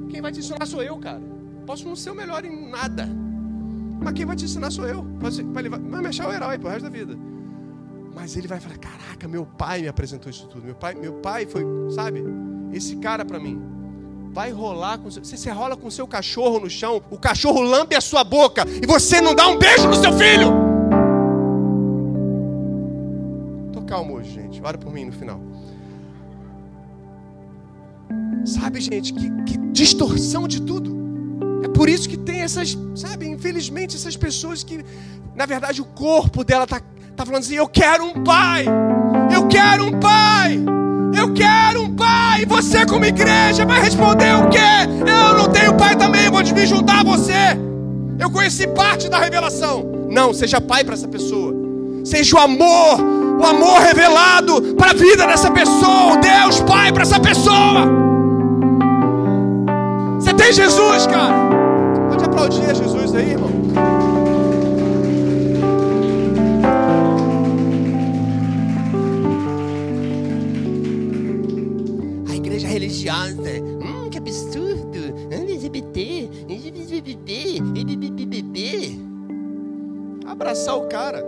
Quem 0.10 0.22
vai 0.22 0.32
te 0.32 0.40
ensinar 0.40 0.66
sou 0.66 0.84
eu, 0.84 0.98
cara. 0.98 1.22
Posso 1.66 1.88
não 1.88 1.96
ser 1.96 2.12
o 2.12 2.16
melhor 2.16 2.44
em 2.44 2.70
nada. 2.70 3.08
Mas 4.02 4.14
quem 4.14 4.26
vai 4.26 4.36
te 4.36 4.46
ensinar 4.46 4.72
sou 4.72 4.86
eu. 4.88 5.06
Vai, 5.20 5.64
me 5.64 6.08
achar 6.08 6.28
o 6.28 6.34
herói 6.34 6.58
pro 6.60 6.70
resto 6.70 6.84
da 6.84 6.90
vida. 6.90 7.18
Mas 8.14 8.36
ele 8.36 8.48
vai 8.48 8.60
falar: 8.60 8.78
Caraca, 8.78 9.28
meu 9.28 9.46
pai 9.46 9.82
me 9.82 9.88
apresentou 9.88 10.30
isso 10.30 10.48
tudo. 10.48 10.66
Meu 10.66 10.76
pai, 10.76 10.96
meu 10.96 11.14
pai 11.14 11.46
foi, 11.46 11.64
sabe, 11.92 12.24
esse 12.74 12.98
cara 12.98 13.24
para 13.24 13.40
mim. 13.40 13.62
Vai 14.32 14.52
rolar 14.52 14.98
com. 14.98 15.10
Você 15.10 15.38
se 15.38 15.50
rola 15.50 15.78
com 15.78 15.90
seu 15.90 16.08
cachorro 16.08 16.60
no 16.60 16.70
chão, 16.70 17.02
o 17.10 17.18
cachorro 17.18 17.62
lambe 17.62 17.96
a 17.96 18.02
sua 18.02 18.24
boca 18.24 18.66
e 18.68 18.86
você 18.86 19.22
não 19.22 19.34
dá 19.34 19.48
um 19.48 19.58
beijo 19.58 19.88
no 19.88 19.96
seu 19.96 20.14
filho. 20.14 20.67
Calmo 23.98 24.14
hoje, 24.16 24.32
gente. 24.32 24.62
Ora 24.64 24.78
por 24.78 24.94
mim 24.94 25.06
no 25.06 25.12
final. 25.12 25.42
Sabe, 28.46 28.80
gente, 28.80 29.12
que, 29.12 29.30
que 29.44 29.58
distorção 29.72 30.48
de 30.48 30.62
tudo. 30.62 30.96
É 31.64 31.68
por 31.68 31.90
isso 31.90 32.08
que 32.08 32.18
tem 32.18 32.42
essas, 32.42 32.78
sabe, 32.96 33.28
infelizmente, 33.28 33.96
essas 33.96 34.16
pessoas 34.16 34.64
que, 34.64 34.86
na 35.36 35.46
verdade, 35.46 35.82
o 35.82 35.86
corpo 35.86 36.44
dela 36.44 36.66
está 36.66 36.80
tá 37.16 37.26
falando 37.26 37.42
assim: 37.42 37.56
eu 37.56 37.68
quero 37.68 38.06
um 38.06 38.24
pai, 38.24 38.66
eu 39.34 39.48
quero 39.48 39.86
um 39.86 40.00
pai, 40.00 40.60
eu 41.18 41.34
quero 41.34 41.82
um 41.82 41.96
pai. 41.96 42.44
E 42.44 42.46
você, 42.46 42.86
como 42.86 43.04
igreja, 43.04 43.66
vai 43.66 43.82
responder 43.82 44.36
o 44.36 44.48
quê? 44.50 44.70
Eu 45.12 45.38
não 45.38 45.50
tenho 45.50 45.76
pai 45.76 45.96
também, 45.96 46.30
vou 46.30 46.44
me 46.44 46.66
juntar 46.68 47.00
a 47.00 47.04
você. 47.04 47.58
Eu 48.20 48.30
conheci 48.30 48.68
parte 48.68 49.10
da 49.10 49.18
revelação. 49.18 50.08
Não, 50.10 50.34
seja 50.34 50.62
pai 50.62 50.84
para 50.84 50.94
essa 50.94 51.08
pessoa. 51.08 51.54
Seja 52.06 52.38
o 52.38 52.40
amor, 52.40 53.17
o 53.40 53.46
amor 53.46 53.80
revelado 53.82 54.74
para 54.76 54.92
a 54.92 54.94
vida 54.94 55.28
dessa 55.28 55.52
pessoa, 55.52 56.14
o 56.14 56.18
Deus 56.18 56.60
Pai 56.62 56.92
para 56.92 57.04
essa 57.04 57.20
pessoa. 57.20 57.86
Você 60.20 60.34
tem 60.34 60.52
Jesus, 60.52 61.06
cara. 61.08 61.36
Pode 62.10 62.24
aplaudir 62.24 62.70
a 62.70 62.74
Jesus 62.74 63.14
aí, 63.16 63.32
irmão. 63.32 63.52
A 72.30 72.36
igreja 72.36 72.68
religiosa. 72.68 73.62
Hum, 73.62 74.10
que 74.10 74.18
absurdo. 74.18 74.98
LGBT. 75.30 76.30
Abraçar 80.26 80.76
o 80.76 80.88
cara. 80.88 81.24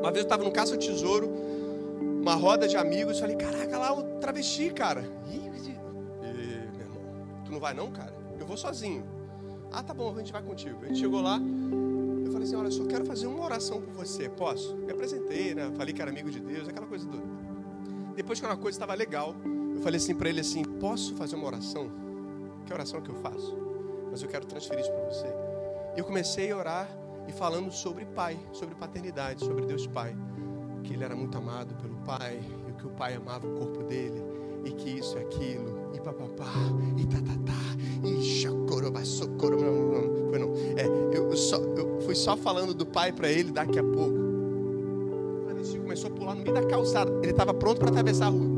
Uma 0.00 0.10
vez 0.10 0.18
eu 0.18 0.22
estava 0.22 0.42
no 0.42 0.50
Caça 0.50 0.78
uma 2.30 2.40
roda 2.40 2.68
de 2.68 2.76
amigos, 2.76 3.18
falei, 3.18 3.36
caraca, 3.36 3.78
lá 3.78 3.92
o 3.92 4.02
travesti, 4.20 4.70
cara. 4.70 5.02
Ih, 5.30 5.50
meu 5.50 5.64
irmão, 6.80 7.02
tu 7.44 7.52
não 7.52 7.60
vai 7.60 7.74
não, 7.74 7.90
cara? 7.90 8.20
vou 8.50 8.56
sozinho. 8.56 9.04
Ah, 9.70 9.80
tá 9.80 9.94
bom, 9.94 10.12
a 10.12 10.18
gente 10.18 10.32
vai 10.32 10.42
contigo. 10.42 10.80
A 10.82 10.88
gente 10.88 10.98
chegou 10.98 11.20
lá, 11.20 11.40
eu 12.24 12.32
falei 12.32 12.46
assim: 12.46 12.56
Olha, 12.56 12.66
eu 12.66 12.72
só 12.72 12.84
quero 12.84 13.06
fazer 13.06 13.28
uma 13.28 13.44
oração 13.44 13.80
por 13.80 13.94
você. 13.94 14.28
Posso? 14.28 14.76
Me 14.76 14.90
apresentei, 14.90 15.54
né? 15.54 15.70
Falei 15.76 15.94
que 15.94 16.02
era 16.02 16.10
amigo 16.10 16.28
de 16.28 16.40
Deus, 16.40 16.68
aquela 16.68 16.86
coisa 16.86 17.06
toda. 17.06 17.22
Depois 18.16 18.40
que 18.40 18.46
uma 18.46 18.56
coisa 18.56 18.74
estava 18.74 18.92
legal, 18.94 19.36
eu 19.74 19.80
falei 19.82 19.98
assim 19.98 20.16
para 20.16 20.28
ele 20.28 20.40
assim: 20.40 20.64
Posso 20.64 21.14
fazer 21.14 21.36
uma 21.36 21.46
oração? 21.46 21.88
Que 22.66 22.72
oração 22.72 23.00
que 23.00 23.08
eu 23.08 23.14
faço? 23.14 23.56
Mas 24.10 24.20
eu 24.20 24.28
quero 24.28 24.44
transferir 24.46 24.82
isso 24.82 24.92
para 24.92 25.04
você. 25.04 25.26
Eu 25.96 26.04
comecei 26.04 26.50
a 26.50 26.56
orar 26.56 26.88
e 27.28 27.32
falando 27.32 27.70
sobre 27.70 28.04
pai, 28.04 28.36
sobre 28.52 28.74
paternidade, 28.74 29.44
sobre 29.44 29.64
Deus 29.64 29.86
Pai. 29.86 30.16
Que 30.82 30.94
ele 30.94 31.04
era 31.04 31.14
muito 31.14 31.36
amado 31.36 31.74
pelo 31.76 31.96
pai 31.98 32.40
e 32.68 32.72
que 32.72 32.86
o 32.86 32.90
pai 32.90 33.14
amava 33.14 33.46
o 33.46 33.50
corpo 33.58 33.82
dele 33.84 34.40
e 34.64 34.70
que 34.72 34.98
isso 34.98 35.16
e 35.16 35.20
aquilo, 35.20 35.90
e 35.94 36.00
papapá, 36.00 36.52
e 36.96 37.06
tatatá, 37.06 37.52
e 38.04 38.22
chacoroba, 38.22 39.04
socorro, 39.04 39.56
não, 39.56 39.72
não, 39.92 40.30
foi 40.30 40.38
não. 40.38 40.52
É, 40.76 40.86
eu, 41.16 41.34
só, 41.36 41.56
eu 41.56 42.00
fui 42.02 42.14
só 42.14 42.36
falando 42.36 42.74
do 42.74 42.86
pai 42.86 43.12
para 43.12 43.30
ele 43.30 43.50
daqui 43.52 43.78
a 43.78 43.82
pouco. 43.82 44.18
O 44.18 45.44
Francisco 45.48 45.80
começou 45.82 46.10
a 46.10 46.12
pular 46.14 46.34
no 46.34 46.42
meio 46.42 46.54
da 46.54 46.62
calçada, 46.64 47.10
ele 47.22 47.30
estava 47.30 47.54
pronto 47.54 47.78
para 47.78 47.88
atravessar 47.90 48.26
a 48.26 48.30
rua. 48.30 48.50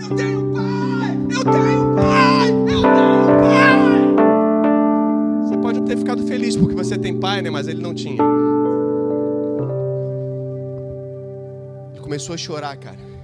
Eu 0.00 0.16
tenho 0.16 0.52
pai! 0.52 1.16
Eu 1.30 1.44
tenho 1.44 1.94
pai! 1.94 2.50
Eu 2.50 2.64
tenho 2.66 2.82
pai! 2.82 3.88
Você 5.48 5.56
pode 5.56 5.80
ter 5.82 5.96
ficado 5.96 6.26
feliz 6.26 6.56
porque 6.56 6.74
você 6.74 6.98
tem 6.98 7.18
pai, 7.18 7.42
né? 7.42 7.50
Mas 7.50 7.68
ele 7.68 7.82
não 7.82 7.94
tinha. 7.94 8.22
Começou 12.08 12.34
a 12.34 12.38
chorar, 12.38 12.74
cara 12.78 13.18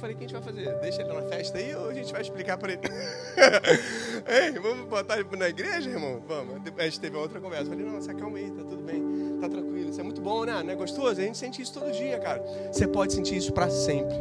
falei, 0.00 0.14
o 0.14 0.18
que 0.18 0.24
a 0.24 0.28
gente 0.28 0.32
vai 0.32 0.42
fazer? 0.42 0.74
Deixa 0.80 1.02
ele 1.02 1.12
na 1.12 1.22
festa 1.22 1.58
aí 1.58 1.74
ou 1.74 1.90
a 1.90 1.94
gente 1.94 2.10
vai 2.10 2.22
explicar 2.22 2.56
para 2.56 2.72
ele? 2.72 2.80
Ei, 4.26 4.50
vamos 4.58 4.88
botar 4.88 5.18
ele 5.18 5.36
na 5.36 5.48
igreja, 5.48 5.90
irmão? 5.90 6.22
Vamos. 6.26 6.56
A 6.78 6.84
gente 6.84 6.98
teve 6.98 7.16
outra 7.16 7.38
conversa. 7.38 7.66
falei, 7.66 7.84
não, 7.84 8.00
se 8.00 8.10
acalma 8.10 8.38
aí, 8.38 8.50
tá 8.50 8.64
tudo 8.64 8.82
bem, 8.82 9.02
tá 9.38 9.48
tranquilo. 9.48 9.90
Isso 9.90 10.00
é 10.00 10.02
muito 10.02 10.22
bom, 10.22 10.44
né? 10.44 10.62
Não 10.62 10.72
é 10.72 10.74
gostoso? 10.74 11.20
A 11.20 11.24
gente 11.24 11.36
sente 11.36 11.60
isso 11.60 11.74
todo 11.74 11.92
dia, 11.92 12.18
cara. 12.18 12.42
Você 12.72 12.86
pode 12.86 13.12
sentir 13.12 13.36
isso 13.36 13.52
para 13.52 13.68
sempre. 13.68 14.16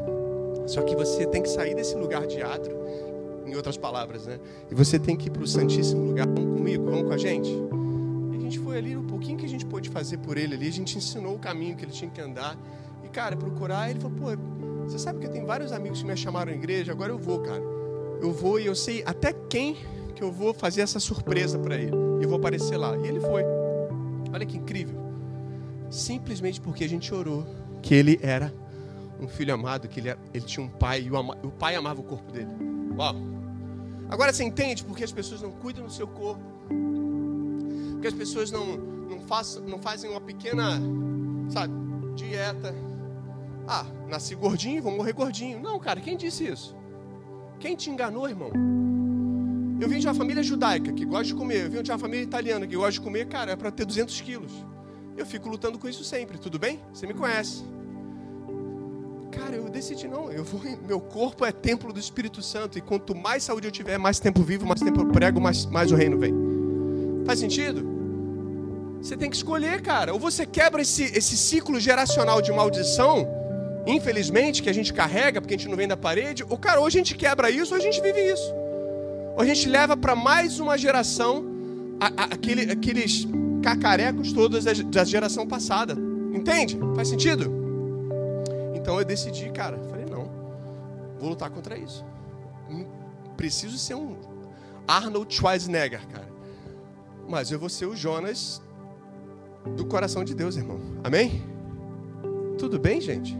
Só 0.67 0.81
que 0.81 0.95
você 0.95 1.25
tem 1.25 1.41
que 1.41 1.49
sair 1.49 1.73
desse 1.73 1.95
lugar 1.95 2.27
de 2.27 2.41
atro, 2.41 2.77
em 3.45 3.55
outras 3.55 3.77
palavras, 3.77 4.25
né? 4.27 4.37
E 4.69 4.75
você 4.75 4.99
tem 4.99 5.15
que 5.15 5.27
ir 5.27 5.31
para 5.31 5.43
o 5.43 5.47
Santíssimo 5.47 6.05
Lugar. 6.07 6.27
Vamos 6.27 6.57
comigo, 6.57 6.83
vamos 6.83 7.07
com 7.07 7.13
a 7.13 7.17
gente. 7.17 7.49
E 8.33 8.37
a 8.37 8.39
gente 8.39 8.59
foi 8.59 8.77
ali, 8.77 8.97
um 8.97 9.07
pouquinho 9.07 9.37
que 9.37 9.45
a 9.45 9.49
gente 9.49 9.65
pôde 9.65 9.89
fazer 9.89 10.17
por 10.17 10.37
ele 10.37 10.55
ali, 10.55 10.67
a 10.67 10.71
gente 10.71 10.97
ensinou 10.97 11.35
o 11.35 11.39
caminho 11.39 11.77
que 11.77 11.85
ele 11.85 11.91
tinha 11.91 12.11
que 12.11 12.19
andar. 12.19 12.57
E, 13.09 13.11
cara, 13.11 13.35
procurar, 13.35 13.89
ele 13.89 13.99
falou, 13.99 14.17
pô, 14.17 14.85
você 14.85 14.99
sabe 14.99 15.19
que 15.19 15.25
eu 15.25 15.31
tenho 15.31 15.45
vários 15.45 15.71
amigos 15.71 15.99
que 15.99 16.07
me 16.07 16.15
chamaram 16.15 16.51
à 16.51 16.55
igreja, 16.55 16.91
agora 16.91 17.11
eu 17.11 17.17
vou, 17.17 17.39
cara. 17.39 17.61
Eu 18.21 18.31
vou 18.31 18.59
e 18.59 18.67
eu 18.67 18.75
sei 18.75 19.01
até 19.03 19.33
quem 19.33 19.77
que 20.15 20.23
eu 20.23 20.31
vou 20.31 20.53
fazer 20.53 20.81
essa 20.81 20.99
surpresa 20.99 21.57
para 21.57 21.75
ele. 21.75 21.95
Eu 22.21 22.29
vou 22.29 22.37
aparecer 22.37 22.77
lá. 22.77 22.95
E 22.97 23.07
ele 23.07 23.19
foi. 23.19 23.43
Olha 24.31 24.45
que 24.45 24.57
incrível. 24.57 24.95
Simplesmente 25.89 26.61
porque 26.61 26.83
a 26.83 26.89
gente 26.89 27.11
orou 27.11 27.45
que 27.81 27.95
ele 27.95 28.19
era 28.21 28.53
um 29.19 29.27
filho 29.27 29.53
amado, 29.53 29.87
que 29.87 29.99
ele, 29.99 30.09
era, 30.09 30.19
ele 30.33 30.45
tinha 30.45 30.63
um 30.63 30.69
pai 30.69 31.01
e 31.01 31.09
o, 31.09 31.17
ama, 31.17 31.35
o 31.41 31.49
pai 31.49 31.75
amava 31.75 32.01
o 32.01 32.03
corpo 32.03 32.31
dele. 32.31 32.49
Uau. 32.95 33.15
Agora 34.07 34.31
você 34.31 34.43
entende 34.43 34.83
porque 34.83 35.03
as 35.03 35.11
pessoas 35.11 35.41
não 35.41 35.51
cuidam 35.51 35.85
do 35.85 35.91
seu 35.91 36.07
corpo? 36.07 36.43
Porque 37.93 38.07
as 38.07 38.13
pessoas 38.13 38.51
não, 38.51 38.77
não, 38.77 39.21
faz, 39.21 39.55
não 39.65 39.79
fazem 39.79 40.11
uma 40.11 40.21
pequena, 40.21 40.79
sabe, 41.49 41.73
dieta 42.15 42.88
ah, 43.71 43.85
nasci 44.07 44.33
gordinho, 44.33 44.81
vou 44.81 44.91
morrer 44.91 45.13
gordinho. 45.13 45.59
Não, 45.59 45.79
cara, 45.79 46.01
quem 46.01 46.17
disse 46.17 46.47
isso? 46.47 46.75
Quem 47.59 47.75
te 47.75 47.91
enganou, 47.91 48.27
irmão? 48.27 48.49
Eu 49.79 49.87
vim 49.87 49.99
de 49.99 50.07
uma 50.07 50.15
família 50.15 50.41
judaica 50.41 50.91
que 50.91 51.05
gosta 51.05 51.25
de 51.25 51.35
comer. 51.35 51.65
Eu 51.65 51.69
vim 51.69 51.83
de 51.83 51.91
uma 51.91 51.99
família 51.99 52.23
italiana 52.23 52.65
que 52.65 52.75
gosta 52.75 52.93
de 52.93 53.01
comer, 53.01 53.27
cara, 53.27 53.51
é 53.51 53.55
para 53.55 53.69
ter 53.69 53.85
200 53.85 54.19
quilos. 54.21 54.51
Eu 55.15 55.23
fico 55.23 55.47
lutando 55.47 55.77
com 55.77 55.87
isso 55.87 56.03
sempre, 56.03 56.39
tudo 56.39 56.57
bem? 56.57 56.79
Você 56.91 57.05
me 57.05 57.13
conhece. 57.13 57.63
Cara, 59.31 59.55
eu 59.55 59.69
decidi 59.69 60.07
não. 60.07 60.31
Eu 60.31 60.43
vou, 60.43 60.59
meu 60.87 60.99
corpo 60.99 61.45
é 61.45 61.51
templo 61.51 61.93
do 61.93 61.99
Espírito 61.99 62.41
Santo 62.41 62.75
e 62.79 62.81
quanto 62.81 63.15
mais 63.15 63.43
saúde 63.43 63.67
eu 63.67 63.71
tiver, 63.71 63.99
mais 63.99 64.19
tempo 64.19 64.41
vivo, 64.41 64.65
mais 64.65 64.81
tempo 64.81 65.01
eu 65.01 65.05
prego, 65.09 65.39
mais, 65.39 65.67
mais 65.67 65.91
o 65.91 65.95
reino 65.95 66.17
vem. 66.17 66.33
Faz 67.23 67.37
sentido? 67.37 67.87
Você 68.99 69.15
tem 69.15 69.29
que 69.29 69.35
escolher, 69.35 69.83
cara. 69.83 70.11
Ou 70.11 70.19
você 70.19 70.43
quebra 70.43 70.81
esse, 70.81 71.03
esse 71.03 71.37
ciclo 71.37 71.79
geracional 71.79 72.41
de 72.41 72.51
maldição 72.51 73.38
infelizmente, 73.85 74.61
que 74.61 74.69
a 74.69 74.73
gente 74.73 74.93
carrega 74.93 75.41
porque 75.41 75.55
a 75.55 75.57
gente 75.57 75.69
não 75.69 75.77
vem 75.77 75.87
da 75.87 75.97
parede, 75.97 76.43
ou 76.49 76.57
cara, 76.57 76.79
ou 76.79 76.85
a 76.85 76.89
gente 76.89 77.15
quebra 77.15 77.49
isso, 77.49 77.73
ou 77.73 77.79
a 77.79 77.83
gente 77.83 78.01
vive 78.01 78.19
isso. 78.19 78.53
Ou 79.35 79.41
a 79.41 79.45
gente 79.45 79.67
leva 79.67 79.95
para 79.95 80.15
mais 80.15 80.59
uma 80.59 80.77
geração 80.77 81.45
a, 81.99 82.07
a, 82.07 82.25
aquele, 82.25 82.71
aqueles 82.71 83.27
cacarecos 83.61 84.31
todos 84.33 84.63
da, 84.63 84.73
da 84.73 85.03
geração 85.03 85.47
passada. 85.47 85.95
Entende? 86.33 86.77
Faz 86.95 87.07
sentido? 87.07 87.51
Então 88.75 88.99
eu 88.99 89.05
decidi, 89.05 89.49
cara, 89.51 89.77
falei, 89.89 90.05
não, 90.05 90.29
vou 91.19 91.29
lutar 91.29 91.49
contra 91.49 91.77
isso. 91.77 92.05
Preciso 93.35 93.77
ser 93.77 93.95
um 93.95 94.17
Arnold 94.87 95.33
Schwarzenegger, 95.33 96.05
cara. 96.07 96.27
Mas 97.27 97.51
eu 97.51 97.59
vou 97.59 97.69
ser 97.69 97.85
o 97.85 97.95
Jonas 97.95 98.61
do 99.75 99.85
coração 99.85 100.23
de 100.23 100.33
Deus, 100.33 100.57
irmão. 100.57 100.79
Amém? 101.03 101.43
Tudo 102.57 102.79
bem, 102.79 102.99
gente? 102.99 103.37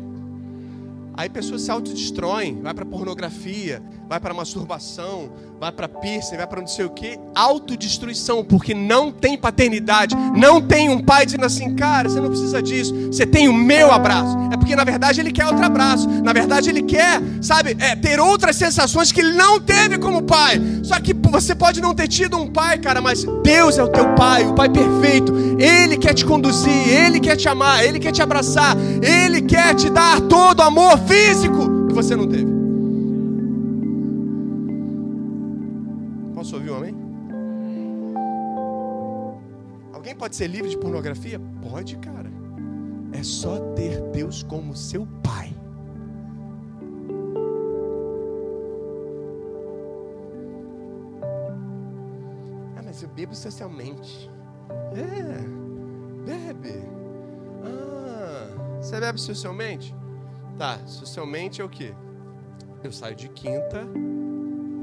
Aí 1.19 1.27
pessoas 1.27 1.63
se 1.63 1.69
autodestroem, 1.69 2.61
vai 2.61 2.73
para 2.73 2.85
pornografia, 2.85 3.83
vai 4.09 4.19
para 4.19 4.33
masturbação, 4.33 5.29
vai 5.59 5.71
para 5.71 5.87
piercing, 5.87 6.35
vai 6.35 6.47
para 6.47 6.59
não 6.59 6.67
sei 6.67 6.83
o 6.83 6.89
que, 6.89 7.19
autodestruição, 7.35 8.43
porque 8.43 8.73
não 8.73 9.11
tem 9.11 9.37
paternidade, 9.37 10.15
não 10.35 10.59
tem 10.59 10.89
um 10.89 10.99
pai 10.99 11.27
dizendo 11.27 11.45
assim, 11.45 11.75
cara, 11.75 12.09
você 12.09 12.19
não 12.19 12.29
precisa 12.29 12.59
disso, 12.59 12.91
você 13.05 13.23
tem 13.23 13.47
o 13.47 13.53
meu 13.53 13.91
abraço. 13.91 14.35
É 14.51 14.57
porque 14.57 14.75
na 14.75 14.83
verdade 14.83 15.19
ele 15.19 15.31
quer 15.31 15.45
outro 15.45 15.63
abraço, 15.63 16.09
na 16.09 16.33
verdade 16.33 16.71
ele 16.71 16.81
quer, 16.81 17.21
sabe, 17.39 17.77
é, 17.79 17.95
ter 17.95 18.19
outras 18.19 18.55
sensações 18.55 19.11
que 19.11 19.19
ele 19.19 19.33
não 19.33 19.59
teve 19.59 19.99
como 19.99 20.23
pai. 20.23 20.59
Só 20.81 20.99
que 20.99 21.13
você 21.13 21.53
pode 21.53 21.79
não 21.79 21.93
ter 21.93 22.07
tido 22.07 22.35
um 22.35 22.47
pai, 22.47 22.79
cara, 22.79 22.99
mas 22.99 23.23
Deus 23.43 23.77
é 23.77 23.83
o 23.83 23.89
teu 23.89 24.15
pai, 24.15 24.43
o 24.43 24.55
pai 24.55 24.69
perfeito. 24.69 25.31
Ele 25.59 25.97
quer 25.97 26.15
te 26.15 26.25
conduzir, 26.25 26.71
ele 26.71 27.19
quer 27.19 27.35
te 27.35 27.47
amar, 27.47 27.85
ele 27.85 27.99
quer 27.99 28.11
te 28.11 28.23
abraçar, 28.23 28.75
ele 29.03 29.43
quer 29.43 29.75
te 29.75 29.87
dar 29.87 30.19
todo 30.21 30.61
o 30.61 30.63
amor 30.63 30.97
físico 30.97 31.87
que 31.87 31.93
você 31.93 32.15
não 32.15 32.27
teve. 32.27 32.58
Posso 36.39 36.55
ouvir 36.55 36.71
um 36.71 36.77
amém? 36.77 36.95
Alguém 39.91 40.15
pode 40.15 40.37
ser 40.37 40.47
livre 40.47 40.69
de 40.69 40.77
pornografia? 40.77 41.37
Pode, 41.61 41.97
cara. 41.97 42.31
É 43.11 43.21
só 43.21 43.59
ter 43.73 43.99
Deus 44.13 44.41
como 44.41 44.73
seu 44.73 45.05
pai. 45.21 45.53
Ah, 52.77 52.83
mas 52.85 53.03
eu 53.03 53.09
bebo 53.09 53.35
socialmente. 53.35 54.31
É, 54.95 55.43
bebe. 56.25 56.87
Ah, 57.65 58.79
você 58.81 58.97
bebe 58.97 59.19
socialmente? 59.19 59.93
Tá, 60.57 60.79
socialmente 60.87 61.59
é 61.59 61.65
o 61.65 61.69
quê? 61.69 61.93
Eu 62.81 62.93
saio 62.93 63.17
de 63.17 63.27
quinta 63.27 63.85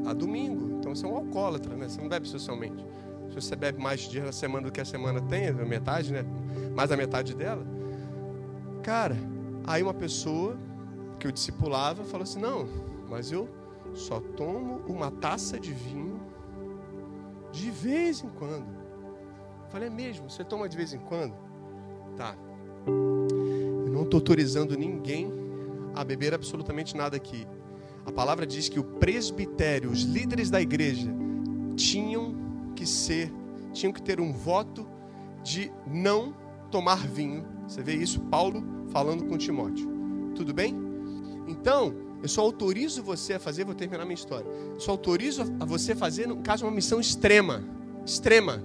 a 0.07 0.13
domingo. 0.13 0.79
Então 0.79 0.95
você 0.95 1.05
é 1.05 1.09
um 1.09 1.17
alcoólatra, 1.17 1.77
né? 1.77 1.89
Você 1.89 2.01
não 2.01 2.09
bebe 2.09 2.29
socialmente. 2.29 2.87
Se 3.29 3.35
você 3.35 3.57
bebe 3.57 3.83
mais 3.83 4.01
dias 4.01 4.25
na 4.25 4.33
semana 4.33 4.67
do 4.67 4.73
que 4.73 4.81
a 4.81 4.85
semana 4.85 5.21
tem, 5.21 5.49
a 5.49 5.53
metade, 5.53 6.13
né? 6.13 6.25
Mais 6.75 6.91
da 6.91 6.97
metade 6.97 7.35
dela. 7.35 7.67
Cara, 8.83 9.17
aí 9.67 9.83
uma 9.83 9.95
pessoa 9.95 10.57
que 11.19 11.27
eu 11.27 11.33
discipulava 11.33 12.05
falou 12.05 12.23
assim: 12.23 12.41
não, 12.41 12.69
mas 13.09 13.33
eu 13.33 13.49
só 13.95 14.21
tomo 14.21 14.83
uma 14.87 15.11
taça 15.11 15.59
de 15.59 15.73
vinho 15.73 16.21
de 17.51 17.71
vez 17.71 18.23
em 18.23 18.29
quando. 18.29 18.67
Eu 19.65 19.71
falei, 19.71 19.89
é 19.89 19.91
mesmo? 19.91 20.31
Você 20.31 20.45
toma 20.45 20.69
de 20.69 20.77
vez 20.77 20.93
em 20.93 20.99
quando? 20.99 21.35
Tá. 22.17 22.37
Eu 22.87 23.91
não 23.91 24.03
estou 24.03 24.19
autorizando 24.19 24.77
ninguém 24.77 25.33
a 25.95 26.05
beber 26.05 26.35
absolutamente 26.35 26.97
nada 26.97 27.17
aqui. 27.17 27.47
A 28.07 28.13
palavra 28.13 28.47
diz 28.47 28.69
que 28.69 28.79
o 28.79 28.85
presbitério, 28.85 29.91
os 29.91 30.03
líderes 30.03 30.49
da 30.49 30.61
igreja, 30.61 31.13
tinham 31.75 32.37
que 32.77 32.87
ser, 32.87 33.33
tinham 33.73 33.93
que 33.93 34.01
ter 34.01 34.21
um 34.21 34.33
voto 34.33 34.89
de 35.43 35.73
não 35.87 36.33
tomar 36.71 37.07
vinho. 37.07 37.45
Você 37.67 37.83
vê 37.83 37.95
isso, 37.95 38.21
Paulo 38.21 38.65
falando 38.91 39.25
com 39.25 39.37
Timóteo. 39.37 39.91
Tudo 40.37 40.55
bem? 40.55 40.77
Então, 41.49 41.95
eu 42.23 42.29
só 42.29 42.43
autorizo 42.43 43.03
você 43.03 43.35
a 43.35 43.41
fazer, 43.41 43.65
vou 43.65 43.75
terminar 43.75 44.05
minha 44.05 44.15
história. 44.15 44.47
Eu 44.49 44.81
só 44.81 44.93
autorizo 44.93 45.43
a 45.59 45.65
você 45.65 45.95
fazer, 45.95 46.29
no 46.29 46.37
caso, 46.37 46.65
uma 46.65 46.71
missão 46.71 47.01
extrema. 47.01 47.65
Extrema. 48.05 48.63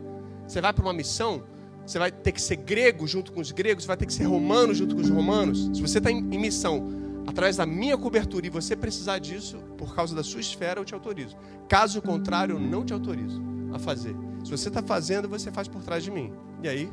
Você 0.48 0.62
vai 0.62 0.72
para 0.72 0.84
uma 0.84 0.94
missão, 0.94 1.44
você 1.86 1.98
vai 1.98 2.12
ter 2.12 2.32
que 2.32 2.42
ser 2.42 2.58
grego 2.58 3.08
junto 3.08 3.32
com 3.32 3.42
os 3.42 3.52
gregos, 3.52 3.84
você 3.84 3.88
vai 3.88 3.98
ter 3.98 4.06
que 4.06 4.14
ser 4.14 4.26
romano 4.26 4.74
junto 4.74 4.96
com 4.96 5.02
os 5.02 5.10
romanos. 5.10 5.70
Se 5.74 5.82
você 5.82 5.98
está 5.98 6.12
em, 6.12 6.20
em 6.20 6.40
missão 6.40 7.01
através 7.28 7.58
da 7.58 7.66
minha 7.66 7.98
cobertura 7.98 8.46
e 8.46 8.50
você 8.50 8.76
precisar 8.76 9.20
disso 9.20 9.58
por 9.78 9.96
causa 9.96 10.16
da 10.16 10.24
sua 10.24 10.40
esfera, 10.42 10.80
eu 10.80 10.86
te 10.86 10.94
autorizo. 10.94 11.38
Caso 11.68 12.02
contrário, 12.02 12.56
eu 12.56 12.60
não 12.60 12.86
te 12.86 12.94
autorizo 12.94 13.42
a 13.74 13.80
fazer. 13.80 14.16
Se 14.44 14.52
você 14.52 14.68
está 14.70 14.82
fazendo, 14.82 15.30
você 15.30 15.52
faz 15.52 15.68
por 15.68 15.84
trás 15.84 16.04
de 16.04 16.12
mim. 16.12 16.34
E 16.62 16.68
aí, 16.68 16.92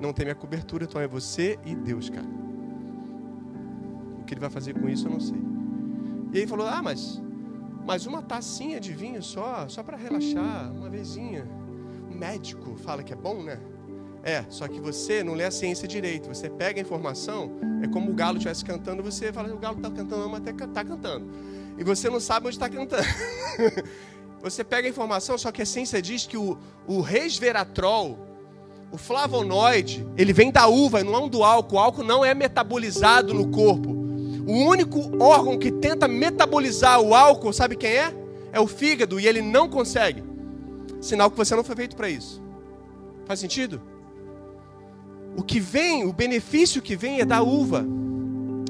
não 0.00 0.12
tem 0.12 0.24
minha 0.24 0.34
cobertura, 0.34 0.84
então 0.84 1.00
é 1.00 1.06
você 1.06 1.58
e 1.64 1.74
Deus, 1.74 2.08
cara. 2.08 2.26
O 4.18 4.24
que 4.24 4.34
ele 4.34 4.40
vai 4.40 4.50
fazer 4.50 4.74
com 4.74 4.88
isso, 4.88 5.06
eu 5.06 5.10
não 5.10 5.20
sei. 5.20 5.40
E 6.32 6.38
aí 6.38 6.46
falou: 6.46 6.66
Ah, 6.66 6.82
mas, 6.82 7.20
mas 7.84 8.06
uma 8.06 8.22
tacinha 8.22 8.80
de 8.80 8.92
vinho 8.92 9.22
só, 9.22 9.68
só 9.68 9.82
para 9.82 9.96
relaxar, 9.96 10.72
uma 10.72 10.88
vezinha. 10.88 11.46
O 12.10 12.14
médico 12.14 12.76
fala 12.76 13.02
que 13.02 13.12
é 13.12 13.16
bom, 13.16 13.42
né? 13.42 13.60
É, 14.22 14.44
só 14.50 14.68
que 14.68 14.80
você 14.80 15.24
não 15.24 15.34
lê 15.34 15.44
a 15.44 15.50
ciência 15.50 15.88
direito. 15.88 16.28
Você 16.28 16.50
pega 16.50 16.78
a 16.78 16.82
informação, 16.82 17.52
é 17.82 17.88
como 17.88 18.10
o 18.10 18.14
galo 18.14 18.36
estivesse 18.36 18.64
cantando, 18.64 19.02
você 19.02 19.32
fala, 19.32 19.52
o 19.52 19.58
galo 19.58 19.76
está 19.76 19.90
cantando, 19.90 20.28
mas 20.28 20.42
está 20.46 20.84
cantando. 20.84 21.26
E 21.78 21.84
você 21.84 22.10
não 22.10 22.20
sabe 22.20 22.46
onde 22.46 22.56
está 22.56 22.68
cantando. 22.68 23.06
você 24.42 24.62
pega 24.62 24.86
a 24.86 24.90
informação, 24.90 25.38
só 25.38 25.50
que 25.50 25.62
a 25.62 25.66
ciência 25.66 26.02
diz 26.02 26.26
que 26.26 26.36
o, 26.36 26.58
o 26.86 27.00
resveratrol, 27.00 28.18
o 28.92 28.98
flavonoide, 28.98 30.06
ele 30.16 30.32
vem 30.32 30.50
da 30.50 30.66
uva, 30.66 31.02
não 31.02 31.24
é 31.24 31.28
do 31.28 31.42
álcool. 31.42 31.76
O 31.76 31.78
álcool 31.78 32.04
não 32.04 32.24
é 32.24 32.34
metabolizado 32.34 33.32
no 33.32 33.48
corpo. 33.48 33.88
O 34.46 34.52
único 34.52 35.22
órgão 35.22 35.58
que 35.58 35.70
tenta 35.70 36.06
metabolizar 36.06 37.00
o 37.00 37.14
álcool, 37.14 37.52
sabe 37.52 37.76
quem 37.76 37.90
é? 37.90 38.14
É 38.52 38.60
o 38.60 38.66
fígado, 38.66 39.18
e 39.18 39.26
ele 39.26 39.40
não 39.40 39.68
consegue. 39.68 40.24
Sinal 41.00 41.30
que 41.30 41.36
você 41.36 41.54
não 41.54 41.64
foi 41.64 41.76
feito 41.76 41.96
para 41.96 42.10
isso. 42.10 42.42
Faz 43.26 43.40
sentido? 43.40 43.80
O 45.36 45.42
que 45.42 45.60
vem, 45.60 46.04
o 46.04 46.12
benefício 46.12 46.82
que 46.82 46.96
vem 46.96 47.20
é 47.20 47.24
da 47.24 47.42
uva. 47.42 47.86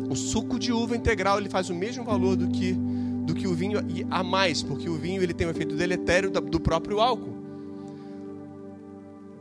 O 0.09 0.17
suco 0.17 0.59
de 0.59 0.73
uva 0.73 0.97
integral 0.97 1.39
ele 1.39 1.49
faz 1.49 1.71
o 1.71 1.75
mesmo 1.75 2.05
valor 2.05 2.37
do 2.37 2.49
que 2.49 2.77
do 3.25 3.35
que 3.35 3.47
o 3.47 3.55
vinho 3.55 3.81
e 3.89 4.05
a 4.11 4.23
mais, 4.23 4.63
porque 4.63 4.89
o 4.89 4.95
vinho 4.95 5.23
ele 5.23 5.33
tem 5.33 5.47
o 5.47 5.51
efeito 5.51 5.77
deletério 5.77 6.31
do 6.31 6.59
próprio 6.59 7.01
álcool. 7.01 7.37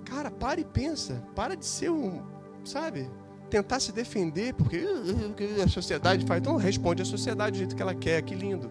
Cara, 0.05 0.29
para 0.29 0.59
e 0.59 0.65
pensa, 0.65 1.23
para 1.35 1.55
de 1.55 1.65
ser 1.65 1.89
um, 1.89 2.21
sabe, 2.63 3.09
tentar 3.49 3.79
se 3.79 3.91
defender 3.91 4.53
porque 4.53 4.85
a 5.63 5.67
sociedade 5.67 6.25
faz. 6.25 6.39
Então 6.39 6.55
responde 6.55 7.01
a 7.01 7.05
sociedade 7.05 7.53
do 7.53 7.57
jeito 7.57 7.75
que 7.75 7.81
ela 7.81 7.95
quer, 7.95 8.21
que 8.21 8.35
lindo, 8.35 8.69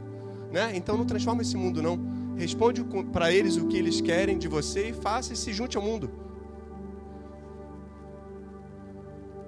né? 0.52 0.70
Então 0.74 0.96
não 0.96 1.04
transforma 1.04 1.42
esse 1.42 1.56
mundo 1.56 1.82
não. 1.82 1.98
Responde 2.36 2.84
para 3.12 3.32
eles 3.32 3.56
o 3.56 3.66
que 3.66 3.76
eles 3.76 4.00
querem 4.00 4.38
de 4.38 4.46
você 4.46 4.90
e 4.90 4.92
faça 4.92 5.32
e 5.32 5.36
se 5.36 5.52
junte 5.52 5.76
ao 5.76 5.82
mundo. 5.82 6.27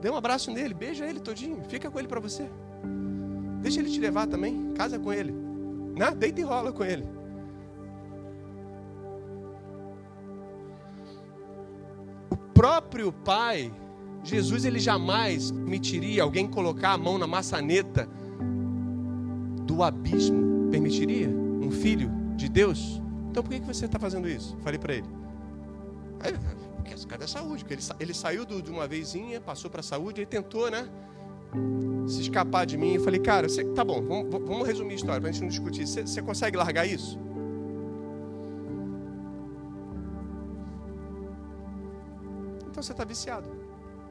Dê 0.01 0.09
um 0.09 0.17
abraço 0.17 0.51
nele, 0.51 0.73
beija 0.73 1.07
ele 1.07 1.21
todinho, 1.21 1.63
fica 1.69 1.91
com 1.91 1.99
ele 1.99 2.09
para 2.09 2.21
você. 2.21 2.49
Deixa 3.61 3.81
ele 3.81 3.91
te 3.91 4.01
levar 4.01 4.27
também, 4.27 4.73
casa 4.73 4.99
com 4.99 5.13
ele. 5.13 5.33
Né? 5.95 6.11
Deita 6.13 6.41
e 6.41 6.45
rola 6.45 6.73
com 6.73 6.83
ele. 6.83 7.05
O 12.31 12.37
próprio 12.55 13.13
Pai, 13.13 13.71
Jesus, 14.25 14.65
ele 14.65 14.79
jamais 14.79 15.51
permitiria 15.51 16.23
alguém 16.23 16.49
colocar 16.49 16.93
a 16.93 16.99
mão 16.99 17.19
na 17.19 17.27
maçaneta 17.27 18.09
do 19.67 19.83
abismo. 19.83 20.71
Permitiria? 20.71 21.29
Um 21.29 21.71
filho 21.71 22.11
de 22.37 22.49
Deus? 22.49 23.03
Então 23.31 23.43
por 23.43 23.53
que 23.53 23.61
você 23.61 23.85
está 23.85 23.99
fazendo 23.99 24.29
isso? 24.29 24.57
Falei 24.63 24.79
para 24.79 24.95
ele. 24.95 25.09
Porque 26.19 26.70
cara 27.07 27.25
é 27.25 27.27
saúde. 27.27 27.65
Porque 27.65 27.75
ele, 27.75 27.83
ele 27.99 28.15
saiu 28.15 28.45
do, 28.45 28.63
de 28.63 28.71
uma 28.71 28.87
vezinha, 28.87 29.41
passou 29.41 29.71
para 29.71 29.81
a 29.81 29.83
saúde, 29.83 30.21
ele 30.21 30.27
tentou, 30.27 30.71
né? 30.71 30.89
Se 32.07 32.21
escapar 32.21 32.65
de 32.67 32.77
mim. 32.77 32.95
Eu 32.95 33.03
falei, 33.03 33.21
cara, 33.21 33.49
você, 33.49 33.65
tá 33.65 33.85
bom, 33.85 34.03
vamos, 34.03 34.31
vamos 34.31 34.67
resumir 34.67 34.93
a 34.93 34.97
história 34.97 35.21
para 35.21 35.31
a 35.31 35.33
gente 35.33 35.43
não 35.43 35.49
discutir. 35.49 35.87
Você, 35.87 36.03
você 36.03 36.23
consegue 36.23 36.57
largar 36.57 36.87
isso? 36.87 37.19
Então 42.71 42.83
você 42.83 42.93
está 42.93 43.05
viciado. 43.05 43.49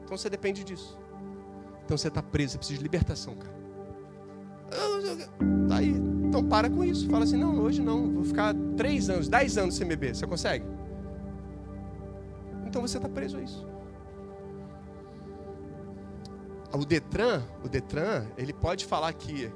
Então 0.04 0.16
você 0.16 0.30
depende 0.30 0.62
disso. 0.62 0.98
Então 1.84 1.96
você 1.98 2.08
está 2.08 2.22
preso, 2.22 2.52
você 2.52 2.58
precisa 2.58 2.78
de 2.78 2.82
libertação, 2.82 3.34
cara. 3.34 3.60
Tá 5.68 5.76
aí. 5.78 5.90
Então 6.24 6.44
para 6.44 6.70
com 6.70 6.84
isso. 6.84 7.08
Fala 7.08 7.24
assim, 7.24 7.36
não, 7.36 7.58
hoje 7.60 7.82
não. 7.82 8.12
Vou 8.12 8.24
ficar 8.24 8.54
três 8.76 9.10
anos, 9.10 9.28
dez 9.28 9.58
anos 9.58 9.74
sem 9.74 9.86
beber. 9.86 10.14
Você 10.14 10.26
consegue? 10.26 10.64
Então 12.70 12.82
você 12.82 12.98
está 12.98 13.08
preso 13.08 13.36
a 13.36 13.42
isso. 13.42 13.66
O 16.72 16.84
Detran, 16.84 17.42
o 17.64 17.68
Detran, 17.68 18.26
ele 18.38 18.52
pode 18.52 18.86
falar 18.86 19.12
que, 19.12 19.52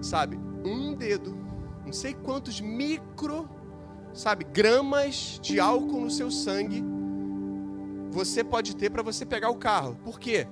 sabe, 0.00 0.40
um 0.64 0.94
dedo, 0.94 1.36
não 1.84 1.92
sei 1.92 2.14
quantos 2.14 2.58
micro, 2.58 3.46
sabe, 4.14 4.44
gramas 4.44 5.38
de 5.42 5.60
álcool 5.60 6.00
no 6.00 6.10
seu 6.10 6.30
sangue 6.30 6.82
você 8.10 8.42
pode 8.42 8.74
ter 8.74 8.90
para 8.90 9.02
você 9.02 9.26
pegar 9.26 9.50
o 9.50 9.56
carro. 9.56 9.94
Por 10.02 10.18
quê? 10.18 10.46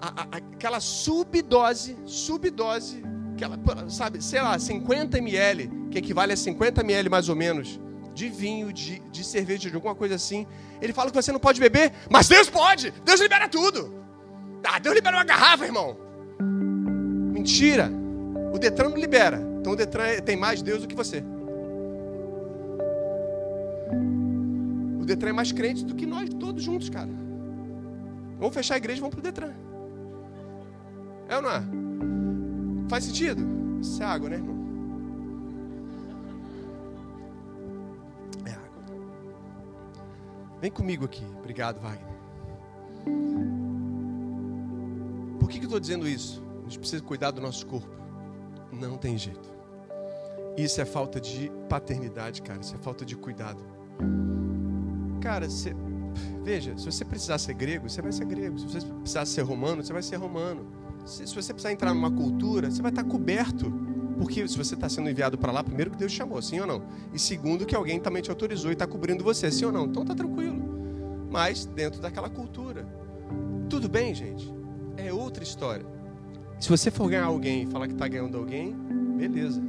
A, 0.00 0.22
a, 0.22 0.36
aquela 0.36 0.78
subdose, 0.78 1.98
subdose, 2.06 3.02
aquela, 3.34 3.58
sabe, 3.88 4.22
sei 4.22 4.40
lá, 4.40 4.56
50 4.56 5.18
ml, 5.18 5.68
que 5.90 5.98
equivale 5.98 6.32
a 6.32 6.36
50 6.36 6.80
ml 6.82 7.08
mais 7.08 7.28
ou 7.28 7.34
menos, 7.34 7.80
de 8.20 8.28
vinho, 8.28 8.70
de, 8.70 8.98
de 9.10 9.24
cerveja, 9.24 9.70
de 9.70 9.74
alguma 9.74 9.94
coisa 9.94 10.14
assim. 10.14 10.46
Ele 10.82 10.92
fala 10.92 11.10
que 11.10 11.16
você 11.16 11.32
não 11.32 11.40
pode 11.40 11.58
beber, 11.58 11.92
mas 12.10 12.28
Deus 12.28 12.50
pode. 12.50 12.90
Deus 13.02 13.18
libera 13.18 13.48
tudo. 13.48 13.94
Ah, 14.62 14.78
Deus 14.78 14.94
libera 14.94 15.16
uma 15.16 15.24
garrafa, 15.24 15.64
irmão. 15.64 15.96
Mentira. 17.32 17.90
O 18.52 18.58
Detran 18.58 18.90
não 18.90 18.98
libera. 18.98 19.40
Então 19.58 19.72
o 19.72 19.76
Detran 19.76 20.04
é, 20.04 20.20
tem 20.20 20.36
mais 20.36 20.60
Deus 20.60 20.82
do 20.82 20.88
que 20.88 20.94
você. 20.94 21.24
O 25.00 25.04
Detran 25.06 25.30
é 25.30 25.32
mais 25.32 25.50
crente 25.50 25.82
do 25.82 25.94
que 25.94 26.04
nós 26.04 26.28
todos 26.28 26.62
juntos, 26.62 26.90
cara. 26.90 27.08
Vamos 28.38 28.54
fechar 28.54 28.74
a 28.74 28.78
igreja 28.78 28.98
e 28.98 29.00
vamos 29.00 29.14
pro 29.14 29.22
Detran. 29.22 29.54
É 31.26 31.36
ou 31.36 31.42
não 31.42 31.50
é? 31.50 31.62
Faz 32.90 33.04
sentido? 33.04 33.42
Isso 33.80 34.02
é 34.02 34.06
água, 34.06 34.28
né, 34.28 34.36
irmão? 34.36 34.59
Vem 40.60 40.70
comigo 40.70 41.04
aqui. 41.04 41.24
Obrigado, 41.38 41.80
Wagner. 41.80 42.10
Por 45.38 45.48
que, 45.48 45.58
que 45.58 45.64
eu 45.64 45.68
estou 45.68 45.80
dizendo 45.80 46.06
isso? 46.06 46.42
A 46.60 46.62
gente 46.64 46.78
precisa 46.78 47.02
cuidar 47.02 47.30
do 47.30 47.40
nosso 47.40 47.66
corpo. 47.66 47.88
Não 48.72 48.96
tem 48.96 49.16
jeito. 49.16 49.50
Isso 50.56 50.80
é 50.80 50.84
falta 50.84 51.20
de 51.20 51.50
paternidade, 51.68 52.42
cara. 52.42 52.60
Isso 52.60 52.74
é 52.74 52.78
falta 52.78 53.04
de 53.04 53.16
cuidado. 53.16 53.62
Cara, 55.20 55.48
você, 55.48 55.74
veja, 56.44 56.76
se 56.76 56.84
você 56.84 57.04
precisar 57.04 57.38
ser 57.38 57.54
grego, 57.54 57.88
você 57.88 58.02
vai 58.02 58.12
ser 58.12 58.26
grego. 58.26 58.58
Se 58.58 58.66
você 58.66 58.80
precisar 58.80 59.24
ser 59.24 59.42
romano, 59.42 59.82
você 59.82 59.92
vai 59.92 60.02
ser 60.02 60.16
romano. 60.16 60.66
Se, 61.06 61.26
se 61.26 61.34
você 61.34 61.52
precisar 61.52 61.72
entrar 61.72 61.94
numa 61.94 62.10
cultura, 62.10 62.70
você 62.70 62.82
vai 62.82 62.90
estar 62.90 63.04
coberto. 63.04 63.72
Porque 64.20 64.46
se 64.46 64.58
você 64.58 64.74
está 64.74 64.86
sendo 64.86 65.08
enviado 65.08 65.38
para 65.38 65.50
lá, 65.50 65.64
primeiro 65.64 65.90
que 65.90 65.96
Deus 65.96 66.12
chamou, 66.12 66.42
sim 66.42 66.60
ou 66.60 66.66
não? 66.66 66.82
E 67.10 67.18
segundo 67.18 67.64
que 67.64 67.74
alguém 67.74 67.98
também 67.98 68.20
te 68.20 68.28
autorizou 68.28 68.70
e 68.70 68.74
está 68.74 68.86
cobrindo 68.86 69.24
você, 69.24 69.50
sim 69.50 69.64
ou 69.64 69.72
não? 69.72 69.86
Então 69.86 70.04
tá 70.04 70.14
tranquilo. 70.14 70.60
Mas 71.30 71.64
dentro 71.64 72.02
daquela 72.02 72.28
cultura. 72.28 72.86
Tudo 73.70 73.88
bem, 73.88 74.14
gente? 74.14 74.52
É 74.98 75.10
outra 75.10 75.42
história. 75.42 75.86
Se 76.60 76.68
você 76.68 76.90
for 76.90 77.08
ganhar 77.08 77.24
alguém 77.24 77.62
e 77.62 77.66
falar 77.66 77.86
que 77.86 77.94
está 77.94 78.06
ganhando 78.06 78.36
alguém, 78.36 78.76
beleza. 79.16 79.62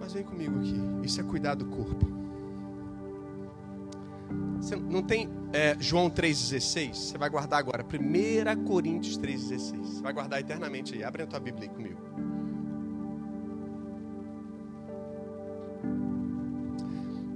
Mas 0.00 0.14
vem 0.14 0.24
comigo 0.24 0.58
aqui. 0.58 0.74
Isso 1.04 1.20
é 1.20 1.22
cuidar 1.22 1.54
do 1.54 1.66
corpo. 1.66 2.23
Você 4.64 4.76
não 4.76 5.02
tem 5.02 5.28
é, 5.52 5.76
João 5.78 6.08
3,16? 6.08 6.94
Você 6.94 7.18
vai 7.18 7.28
guardar 7.28 7.58
agora. 7.58 7.84
1 7.84 8.64
Coríntios 8.64 9.18
3,16. 9.18 9.84
Você 9.84 10.02
vai 10.02 10.10
guardar 10.10 10.40
eternamente 10.40 10.94
aí. 10.94 11.04
Abre 11.04 11.22
a 11.22 11.26
tua 11.26 11.38
Bíblia 11.38 11.68
aí 11.68 11.74
comigo. 11.74 12.00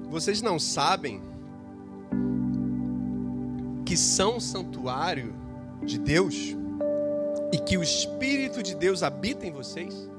Vocês 0.08 0.40
não 0.40 0.58
sabem 0.58 1.20
que 3.84 3.94
são 3.94 4.40
santuário 4.40 5.34
de 5.84 5.98
Deus 5.98 6.56
e 7.52 7.58
que 7.58 7.76
o 7.76 7.82
Espírito 7.82 8.62
de 8.62 8.74
Deus 8.74 9.02
habita 9.02 9.46
em 9.46 9.52
vocês? 9.52 10.10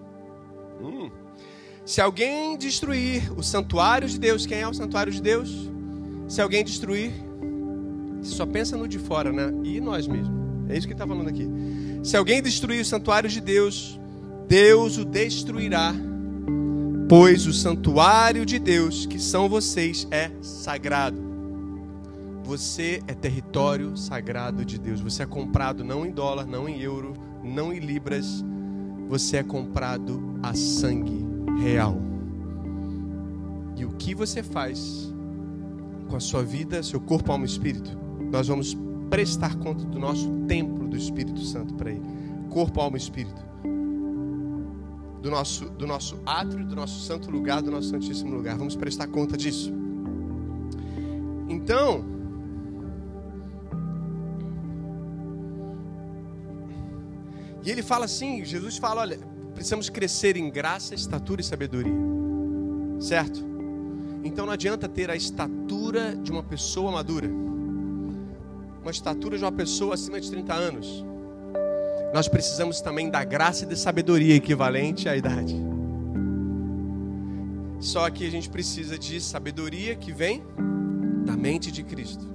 Hum. 0.79 1.09
Se 1.83 2.01
alguém 2.01 2.55
destruir 2.55 3.33
o 3.35 3.41
santuário 3.41 4.07
de 4.07 4.19
Deus, 4.19 4.45
quem 4.45 4.59
é 4.59 4.67
o 4.67 4.73
santuário 4.75 5.11
de 5.11 5.23
Deus? 5.23 5.71
Se 6.29 6.41
alguém 6.41 6.63
destruir, 6.63 7.11
só 8.21 8.45
pensa 8.45 8.77
no 8.77 8.87
de 8.87 8.99
fora, 8.99 9.31
né? 9.31 9.51
E 9.63 9.81
nós 9.81 10.07
mesmos. 10.07 10.29
É 10.69 10.77
isso 10.77 10.85
que 10.85 10.93
está 10.93 11.07
falando 11.07 11.27
aqui. 11.27 11.49
Se 12.03 12.15
alguém 12.15 12.39
destruir 12.39 12.79
o 12.81 12.85
santuário 12.85 13.27
de 13.27 13.41
Deus, 13.41 13.99
Deus 14.47 14.99
o 14.99 15.05
destruirá, 15.05 15.91
pois 17.09 17.47
o 17.47 17.51
santuário 17.51 18.45
de 18.45 18.59
Deus, 18.59 19.07
que 19.07 19.17
são 19.17 19.49
vocês, 19.49 20.07
é 20.11 20.29
sagrado. 20.39 21.19
Você 22.43 23.01
é 23.07 23.15
território 23.15 23.97
sagrado 23.97 24.63
de 24.63 24.77
Deus. 24.77 25.01
Você 25.01 25.23
é 25.23 25.25
comprado 25.25 25.83
não 25.83 26.05
em 26.05 26.11
dólar, 26.11 26.45
não 26.45 26.69
em 26.69 26.79
euro, 26.79 27.15
não 27.43 27.73
em 27.73 27.79
libras. 27.79 28.45
Você 29.07 29.37
é 29.37 29.43
comprado 29.43 30.37
a 30.43 30.53
sangue 30.53 31.25
real. 31.59 31.97
E 33.75 33.83
o 33.83 33.89
que 33.93 34.13
você 34.13 34.43
faz 34.43 35.11
com 36.09 36.17
a 36.17 36.19
sua 36.19 36.43
vida, 36.43 36.81
seu 36.81 36.99
corpo, 36.99 37.31
alma 37.31 37.45
e 37.45 37.47
espírito, 37.47 37.97
nós 38.31 38.47
vamos 38.47 38.75
prestar 39.09 39.55
conta 39.55 39.85
do 39.85 39.99
nosso 39.99 40.29
templo 40.47 40.87
do 40.87 40.97
Espírito 40.97 41.39
Santo 41.41 41.73
para 41.75 41.91
Ele. 41.91 42.03
Corpo, 42.49 42.81
alma 42.81 42.97
e 42.97 42.99
espírito. 42.99 43.41
Do 45.21 45.29
nosso, 45.29 45.69
do 45.69 45.85
nosso 45.85 46.19
átrio, 46.25 46.65
do 46.65 46.75
nosso 46.75 46.99
santo 47.01 47.29
lugar, 47.29 47.61
do 47.61 47.69
nosso 47.69 47.89
santíssimo 47.89 48.33
lugar. 48.33 48.57
Vamos 48.57 48.75
prestar 48.75 49.07
conta 49.07 49.35
disso. 49.37 49.71
Então, 51.47 52.05
e 57.63 57.69
ele 57.69 57.83
fala 57.83 58.05
assim: 58.05 58.45
Jesus 58.45 58.77
fala, 58.77 59.01
olha, 59.01 59.19
precisamos 59.53 59.89
crescer 59.89 60.37
em 60.37 60.49
graça, 60.49 60.95
estatura 60.95 61.41
e 61.41 61.43
sabedoria. 61.43 61.99
Certo? 62.99 63.48
Então 64.23 64.45
não 64.45 64.53
adianta 64.53 64.87
ter 64.87 65.09
a 65.09 65.15
estatura 65.15 66.15
de 66.15 66.31
uma 66.31 66.43
pessoa 66.43 66.91
madura, 66.91 67.29
uma 68.81 68.91
estatura 68.91 69.37
de 69.37 69.43
uma 69.43 69.51
pessoa 69.51 69.93
acima 69.93 70.19
de 70.19 70.29
30 70.29 70.53
anos. 70.53 71.05
Nós 72.13 72.27
precisamos 72.27 72.81
também 72.81 73.09
da 73.09 73.23
graça 73.23 73.63
e 73.63 73.67
da 73.67 73.75
sabedoria 73.75 74.35
equivalente 74.35 75.07
à 75.07 75.15
idade. 75.15 75.55
Só 77.79 78.09
que 78.09 78.27
a 78.27 78.31
gente 78.31 78.49
precisa 78.49 78.97
de 78.97 79.21
sabedoria 79.21 79.95
que 79.95 80.11
vem 80.11 80.43
da 81.25 81.37
mente 81.37 81.71
de 81.71 81.83
Cristo 81.83 82.27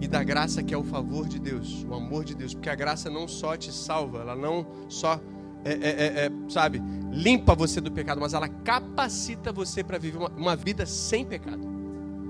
e 0.00 0.06
da 0.06 0.22
graça 0.22 0.62
que 0.62 0.74
é 0.74 0.76
o 0.76 0.84
favor 0.84 1.26
de 1.26 1.38
Deus, 1.40 1.84
o 1.88 1.94
amor 1.94 2.24
de 2.24 2.34
Deus, 2.34 2.54
porque 2.54 2.68
a 2.68 2.74
graça 2.74 3.08
não 3.10 3.26
só 3.26 3.56
te 3.56 3.72
salva, 3.72 4.20
ela 4.20 4.36
não 4.36 4.66
só 4.88 5.18
é, 5.64 5.72
é, 5.72 6.22
é, 6.22 6.26
é 6.26 6.30
sabe, 6.48 6.82
limpa 7.10 7.54
você 7.54 7.80
do 7.80 7.90
pecado, 7.90 8.20
mas 8.20 8.34
ela 8.34 8.48
capacita 8.48 9.52
você 9.52 9.82
para 9.82 9.98
viver 9.98 10.18
uma, 10.18 10.28
uma, 10.30 10.56
vida 10.56 10.84
sem 10.84 11.24
pecado. 11.24 11.62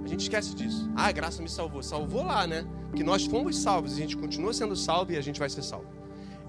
A 0.04 0.06
gente 0.06 0.20
esquece 0.20 0.54
disso. 0.54 0.90
Ah, 0.94 1.06
a 1.06 1.12
graça 1.12 1.42
me 1.42 1.48
salvou. 1.48 1.82
Salvou 1.82 2.24
lá, 2.24 2.46
né? 2.46 2.64
Que 2.94 3.02
nós 3.02 3.24
fomos 3.24 3.58
salvos, 3.58 3.94
a 3.94 3.96
gente 3.96 4.16
continua 4.16 4.52
sendo 4.52 4.76
salvo 4.76 5.12
e 5.12 5.16
a 5.16 5.20
gente 5.20 5.40
vai 5.40 5.48
ser 5.48 5.62
salvo. 5.62 5.86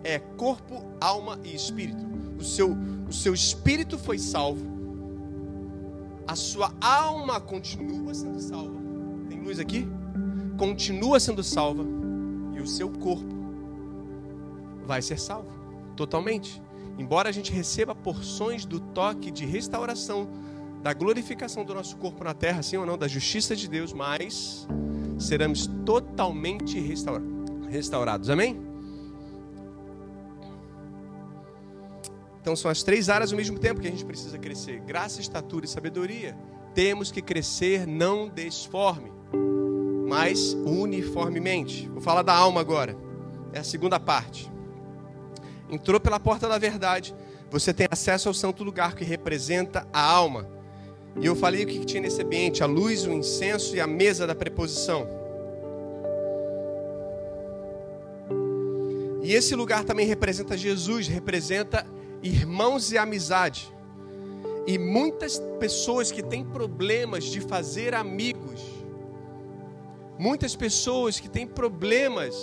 É 0.04 0.20
corpo, 0.20 0.86
alma 1.02 1.40
e 1.44 1.56
espírito. 1.56 2.06
O 2.38 2.44
seu, 2.44 2.76
o 3.08 3.14
seu 3.14 3.34
espírito 3.34 3.98
foi 3.98 4.20
salvo. 4.20 4.76
A 6.28 6.36
sua 6.36 6.74
alma 6.82 7.40
continua 7.40 8.14
sendo 8.14 8.40
salva. 8.40 8.76
Tem 9.30 9.42
luz 9.42 9.60
aqui? 9.60 9.88
Continua 10.58 11.20
sendo 11.20 11.44
salva. 11.44 11.84
E 12.54 12.62
o 12.62 12.68
seu 12.68 12.90
corpo 12.90 13.34
vai 14.86 15.02
ser 15.02 15.18
salvo 15.18 15.56
totalmente. 15.96 16.62
Embora 16.98 17.30
a 17.30 17.32
gente 17.32 17.52
receba 17.52 17.94
porções 17.94 18.66
do 18.66 18.80
toque 18.80 19.30
de 19.30 19.46
restauração, 19.46 20.30
da 20.82 20.94
glorificação 20.94 21.66
do 21.66 21.74
nosso 21.74 21.98
corpo 21.98 22.24
na 22.24 22.34
terra, 22.34 22.62
sim 22.62 22.78
ou 22.78 22.86
não, 22.86 22.98
da 22.98 23.08
justiça 23.08 23.56
de 23.56 23.68
Deus, 23.68 23.92
mas 23.92 24.68
seremos 25.20 25.68
totalmente 25.86 26.80
restaura 26.80 27.24
restaurados. 27.70 28.30
Amém? 28.30 28.62
Então 32.40 32.56
são 32.56 32.70
as 32.70 32.84
três 32.84 33.10
áreas 33.10 33.32
ao 33.32 33.38
mesmo 33.38 33.58
tempo 33.58 33.82
que 33.82 33.88
a 33.88 33.92
gente 33.92 34.06
precisa 34.06 34.38
crescer: 34.38 34.80
graça, 34.82 35.20
estatura 35.20 35.66
e 35.66 35.68
sabedoria. 35.68 36.38
Temos 36.74 37.12
que 37.12 37.22
crescer 37.22 37.88
não 37.88 38.30
desforme, 38.30 39.12
mas 40.08 40.54
uniformemente. 40.54 41.90
Vou 41.90 42.02
falar 42.02 42.22
da 42.22 42.36
alma 42.36 42.62
agora. 42.62 42.96
É 43.52 43.60
a 43.60 43.64
segunda 43.64 44.00
parte 44.00 44.52
entrou 45.70 46.00
pela 46.00 46.20
porta 46.20 46.48
da 46.48 46.58
verdade, 46.58 47.16
você 47.50 47.74
tem 47.74 47.88
acesso 47.90 48.28
ao 48.28 48.34
santo 48.34 48.64
lugar 48.64 48.96
que 48.96 49.04
representa 49.04 49.88
a 49.94 50.02
alma. 50.02 50.48
E 51.20 51.26
eu 51.26 51.36
falei 51.36 51.64
o 51.64 51.68
que 51.68 51.86
tinha 51.86 52.02
nesse 52.02 52.22
ambiente: 52.22 52.64
a 52.64 52.66
luz, 52.66 53.06
o 53.06 53.12
incenso 53.12 53.76
e 53.76 53.80
a 53.80 53.88
mesa 53.88 54.28
da 54.28 54.36
preposição. 54.36 55.08
E 59.24 59.34
esse 59.34 59.56
lugar 59.56 59.84
também 59.84 60.06
representa 60.06 60.56
Jesus, 60.56 61.08
representa 61.08 61.86
irmãos 62.22 62.92
e 62.92 62.98
amizade. 62.98 63.74
E 64.68 64.78
muitas 64.78 65.40
pessoas 65.60 66.12
que 66.12 66.22
têm 66.22 66.44
problemas 66.44 67.24
de 67.24 67.40
fazer 67.40 67.96
amigos, 67.96 68.62
muitas 70.18 70.56
pessoas 70.56 71.20
que 71.20 71.30
têm 71.30 71.48
problemas, 71.48 72.36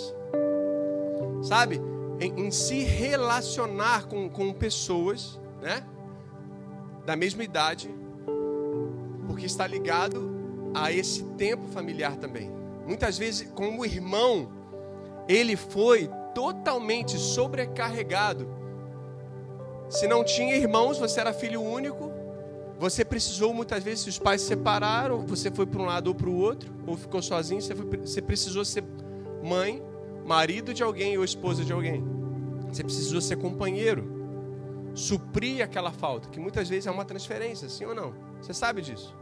sabe, 1.43 1.81
em, 2.19 2.45
em 2.45 2.51
se 2.51 2.79
relacionar 2.83 4.07
com, 4.07 4.29
com 4.29 4.53
pessoas, 4.53 5.39
né? 5.61 5.83
Da 7.05 7.15
mesma 7.15 7.43
idade, 7.43 7.93
porque 9.27 9.45
está 9.45 9.67
ligado 9.67 10.31
a 10.73 10.91
esse 10.91 11.23
tempo 11.37 11.67
familiar 11.67 12.15
também. 12.15 12.51
Muitas 12.85 13.17
vezes, 13.17 13.49
como 13.53 13.85
irmão, 13.85 14.49
ele 15.27 15.55
foi 15.55 16.09
totalmente 16.33 17.17
sobrecarregado. 17.17 18.47
Se 19.89 20.07
não 20.07 20.23
tinha 20.23 20.55
irmãos, 20.55 20.97
você 20.97 21.19
era 21.19 21.33
filho 21.33 21.61
único, 21.61 22.11
você 22.79 23.05
precisou 23.05 23.53
muitas 23.53 23.83
vezes, 23.83 24.01
se 24.01 24.09
os 24.09 24.19
pais 24.19 24.41
se 24.41 24.47
separaram, 24.47 25.25
você 25.25 25.51
foi 25.51 25.65
para 25.65 25.81
um 25.81 25.85
lado 25.85 26.07
ou 26.07 26.15
para 26.15 26.29
o 26.29 26.35
outro, 26.35 26.73
ou 26.85 26.97
ficou 26.97 27.21
sozinho, 27.21 27.61
você, 27.61 27.75
foi, 27.75 27.85
você 27.97 28.21
precisou 28.21 28.65
ser 28.65 28.83
mãe, 29.43 29.81
marido 30.25 30.73
de 30.73 30.83
alguém 30.83 31.17
ou 31.17 31.23
esposa 31.23 31.63
de 31.63 31.73
alguém. 31.73 32.03
Você 32.67 32.83
precisou 32.83 33.21
ser 33.21 33.37
companheiro, 33.37 34.03
suprir 34.95 35.63
aquela 35.63 35.91
falta, 35.91 36.29
que 36.29 36.39
muitas 36.39 36.69
vezes 36.69 36.87
é 36.87 36.91
uma 36.91 37.05
transferência, 37.05 37.69
sim 37.69 37.85
ou 37.85 37.93
não? 37.93 38.13
Você 38.41 38.53
sabe 38.53 38.81
disso. 38.81 39.15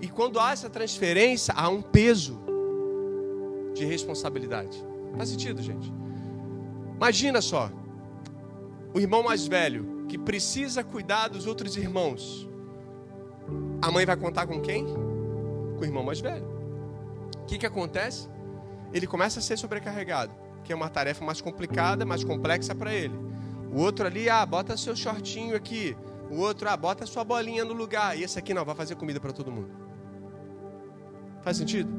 E 0.00 0.08
quando 0.08 0.38
há 0.38 0.52
essa 0.52 0.70
transferência, 0.70 1.52
há 1.56 1.68
um 1.68 1.82
peso 1.82 2.40
de 3.74 3.84
responsabilidade. 3.84 4.82
Faz 5.16 5.28
sentido, 5.28 5.62
gente? 5.62 5.92
Imagina 6.96 7.40
só, 7.40 7.70
o 8.94 9.00
irmão 9.00 9.22
mais 9.22 9.46
velho 9.46 10.06
que 10.08 10.18
precisa 10.18 10.82
cuidar 10.82 11.28
dos 11.28 11.46
outros 11.46 11.76
irmãos. 11.76 12.48
A 13.82 13.90
mãe 13.90 14.04
vai 14.04 14.16
contar 14.16 14.46
com 14.46 14.60
quem? 14.60 14.84
Com 14.84 15.80
o 15.80 15.84
irmão 15.84 16.02
mais 16.02 16.20
velho. 16.20 16.44
O 17.42 17.46
que, 17.46 17.58
que 17.58 17.66
acontece? 17.66 18.28
Ele 18.92 19.06
começa 19.06 19.38
a 19.38 19.42
ser 19.42 19.56
sobrecarregado, 19.56 20.32
que 20.64 20.72
é 20.72 20.76
uma 20.76 20.88
tarefa 20.88 21.24
mais 21.24 21.40
complicada, 21.40 22.04
mais 22.04 22.24
complexa 22.24 22.74
para 22.74 22.92
ele. 22.92 23.14
O 23.72 23.80
outro 23.80 24.06
ali, 24.06 24.28
ah, 24.28 24.44
bota 24.44 24.76
seu 24.76 24.96
shortinho 24.96 25.54
aqui. 25.54 25.96
O 26.30 26.36
outro, 26.36 26.68
ah, 26.68 26.76
bota 26.76 27.06
sua 27.06 27.24
bolinha 27.24 27.64
no 27.64 27.72
lugar. 27.72 28.18
E 28.18 28.24
esse 28.24 28.38
aqui 28.38 28.52
não, 28.52 28.64
vai 28.64 28.74
fazer 28.74 28.96
comida 28.96 29.20
para 29.20 29.32
todo 29.32 29.50
mundo. 29.50 29.70
Faz 31.42 31.56
sentido? 31.56 31.90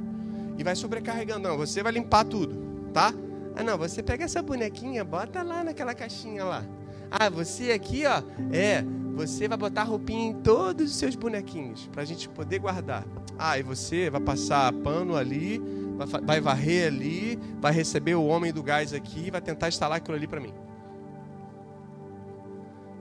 E 0.58 0.64
vai 0.64 0.76
sobrecarregando. 0.76 1.48
Não, 1.48 1.58
você 1.58 1.82
vai 1.82 1.92
limpar 1.92 2.26
tudo, 2.26 2.89
tá? 2.94 3.14
Ah, 3.56 3.64
não, 3.64 3.78
você 3.78 4.04
pega 4.04 4.26
essa 4.26 4.42
bonequinha, 4.42 5.04
bota 5.04 5.42
lá 5.44 5.64
naquela 5.64 5.94
caixinha 5.94 6.44
lá. 6.44 6.64
Ah, 7.10 7.30
você 7.30 7.72
aqui, 7.72 8.04
ó, 8.06 8.22
é, 8.54 8.84
você 9.16 9.48
vai 9.48 9.58
botar 9.58 9.84
roupinha 9.84 10.30
em 10.30 10.34
todos 10.34 10.92
os 10.92 10.98
seus 10.98 11.16
bonequinhos, 11.16 11.88
para 11.92 12.02
a 12.02 12.06
gente 12.06 12.30
poder 12.30 12.60
guardar. 12.60 13.06
Ah, 13.38 13.58
e 13.60 13.64
você 13.64 14.10
vai 14.10 14.22
passar 14.22 14.72
pano 14.72 15.16
ali, 15.16 15.62
vai, 16.06 16.41
varrer 16.41 16.88
ali, 16.88 17.39
vai 17.60 17.72
receber 17.72 18.16
o 18.16 18.26
homem 18.26 18.52
do 18.52 18.64
gás 18.64 18.93
aqui, 18.93 19.32
vai 19.32 19.41
tentar 19.41 19.68
instalar 19.68 19.97
aquilo 19.97 20.16
ali 20.16 20.28
para 20.28 20.39
mim. 20.39 20.54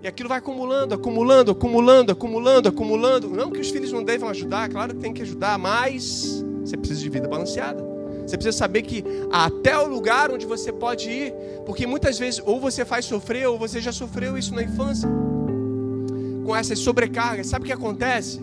E 0.02 0.08
aquilo 0.08 0.28
vai 0.28 0.38
acumulando, 0.38 0.94
acumulando, 0.94 1.50
acumulando, 1.50 2.12
acumulando, 2.12 2.68
acumulando. 2.68 3.28
Não 3.28 3.50
que 3.50 3.60
os 3.60 3.68
filhos 3.68 3.92
não 3.92 4.02
devam 4.02 4.30
ajudar, 4.30 4.68
claro 4.70 4.94
que 4.94 5.00
tem 5.00 5.12
que 5.12 5.22
ajudar, 5.22 5.58
mas 5.58 6.42
você 6.64 6.76
precisa 6.76 7.00
de 7.00 7.08
vida 7.10 7.28
balanceada. 7.28 7.82
Você 8.26 8.36
precisa 8.36 8.56
saber 8.56 8.82
que 8.82 9.04
até 9.30 9.76
o 9.76 9.86
lugar 9.86 10.30
onde 10.30 10.46
você 10.46 10.72
pode 10.72 11.10
ir, 11.10 11.34
porque 11.66 11.86
muitas 11.86 12.18
vezes 12.18 12.40
ou 12.46 12.60
você 12.60 12.84
faz 12.84 13.04
sofrer 13.04 13.46
ou 13.48 13.58
você 13.58 13.80
já 13.80 13.92
sofreu 13.92 14.38
isso 14.38 14.54
na 14.54 14.62
infância. 14.62 15.08
Com 16.46 16.56
essas 16.56 16.78
sobrecargas, 16.78 17.48
sabe 17.48 17.64
o 17.64 17.66
que 17.66 17.72
acontece? 17.72 18.40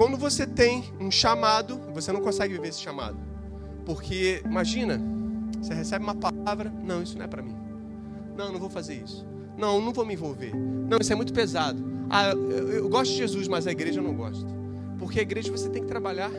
Quando 0.00 0.16
você 0.16 0.46
tem 0.46 0.94
um 0.98 1.10
chamado, 1.10 1.78
você 1.92 2.10
não 2.10 2.22
consegue 2.22 2.54
viver 2.54 2.68
esse 2.68 2.80
chamado. 2.80 3.18
Porque 3.84 4.40
imagina, 4.46 4.98
você 5.60 5.74
recebe 5.74 6.02
uma 6.02 6.14
palavra, 6.14 6.72
não, 6.82 7.02
isso 7.02 7.18
não 7.18 7.26
é 7.26 7.28
para 7.28 7.42
mim. 7.42 7.54
Não, 8.34 8.50
não 8.50 8.58
vou 8.58 8.70
fazer 8.70 8.94
isso. 8.94 9.26
Não, 9.58 9.78
não 9.78 9.92
vou 9.92 10.06
me 10.06 10.14
envolver. 10.14 10.54
Não, 10.54 10.96
isso 10.98 11.12
é 11.12 11.14
muito 11.14 11.34
pesado. 11.34 11.84
Ah, 12.08 12.30
eu, 12.30 12.72
eu 12.72 12.88
gosto 12.88 13.10
de 13.10 13.18
Jesus, 13.18 13.46
mas 13.46 13.66
a 13.66 13.72
igreja 13.72 14.00
eu 14.00 14.02
não 14.02 14.14
gosto. 14.14 14.46
Porque 14.98 15.18
a 15.18 15.22
igreja 15.22 15.52
você 15.52 15.68
tem 15.68 15.82
que 15.82 15.88
trabalhar. 15.88 16.30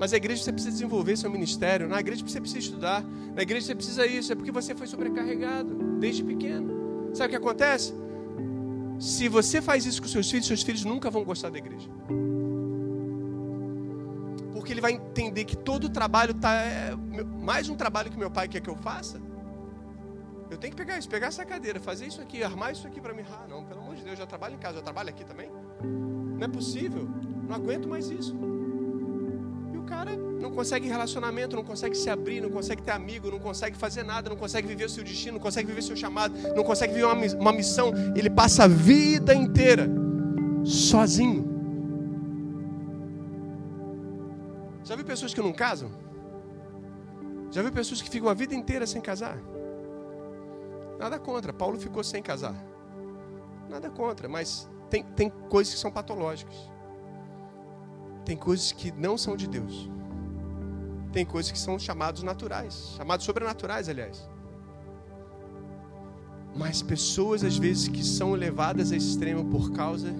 Mas 0.00 0.14
a 0.14 0.16
igreja 0.16 0.42
você 0.42 0.50
precisa 0.50 0.72
desenvolver 0.72 1.18
seu 1.18 1.30
ministério. 1.30 1.86
Na 1.86 2.00
igreja 2.00 2.26
você 2.26 2.40
precisa 2.40 2.58
estudar. 2.58 3.04
Na 3.34 3.42
igreja 3.42 3.66
você 3.66 3.74
precisa 3.74 4.06
isso. 4.06 4.32
É 4.32 4.34
porque 4.34 4.50
você 4.50 4.74
foi 4.74 4.86
sobrecarregado 4.86 5.74
desde 6.00 6.24
pequeno. 6.24 7.10
Sabe 7.12 7.26
o 7.26 7.30
que 7.32 7.36
acontece? 7.36 7.92
Se 8.98 9.28
você 9.28 9.60
faz 9.60 9.84
isso 9.84 10.00
com 10.00 10.08
seus 10.08 10.30
filhos, 10.30 10.46
seus 10.46 10.62
filhos 10.62 10.86
nunca 10.86 11.10
vão 11.10 11.22
gostar 11.22 11.50
da 11.50 11.58
igreja. 11.58 11.90
Porque 14.62 14.72
ele 14.72 14.80
vai 14.80 14.92
entender 14.92 15.44
que 15.44 15.56
todo 15.56 15.84
o 15.84 15.90
trabalho 15.90 16.30
está. 16.30 16.54
É, 16.54 16.94
mais 17.24 17.68
um 17.68 17.74
trabalho 17.74 18.10
que 18.10 18.16
meu 18.16 18.30
pai 18.30 18.46
quer 18.46 18.60
que 18.60 18.70
eu 18.70 18.76
faça. 18.76 19.20
Eu 20.50 20.56
tenho 20.56 20.72
que 20.72 20.76
pegar 20.76 20.98
isso, 20.98 21.08
pegar 21.08 21.26
essa 21.28 21.44
cadeira, 21.44 21.80
fazer 21.80 22.06
isso 22.06 22.20
aqui, 22.20 22.44
armar 22.44 22.72
isso 22.72 22.86
aqui 22.86 23.00
para 23.00 23.12
mim. 23.12 23.24
Ah, 23.28 23.46
não, 23.48 23.64
pelo 23.64 23.80
amor 23.80 23.96
de 23.96 24.04
Deus, 24.04 24.18
já 24.18 24.26
trabalho 24.26 24.54
em 24.54 24.58
casa, 24.58 24.76
já 24.76 24.82
trabalho 24.82 25.08
aqui 25.08 25.24
também. 25.24 25.50
Não 25.82 26.44
é 26.44 26.48
possível. 26.48 27.08
Não 27.48 27.56
aguento 27.56 27.88
mais 27.88 28.08
isso 28.08 28.36
cara 29.92 30.16
não 30.16 30.50
consegue 30.50 30.88
relacionamento, 30.88 31.54
não 31.54 31.62
consegue 31.62 31.94
se 31.94 32.08
abrir, 32.08 32.40
não 32.40 32.48
consegue 32.48 32.82
ter 32.82 32.92
amigo, 32.92 33.30
não 33.30 33.38
consegue 33.38 33.76
fazer 33.76 34.02
nada, 34.02 34.30
não 34.30 34.36
consegue 34.36 34.66
viver 34.66 34.86
o 34.86 34.88
seu 34.88 35.04
destino, 35.04 35.34
não 35.34 35.40
consegue 35.40 35.68
viver 35.68 35.80
o 35.80 35.82
seu 35.82 35.96
chamado, 35.96 36.34
não 36.56 36.64
consegue 36.64 36.94
viver 36.94 37.06
uma 37.38 37.52
missão. 37.52 37.92
Ele 38.16 38.30
passa 38.30 38.64
a 38.64 38.66
vida 38.66 39.34
inteira 39.34 39.86
sozinho. 40.64 41.51
Já 44.92 44.96
viu 44.96 45.06
pessoas 45.06 45.32
que 45.32 45.40
não 45.40 45.54
casam? 45.54 45.90
Já 47.50 47.62
viu 47.62 47.72
pessoas 47.72 48.02
que 48.02 48.10
ficam 48.10 48.28
a 48.28 48.34
vida 48.34 48.54
inteira 48.54 48.86
sem 48.86 49.00
casar? 49.00 49.38
Nada 50.98 51.18
contra. 51.18 51.50
Paulo 51.50 51.80
ficou 51.80 52.04
sem 52.04 52.22
casar. 52.22 52.54
Nada 53.70 53.88
contra, 53.88 54.28
mas 54.28 54.68
tem, 54.90 55.02
tem 55.02 55.30
coisas 55.48 55.72
que 55.72 55.80
são 55.80 55.90
patológicas. 55.90 56.70
Tem 58.26 58.36
coisas 58.36 58.70
que 58.70 58.92
não 58.92 59.16
são 59.16 59.34
de 59.34 59.48
Deus. 59.48 59.88
Tem 61.10 61.24
coisas 61.24 61.50
que 61.50 61.58
são 61.58 61.78
chamados 61.78 62.22
naturais, 62.22 62.92
chamados 62.94 63.24
sobrenaturais, 63.24 63.88
aliás. 63.88 64.28
Mas 66.54 66.82
pessoas, 66.82 67.42
às 67.42 67.56
vezes, 67.56 67.88
que 67.88 68.04
são 68.04 68.32
levadas 68.32 68.92
a 68.92 68.96
extremo 68.96 69.42
por 69.46 69.72
causa. 69.72 70.12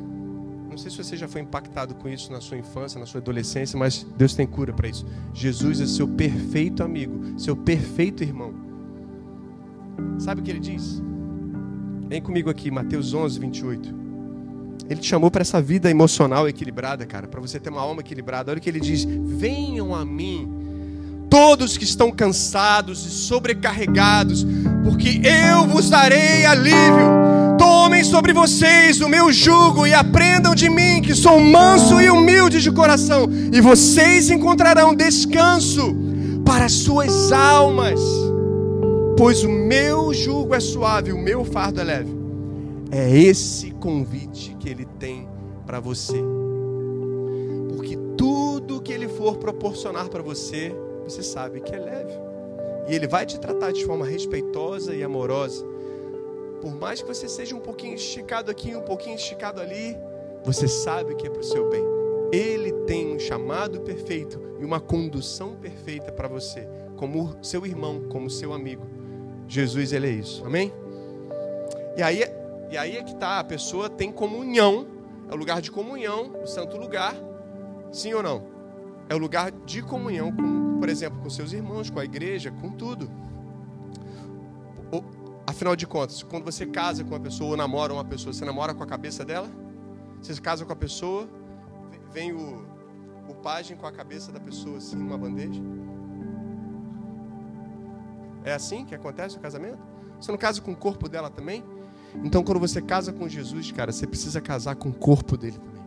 Não 0.72 0.78
sei 0.78 0.90
se 0.90 0.96
você 0.96 1.18
já 1.18 1.28
foi 1.28 1.42
impactado 1.42 1.94
com 1.94 2.08
isso 2.08 2.32
na 2.32 2.40
sua 2.40 2.56
infância, 2.56 2.98
na 2.98 3.04
sua 3.04 3.20
adolescência, 3.20 3.78
mas 3.78 4.06
Deus 4.16 4.34
tem 4.34 4.46
cura 4.46 4.72
para 4.72 4.88
isso. 4.88 5.04
Jesus 5.34 5.82
é 5.82 5.86
seu 5.86 6.08
perfeito 6.08 6.82
amigo, 6.82 7.38
seu 7.38 7.54
perfeito 7.54 8.22
irmão. 8.22 8.54
Sabe 10.18 10.40
o 10.40 10.44
que 10.44 10.50
ele 10.50 10.58
diz? 10.58 11.02
Vem 12.08 12.22
comigo 12.22 12.48
aqui, 12.48 12.70
Mateus 12.70 13.12
11, 13.12 13.38
28. 13.38 13.94
Ele 14.88 14.98
te 14.98 15.06
chamou 15.06 15.30
para 15.30 15.42
essa 15.42 15.60
vida 15.60 15.90
emocional 15.90 16.48
equilibrada, 16.48 17.04
cara, 17.04 17.28
para 17.28 17.40
você 17.40 17.60
ter 17.60 17.68
uma 17.68 17.82
alma 17.82 18.00
equilibrada. 18.00 18.50
Olha 18.50 18.58
o 18.58 18.62
que 18.62 18.70
ele 18.70 18.80
diz: 18.80 19.04
Venham 19.04 19.94
a 19.94 20.06
mim, 20.06 21.26
todos 21.28 21.76
que 21.76 21.84
estão 21.84 22.10
cansados 22.10 23.04
e 23.04 23.10
sobrecarregados, 23.10 24.42
porque 24.84 25.20
eu 25.22 25.66
vos 25.66 25.90
darei 25.90 26.46
alívio. 26.46 27.41
Tomem 27.82 28.04
sobre 28.04 28.32
vocês 28.32 29.00
o 29.00 29.08
meu 29.08 29.32
jugo 29.32 29.84
e 29.84 29.92
aprendam 29.92 30.54
de 30.54 30.70
mim, 30.70 31.02
que 31.02 31.16
sou 31.16 31.40
manso 31.40 32.00
e 32.00 32.08
humilde 32.08 32.62
de 32.62 32.70
coração, 32.70 33.26
e 33.52 33.60
vocês 33.60 34.30
encontrarão 34.30 34.94
descanso 34.94 35.92
para 36.44 36.66
as 36.66 36.72
suas 36.72 37.32
almas, 37.32 37.98
pois 39.18 39.42
o 39.42 39.48
meu 39.48 40.14
jugo 40.14 40.54
é 40.54 40.60
suave, 40.60 41.12
o 41.12 41.18
meu 41.18 41.44
fardo 41.44 41.80
é 41.80 41.84
leve. 41.84 42.16
É 42.92 43.18
esse 43.18 43.72
convite 43.72 44.56
que 44.60 44.68
ele 44.68 44.86
tem 45.00 45.28
para 45.66 45.80
você. 45.80 46.22
Porque 47.68 47.98
tudo 48.16 48.80
que 48.80 48.92
ele 48.92 49.08
for 49.08 49.38
proporcionar 49.38 50.08
para 50.08 50.22
você, 50.22 50.72
você 51.02 51.20
sabe 51.20 51.60
que 51.60 51.74
é 51.74 51.80
leve. 51.80 52.12
E 52.88 52.94
ele 52.94 53.08
vai 53.08 53.26
te 53.26 53.40
tratar 53.40 53.72
de 53.72 53.84
forma 53.84 54.06
respeitosa 54.06 54.94
e 54.94 55.02
amorosa. 55.02 55.71
Por 56.62 56.72
mais 56.72 57.02
que 57.02 57.08
você 57.08 57.28
seja 57.28 57.56
um 57.56 57.60
pouquinho 57.60 57.96
esticado 57.96 58.52
aqui, 58.52 58.76
um 58.76 58.82
pouquinho 58.82 59.16
esticado 59.16 59.60
ali, 59.60 59.98
você 60.44 60.68
sabe 60.68 61.16
que 61.16 61.26
é 61.26 61.30
para 61.30 61.40
o 61.40 61.44
seu 61.44 61.68
bem. 61.68 61.82
Ele 62.32 62.72
tem 62.86 63.14
um 63.14 63.18
chamado 63.18 63.80
perfeito 63.80 64.40
e 64.60 64.64
uma 64.64 64.80
condução 64.80 65.56
perfeita 65.56 66.12
para 66.12 66.28
você, 66.28 66.68
como 66.96 67.36
seu 67.42 67.66
irmão, 67.66 68.04
como 68.08 68.30
seu 68.30 68.52
amigo. 68.52 68.86
Jesus, 69.48 69.92
ele 69.92 70.06
é 70.06 70.12
isso. 70.12 70.44
Amém? 70.46 70.72
E 71.96 72.02
aí 72.02 72.22
e 72.70 72.76
aí 72.78 72.96
é 72.96 73.02
que 73.02 73.12
está, 73.12 73.40
a 73.40 73.44
pessoa 73.44 73.90
tem 73.90 74.12
comunhão, 74.12 74.86
é 75.28 75.34
o 75.34 75.36
lugar 75.36 75.60
de 75.60 75.70
comunhão, 75.70 76.32
o 76.42 76.46
santo 76.46 76.78
lugar, 76.78 77.14
sim 77.90 78.14
ou 78.14 78.22
não? 78.22 78.44
É 79.08 79.14
o 79.16 79.18
lugar 79.18 79.50
de 79.50 79.82
comunhão, 79.82 80.30
com, 80.30 80.78
por 80.78 80.88
exemplo, 80.88 81.20
com 81.20 81.28
seus 81.28 81.52
irmãos, 81.52 81.90
com 81.90 81.98
a 81.98 82.04
igreja, 82.04 82.52
com 82.52 82.70
tudo. 82.70 83.10
Afinal 85.52 85.76
de 85.76 85.86
contas, 85.86 86.22
quando 86.22 86.44
você 86.44 86.64
casa 86.64 87.04
com 87.04 87.10
uma 87.10 87.20
pessoa 87.20 87.50
ou 87.50 87.56
namora 87.58 87.92
uma 87.92 88.04
pessoa, 88.04 88.32
você 88.32 88.42
namora 88.42 88.72
com 88.72 88.82
a 88.82 88.86
cabeça 88.86 89.22
dela? 89.22 89.50
Você 90.18 90.40
casa 90.40 90.64
com 90.64 90.72
a 90.72 90.76
pessoa, 90.76 91.28
vem 92.10 92.32
o, 92.32 92.66
o 93.28 93.34
pajem 93.34 93.76
com 93.76 93.86
a 93.86 93.92
cabeça 93.92 94.32
da 94.32 94.40
pessoa 94.40 94.78
assim, 94.78 94.96
numa 94.96 95.18
bandeja? 95.18 95.60
É 98.42 98.54
assim 98.54 98.86
que 98.86 98.94
acontece 98.94 99.36
o 99.36 99.40
casamento? 99.40 99.78
Você 100.18 100.32
não 100.32 100.38
casa 100.38 100.58
com 100.62 100.72
o 100.72 100.76
corpo 100.76 101.06
dela 101.06 101.28
também? 101.28 101.62
Então, 102.24 102.42
quando 102.42 102.58
você 102.58 102.80
casa 102.80 103.12
com 103.12 103.28
Jesus, 103.28 103.70
cara, 103.72 103.92
você 103.92 104.06
precisa 104.06 104.40
casar 104.40 104.76
com 104.76 104.88
o 104.88 104.94
corpo 104.94 105.36
dele 105.36 105.58
também. 105.58 105.82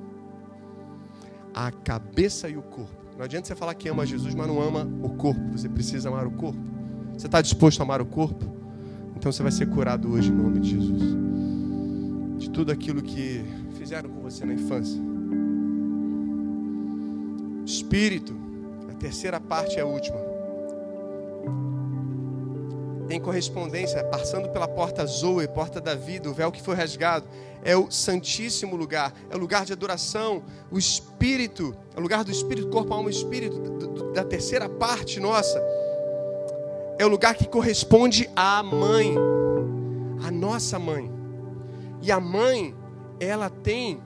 A 1.55 1.71
cabeça 1.71 2.47
e 2.47 2.55
o 2.55 2.61
corpo. 2.61 3.03
Não 3.17 3.25
adianta 3.25 3.47
você 3.47 3.55
falar 3.55 3.73
que 3.73 3.89
ama 3.89 4.05
Jesus, 4.05 4.35
mas 4.35 4.45
não 4.45 4.61
ama 4.61 4.87
o 5.01 5.09
corpo. 5.15 5.41
Você 5.53 5.67
precisa 5.67 6.09
amar 6.09 6.27
o 6.27 6.31
corpo. 6.31 6.59
Você 7.17 7.25
está 7.25 7.41
disposto 7.41 7.79
a 7.79 7.83
amar 7.83 7.99
o 7.99 8.05
corpo? 8.05 8.63
Então 9.25 9.33
você 9.33 9.41
vai 9.41 9.51
ser 9.51 9.65
curado 9.65 10.11
hoje 10.11 10.29
em 10.29 10.35
nome 10.35 10.59
de 10.59 10.69
Jesus. 10.69 11.01
De 12.37 12.47
tudo 12.47 12.71
aquilo 12.71 13.01
que 13.01 13.43
fizeram 13.75 14.07
com 14.07 14.21
você 14.21 14.45
na 14.45 14.53
infância. 14.53 15.01
Espírito, 17.65 18.35
a 18.87 18.93
terceira 18.93 19.39
parte 19.39 19.79
é 19.79 19.81
a 19.81 19.85
última. 19.87 20.15
tem 23.07 23.19
correspondência, 23.19 24.03
passando 24.03 24.49
pela 24.49 24.67
porta 24.67 25.03
Zoe, 25.05 25.47
porta 25.47 25.81
da 25.81 25.95
vida, 25.95 26.29
o 26.29 26.33
véu 26.33 26.51
que 26.51 26.61
foi 26.61 26.75
rasgado, 26.75 27.25
é 27.63 27.75
o 27.75 27.89
santíssimo 27.89 28.75
lugar, 28.75 29.11
é 29.29 29.35
o 29.35 29.39
lugar 29.39 29.65
de 29.65 29.73
adoração, 29.73 30.43
o 30.69 30.77
espírito, 30.77 31.75
é 31.95 31.99
o 31.99 32.01
lugar 32.01 32.23
do 32.23 32.31
espírito, 32.31 32.67
corpo, 32.67 32.93
alma 32.93 33.09
e 33.09 33.13
espírito, 33.13 33.59
da 34.13 34.23
terceira 34.23 34.69
parte 34.69 35.19
nossa. 35.19 35.59
É 36.97 37.05
o 37.05 37.09
lugar 37.09 37.35
que 37.35 37.47
corresponde 37.47 38.29
à 38.35 38.63
mãe, 38.63 39.15
a 40.25 40.31
nossa 40.31 40.79
mãe. 40.79 41.11
E 42.01 42.11
a 42.11 42.19
mãe, 42.19 42.73
ela 43.19 43.49
tem 43.49 44.01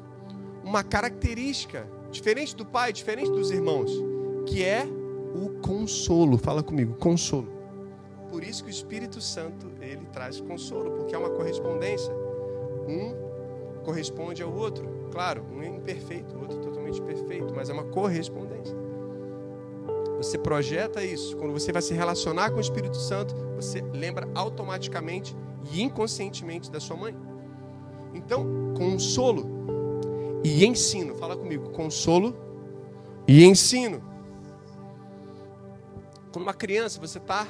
uma 0.64 0.84
característica 0.84 1.88
diferente 2.10 2.56
do 2.56 2.66
pai, 2.66 2.92
diferente 2.92 3.30
dos 3.30 3.52
irmãos, 3.52 3.92
que 4.48 4.64
é 4.64 4.88
o 5.36 5.62
consolo. 5.62 6.38
Fala 6.38 6.64
comigo, 6.64 6.96
consolo. 6.96 7.48
Por 8.32 8.44
isso 8.44 8.64
que 8.64 8.70
o 8.70 8.72
Espírito 8.72 9.22
Santo, 9.22 9.72
ele 9.82 10.06
traz 10.12 10.42
consolo, 10.42 10.92
porque 10.92 11.14
é 11.14 11.18
uma 11.18 11.30
correspondência. 11.30 12.14
Um 12.88 13.14
corresponde 13.84 14.42
ao 14.42 14.52
outro. 14.52 14.88
Claro, 15.12 15.46
um 15.52 15.62
é 15.62 15.68
imperfeito, 15.68 16.36
o 16.36 16.42
outro 16.42 16.60
é 16.60 16.62
totalmente 16.62 17.02
perfeito, 17.02 17.54
mas 17.56 17.70
é 17.70 17.74
uma 17.74 17.86
correspondência. 17.86 18.76
Você 20.20 20.38
projeta 20.38 21.02
isso. 21.02 21.38
Quando 21.38 21.54
você 21.54 21.72
vai 21.72 21.82
se 21.82 21.94
relacionar 21.94 22.52
com 22.52 22.58
o 22.58 22.62
Espírito 22.62 22.98
Santo, 22.98 23.34
você 23.56 23.82
lembra 23.94 24.28
automaticamente 24.36 25.34
e 25.72 25.82
inconscientemente 25.82 26.70
da 26.70 26.80
sua 26.82 26.98
mãe. 26.98 27.16
Então, 28.14 28.74
consolo 28.78 29.48
e 30.44 30.66
ensino. 30.66 31.16
Fala 31.16 31.38
comigo, 31.38 31.70
consolo 31.70 32.36
e 33.26 33.46
ensino. 33.46 34.04
Quando 36.34 36.44
uma 36.44 36.54
criança, 36.54 37.00
você 37.00 37.18
está 37.18 37.48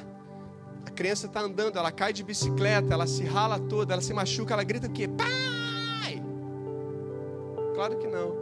a 0.86 0.90
criança 0.90 1.26
está 1.26 1.40
andando, 1.40 1.76
ela 1.76 1.90
cai 1.90 2.12
de 2.12 2.22
bicicleta, 2.22 2.94
ela 2.94 3.06
se 3.06 3.24
rala 3.24 3.58
toda, 3.58 3.92
ela 3.94 4.02
se 4.02 4.14
machuca, 4.14 4.54
ela 4.54 4.62
grita 4.64 4.86
o 4.86 4.90
quê? 4.90 5.08
Pai! 5.08 6.22
Claro 7.74 7.98
que 7.98 8.06
não. 8.06 8.36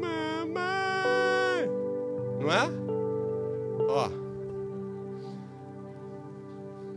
Mamãe! 0.00 1.68
Não 2.40 2.50
é? 2.50 2.89
Ó. 3.90 4.08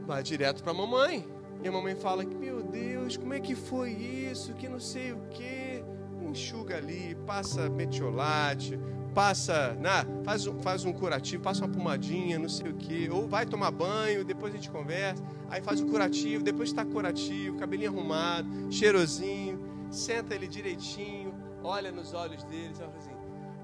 Vai 0.06 0.22
direto 0.22 0.64
para 0.64 0.72
a 0.72 0.76
mamãe. 0.76 1.28
E 1.64 1.68
a 1.68 1.72
mamãe 1.72 1.96
fala 1.96 2.26
que, 2.26 2.36
meu 2.36 2.62
Deus, 2.62 3.16
como 3.16 3.34
é 3.34 3.40
que 3.40 3.56
foi 3.56 3.92
isso? 3.92 4.54
Que 4.54 4.68
não 4.68 4.80
sei 4.80 5.14
o 5.14 5.20
quê. 5.30 5.84
Enxuga 6.22 6.78
ali, 6.78 7.16
passa 7.28 7.70
metiolate, 7.70 8.80
passa, 9.14 9.74
né, 9.76 10.06
faz, 10.24 10.48
um, 10.48 10.60
faz 10.60 10.84
um 10.84 10.92
curativo, 10.92 11.44
passa 11.44 11.64
uma 11.64 11.72
pomadinha, 11.72 12.40
não 12.40 12.50
sei 12.50 12.72
o 12.72 12.74
que, 12.74 13.10
ou 13.10 13.28
vai 13.28 13.46
tomar 13.46 13.72
banho, 13.72 14.26
depois 14.26 14.54
a 14.54 14.58
gente 14.58 14.70
conversa, 14.70 15.24
aí 15.50 15.62
faz 15.62 15.80
o 15.80 15.86
curativo, 15.86 16.44
depois 16.44 16.70
está 16.70 16.84
curativo, 16.84 17.58
cabelinho 17.58 17.92
arrumado, 17.92 18.48
cheirosinho, 18.72 19.60
senta 19.92 20.34
ele 20.34 20.48
direitinho, 20.48 21.34
olha 21.64 21.92
nos 21.92 22.14
olhos 22.14 22.44
dele 22.46 22.74
assim, 22.98 23.13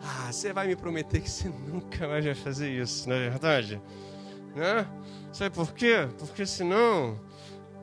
ah, 0.01 0.31
você 0.31 0.53
vai 0.53 0.67
me 0.67 0.75
prometer 0.75 1.21
que 1.21 1.29
você 1.29 1.49
nunca 1.67 2.07
mais 2.07 2.23
vai 2.23 2.35
fazer 2.35 2.69
isso, 2.69 3.09
não 3.09 3.15
é 3.15 3.29
verdade? 3.29 3.81
Né? 4.55 4.87
Sabe 5.31 5.55
por 5.55 5.73
quê? 5.73 6.07
Porque 6.17 6.45
senão, 6.45 7.19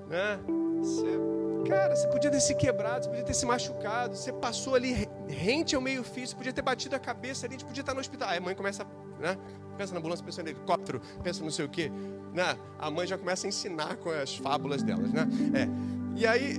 né, 0.09 0.39
você 0.79 1.37
Cara, 1.69 1.95
você 1.97 2.07
podia 2.09 2.31
ter 2.31 2.41
se 2.41 2.55
quebrado, 2.55 3.05
você 3.05 3.11
podia 3.11 3.25
ter 3.25 3.35
se 3.35 3.45
machucado, 3.45 4.15
você 4.15 4.33
passou 4.33 4.75
ali 4.75 5.09
rente 5.29 5.75
ao 5.75 5.83
meio 5.83 6.05
fio, 6.05 6.27
você 6.27 6.35
podia 6.35 6.53
ter 6.53 6.63
batido 6.63 6.95
a 6.95 6.99
cabeça 6.99 7.47
ali, 7.47 7.57
a 7.57 7.65
podia 7.65 7.81
estar 7.81 7.93
no 7.93 8.01
hospital. 8.01 8.29
Aí 8.29 8.39
a 8.39 8.41
mãe 8.41 8.55
começa, 8.55 8.87
né? 9.19 9.37
Pensa 9.77 9.93
na 9.93 9.99
ambulância, 9.99 10.25
pensa 10.25 10.43
no 10.43 10.49
helicóptero, 10.49 11.01
pensa 11.23 11.43
não 11.43 11.51
sei 11.51 11.65
o 11.65 11.69
quê. 11.69 11.91
Né? 12.33 12.57
A 12.79 12.91
mãe 12.91 13.07
já 13.07 13.19
começa 13.19 13.47
a 13.47 13.49
ensinar 13.49 13.97
com 13.97 14.11
as 14.11 14.37
fábulas 14.37 14.83
delas, 14.83 15.13
né? 15.13 15.27
É. 15.55 15.69
E 16.17 16.27
aí. 16.27 16.59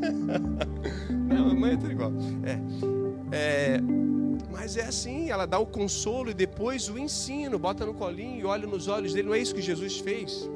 não, 1.28 1.50
a 1.50 1.54
mãe 1.54 1.74
é 1.74 1.76
tudo 1.76 1.92
igual. 1.92 2.12
É. 2.44 3.36
é. 3.36 4.11
Mas 4.52 4.76
é 4.76 4.82
assim, 4.82 5.30
ela 5.30 5.46
dá 5.46 5.58
o 5.58 5.66
consolo 5.66 6.30
e 6.30 6.34
depois 6.34 6.88
o 6.90 6.98
ensino, 6.98 7.58
bota 7.58 7.86
no 7.86 7.94
colinho 7.94 8.38
e 8.38 8.44
olha 8.44 8.66
nos 8.66 8.86
olhos 8.86 9.14
dele. 9.14 9.28
Não 9.28 9.34
é 9.34 9.38
isso 9.38 9.54
que 9.54 9.62
Jesus 9.62 9.98
fez? 9.98 10.48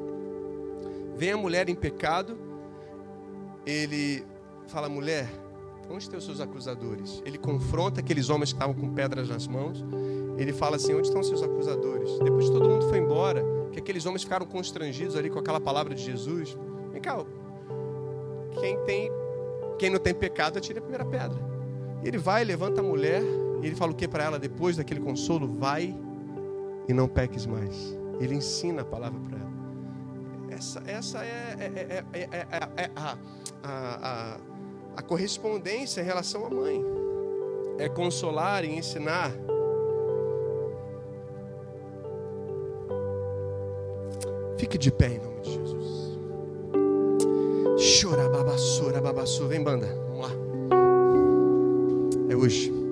Vem 1.15 1.31
a 1.31 1.37
mulher 1.37 1.67
em 1.67 1.75
pecado, 1.75 2.37
ele 3.65 4.23
fala, 4.67 4.87
mulher, 4.87 5.27
onde 5.89 6.03
estão 6.03 6.19
os 6.19 6.25
seus 6.25 6.39
acusadores? 6.39 7.21
Ele 7.25 7.39
confronta 7.39 7.99
aqueles 7.99 8.29
homens 8.29 8.53
que 8.53 8.57
estavam 8.57 8.75
com 8.75 8.93
pedras 8.93 9.27
nas 9.27 9.47
mãos. 9.47 9.83
Ele 10.37 10.53
fala 10.53 10.75
assim: 10.75 10.93
onde 10.93 11.07
estão 11.07 11.21
os 11.21 11.27
seus 11.27 11.41
acusadores? 11.41 12.19
Depois 12.19 12.45
que 12.45 12.51
todo 12.51 12.69
mundo 12.69 12.87
foi 12.89 12.99
embora, 12.99 13.43
que 13.71 13.79
aqueles 13.79 14.05
homens 14.05 14.23
ficaram 14.23 14.45
constrangidos 14.45 15.15
ali 15.15 15.29
com 15.29 15.39
aquela 15.39 15.59
palavra 15.59 15.95
de 15.95 16.03
Jesus. 16.03 16.55
Vem 16.91 17.01
cá, 17.01 17.17
quem 18.59 18.77
tem, 18.85 19.11
quem 19.79 19.89
não 19.89 19.99
tem 19.99 20.13
pecado, 20.13 20.57
atire 20.57 20.77
a 20.77 20.81
primeira 20.81 21.05
pedra. 21.05 21.39
Ele 22.03 22.17
vai, 22.17 22.43
levanta 22.43 22.81
a 22.81 22.83
mulher, 22.83 23.23
e 23.61 23.67
ele 23.67 23.75
fala 23.75 23.91
o 23.91 23.95
que 23.95 24.07
para 24.07 24.23
ela 24.23 24.39
depois 24.39 24.77
daquele 24.77 24.99
consolo? 24.99 25.47
Vai 25.47 25.95
e 26.87 26.93
não 26.93 27.07
peques 27.07 27.45
mais. 27.45 27.97
Ele 28.19 28.35
ensina 28.35 28.81
a 28.81 28.85
palavra 28.85 29.19
para 29.19 29.37
ela. 29.37 29.47
Essa, 30.49 30.83
essa 30.87 31.23
é, 31.23 31.55
é, 31.59 32.03
é, 32.13 32.29
é 32.77 32.91
a, 32.95 33.17
a, 33.63 34.33
a, 34.33 34.37
a 34.95 35.01
correspondência 35.01 36.01
em 36.01 36.03
relação 36.03 36.45
à 36.45 36.49
mãe. 36.49 36.83
É 37.77 37.87
consolar 37.87 38.65
e 38.65 38.75
ensinar. 38.75 39.31
Fique 44.57 44.77
de 44.77 44.91
pé 44.91 45.09
em 45.09 45.19
nome 45.19 45.41
de 45.41 45.53
Jesus. 45.53 46.17
Chora, 48.01 48.27
babassura, 48.27 48.99
babassu. 48.99 49.47
Vem, 49.47 49.63
banda. 49.63 49.87
Vamos 50.09 50.21
lá. 50.21 50.31
É 52.29 52.35
hoje. 52.35 52.86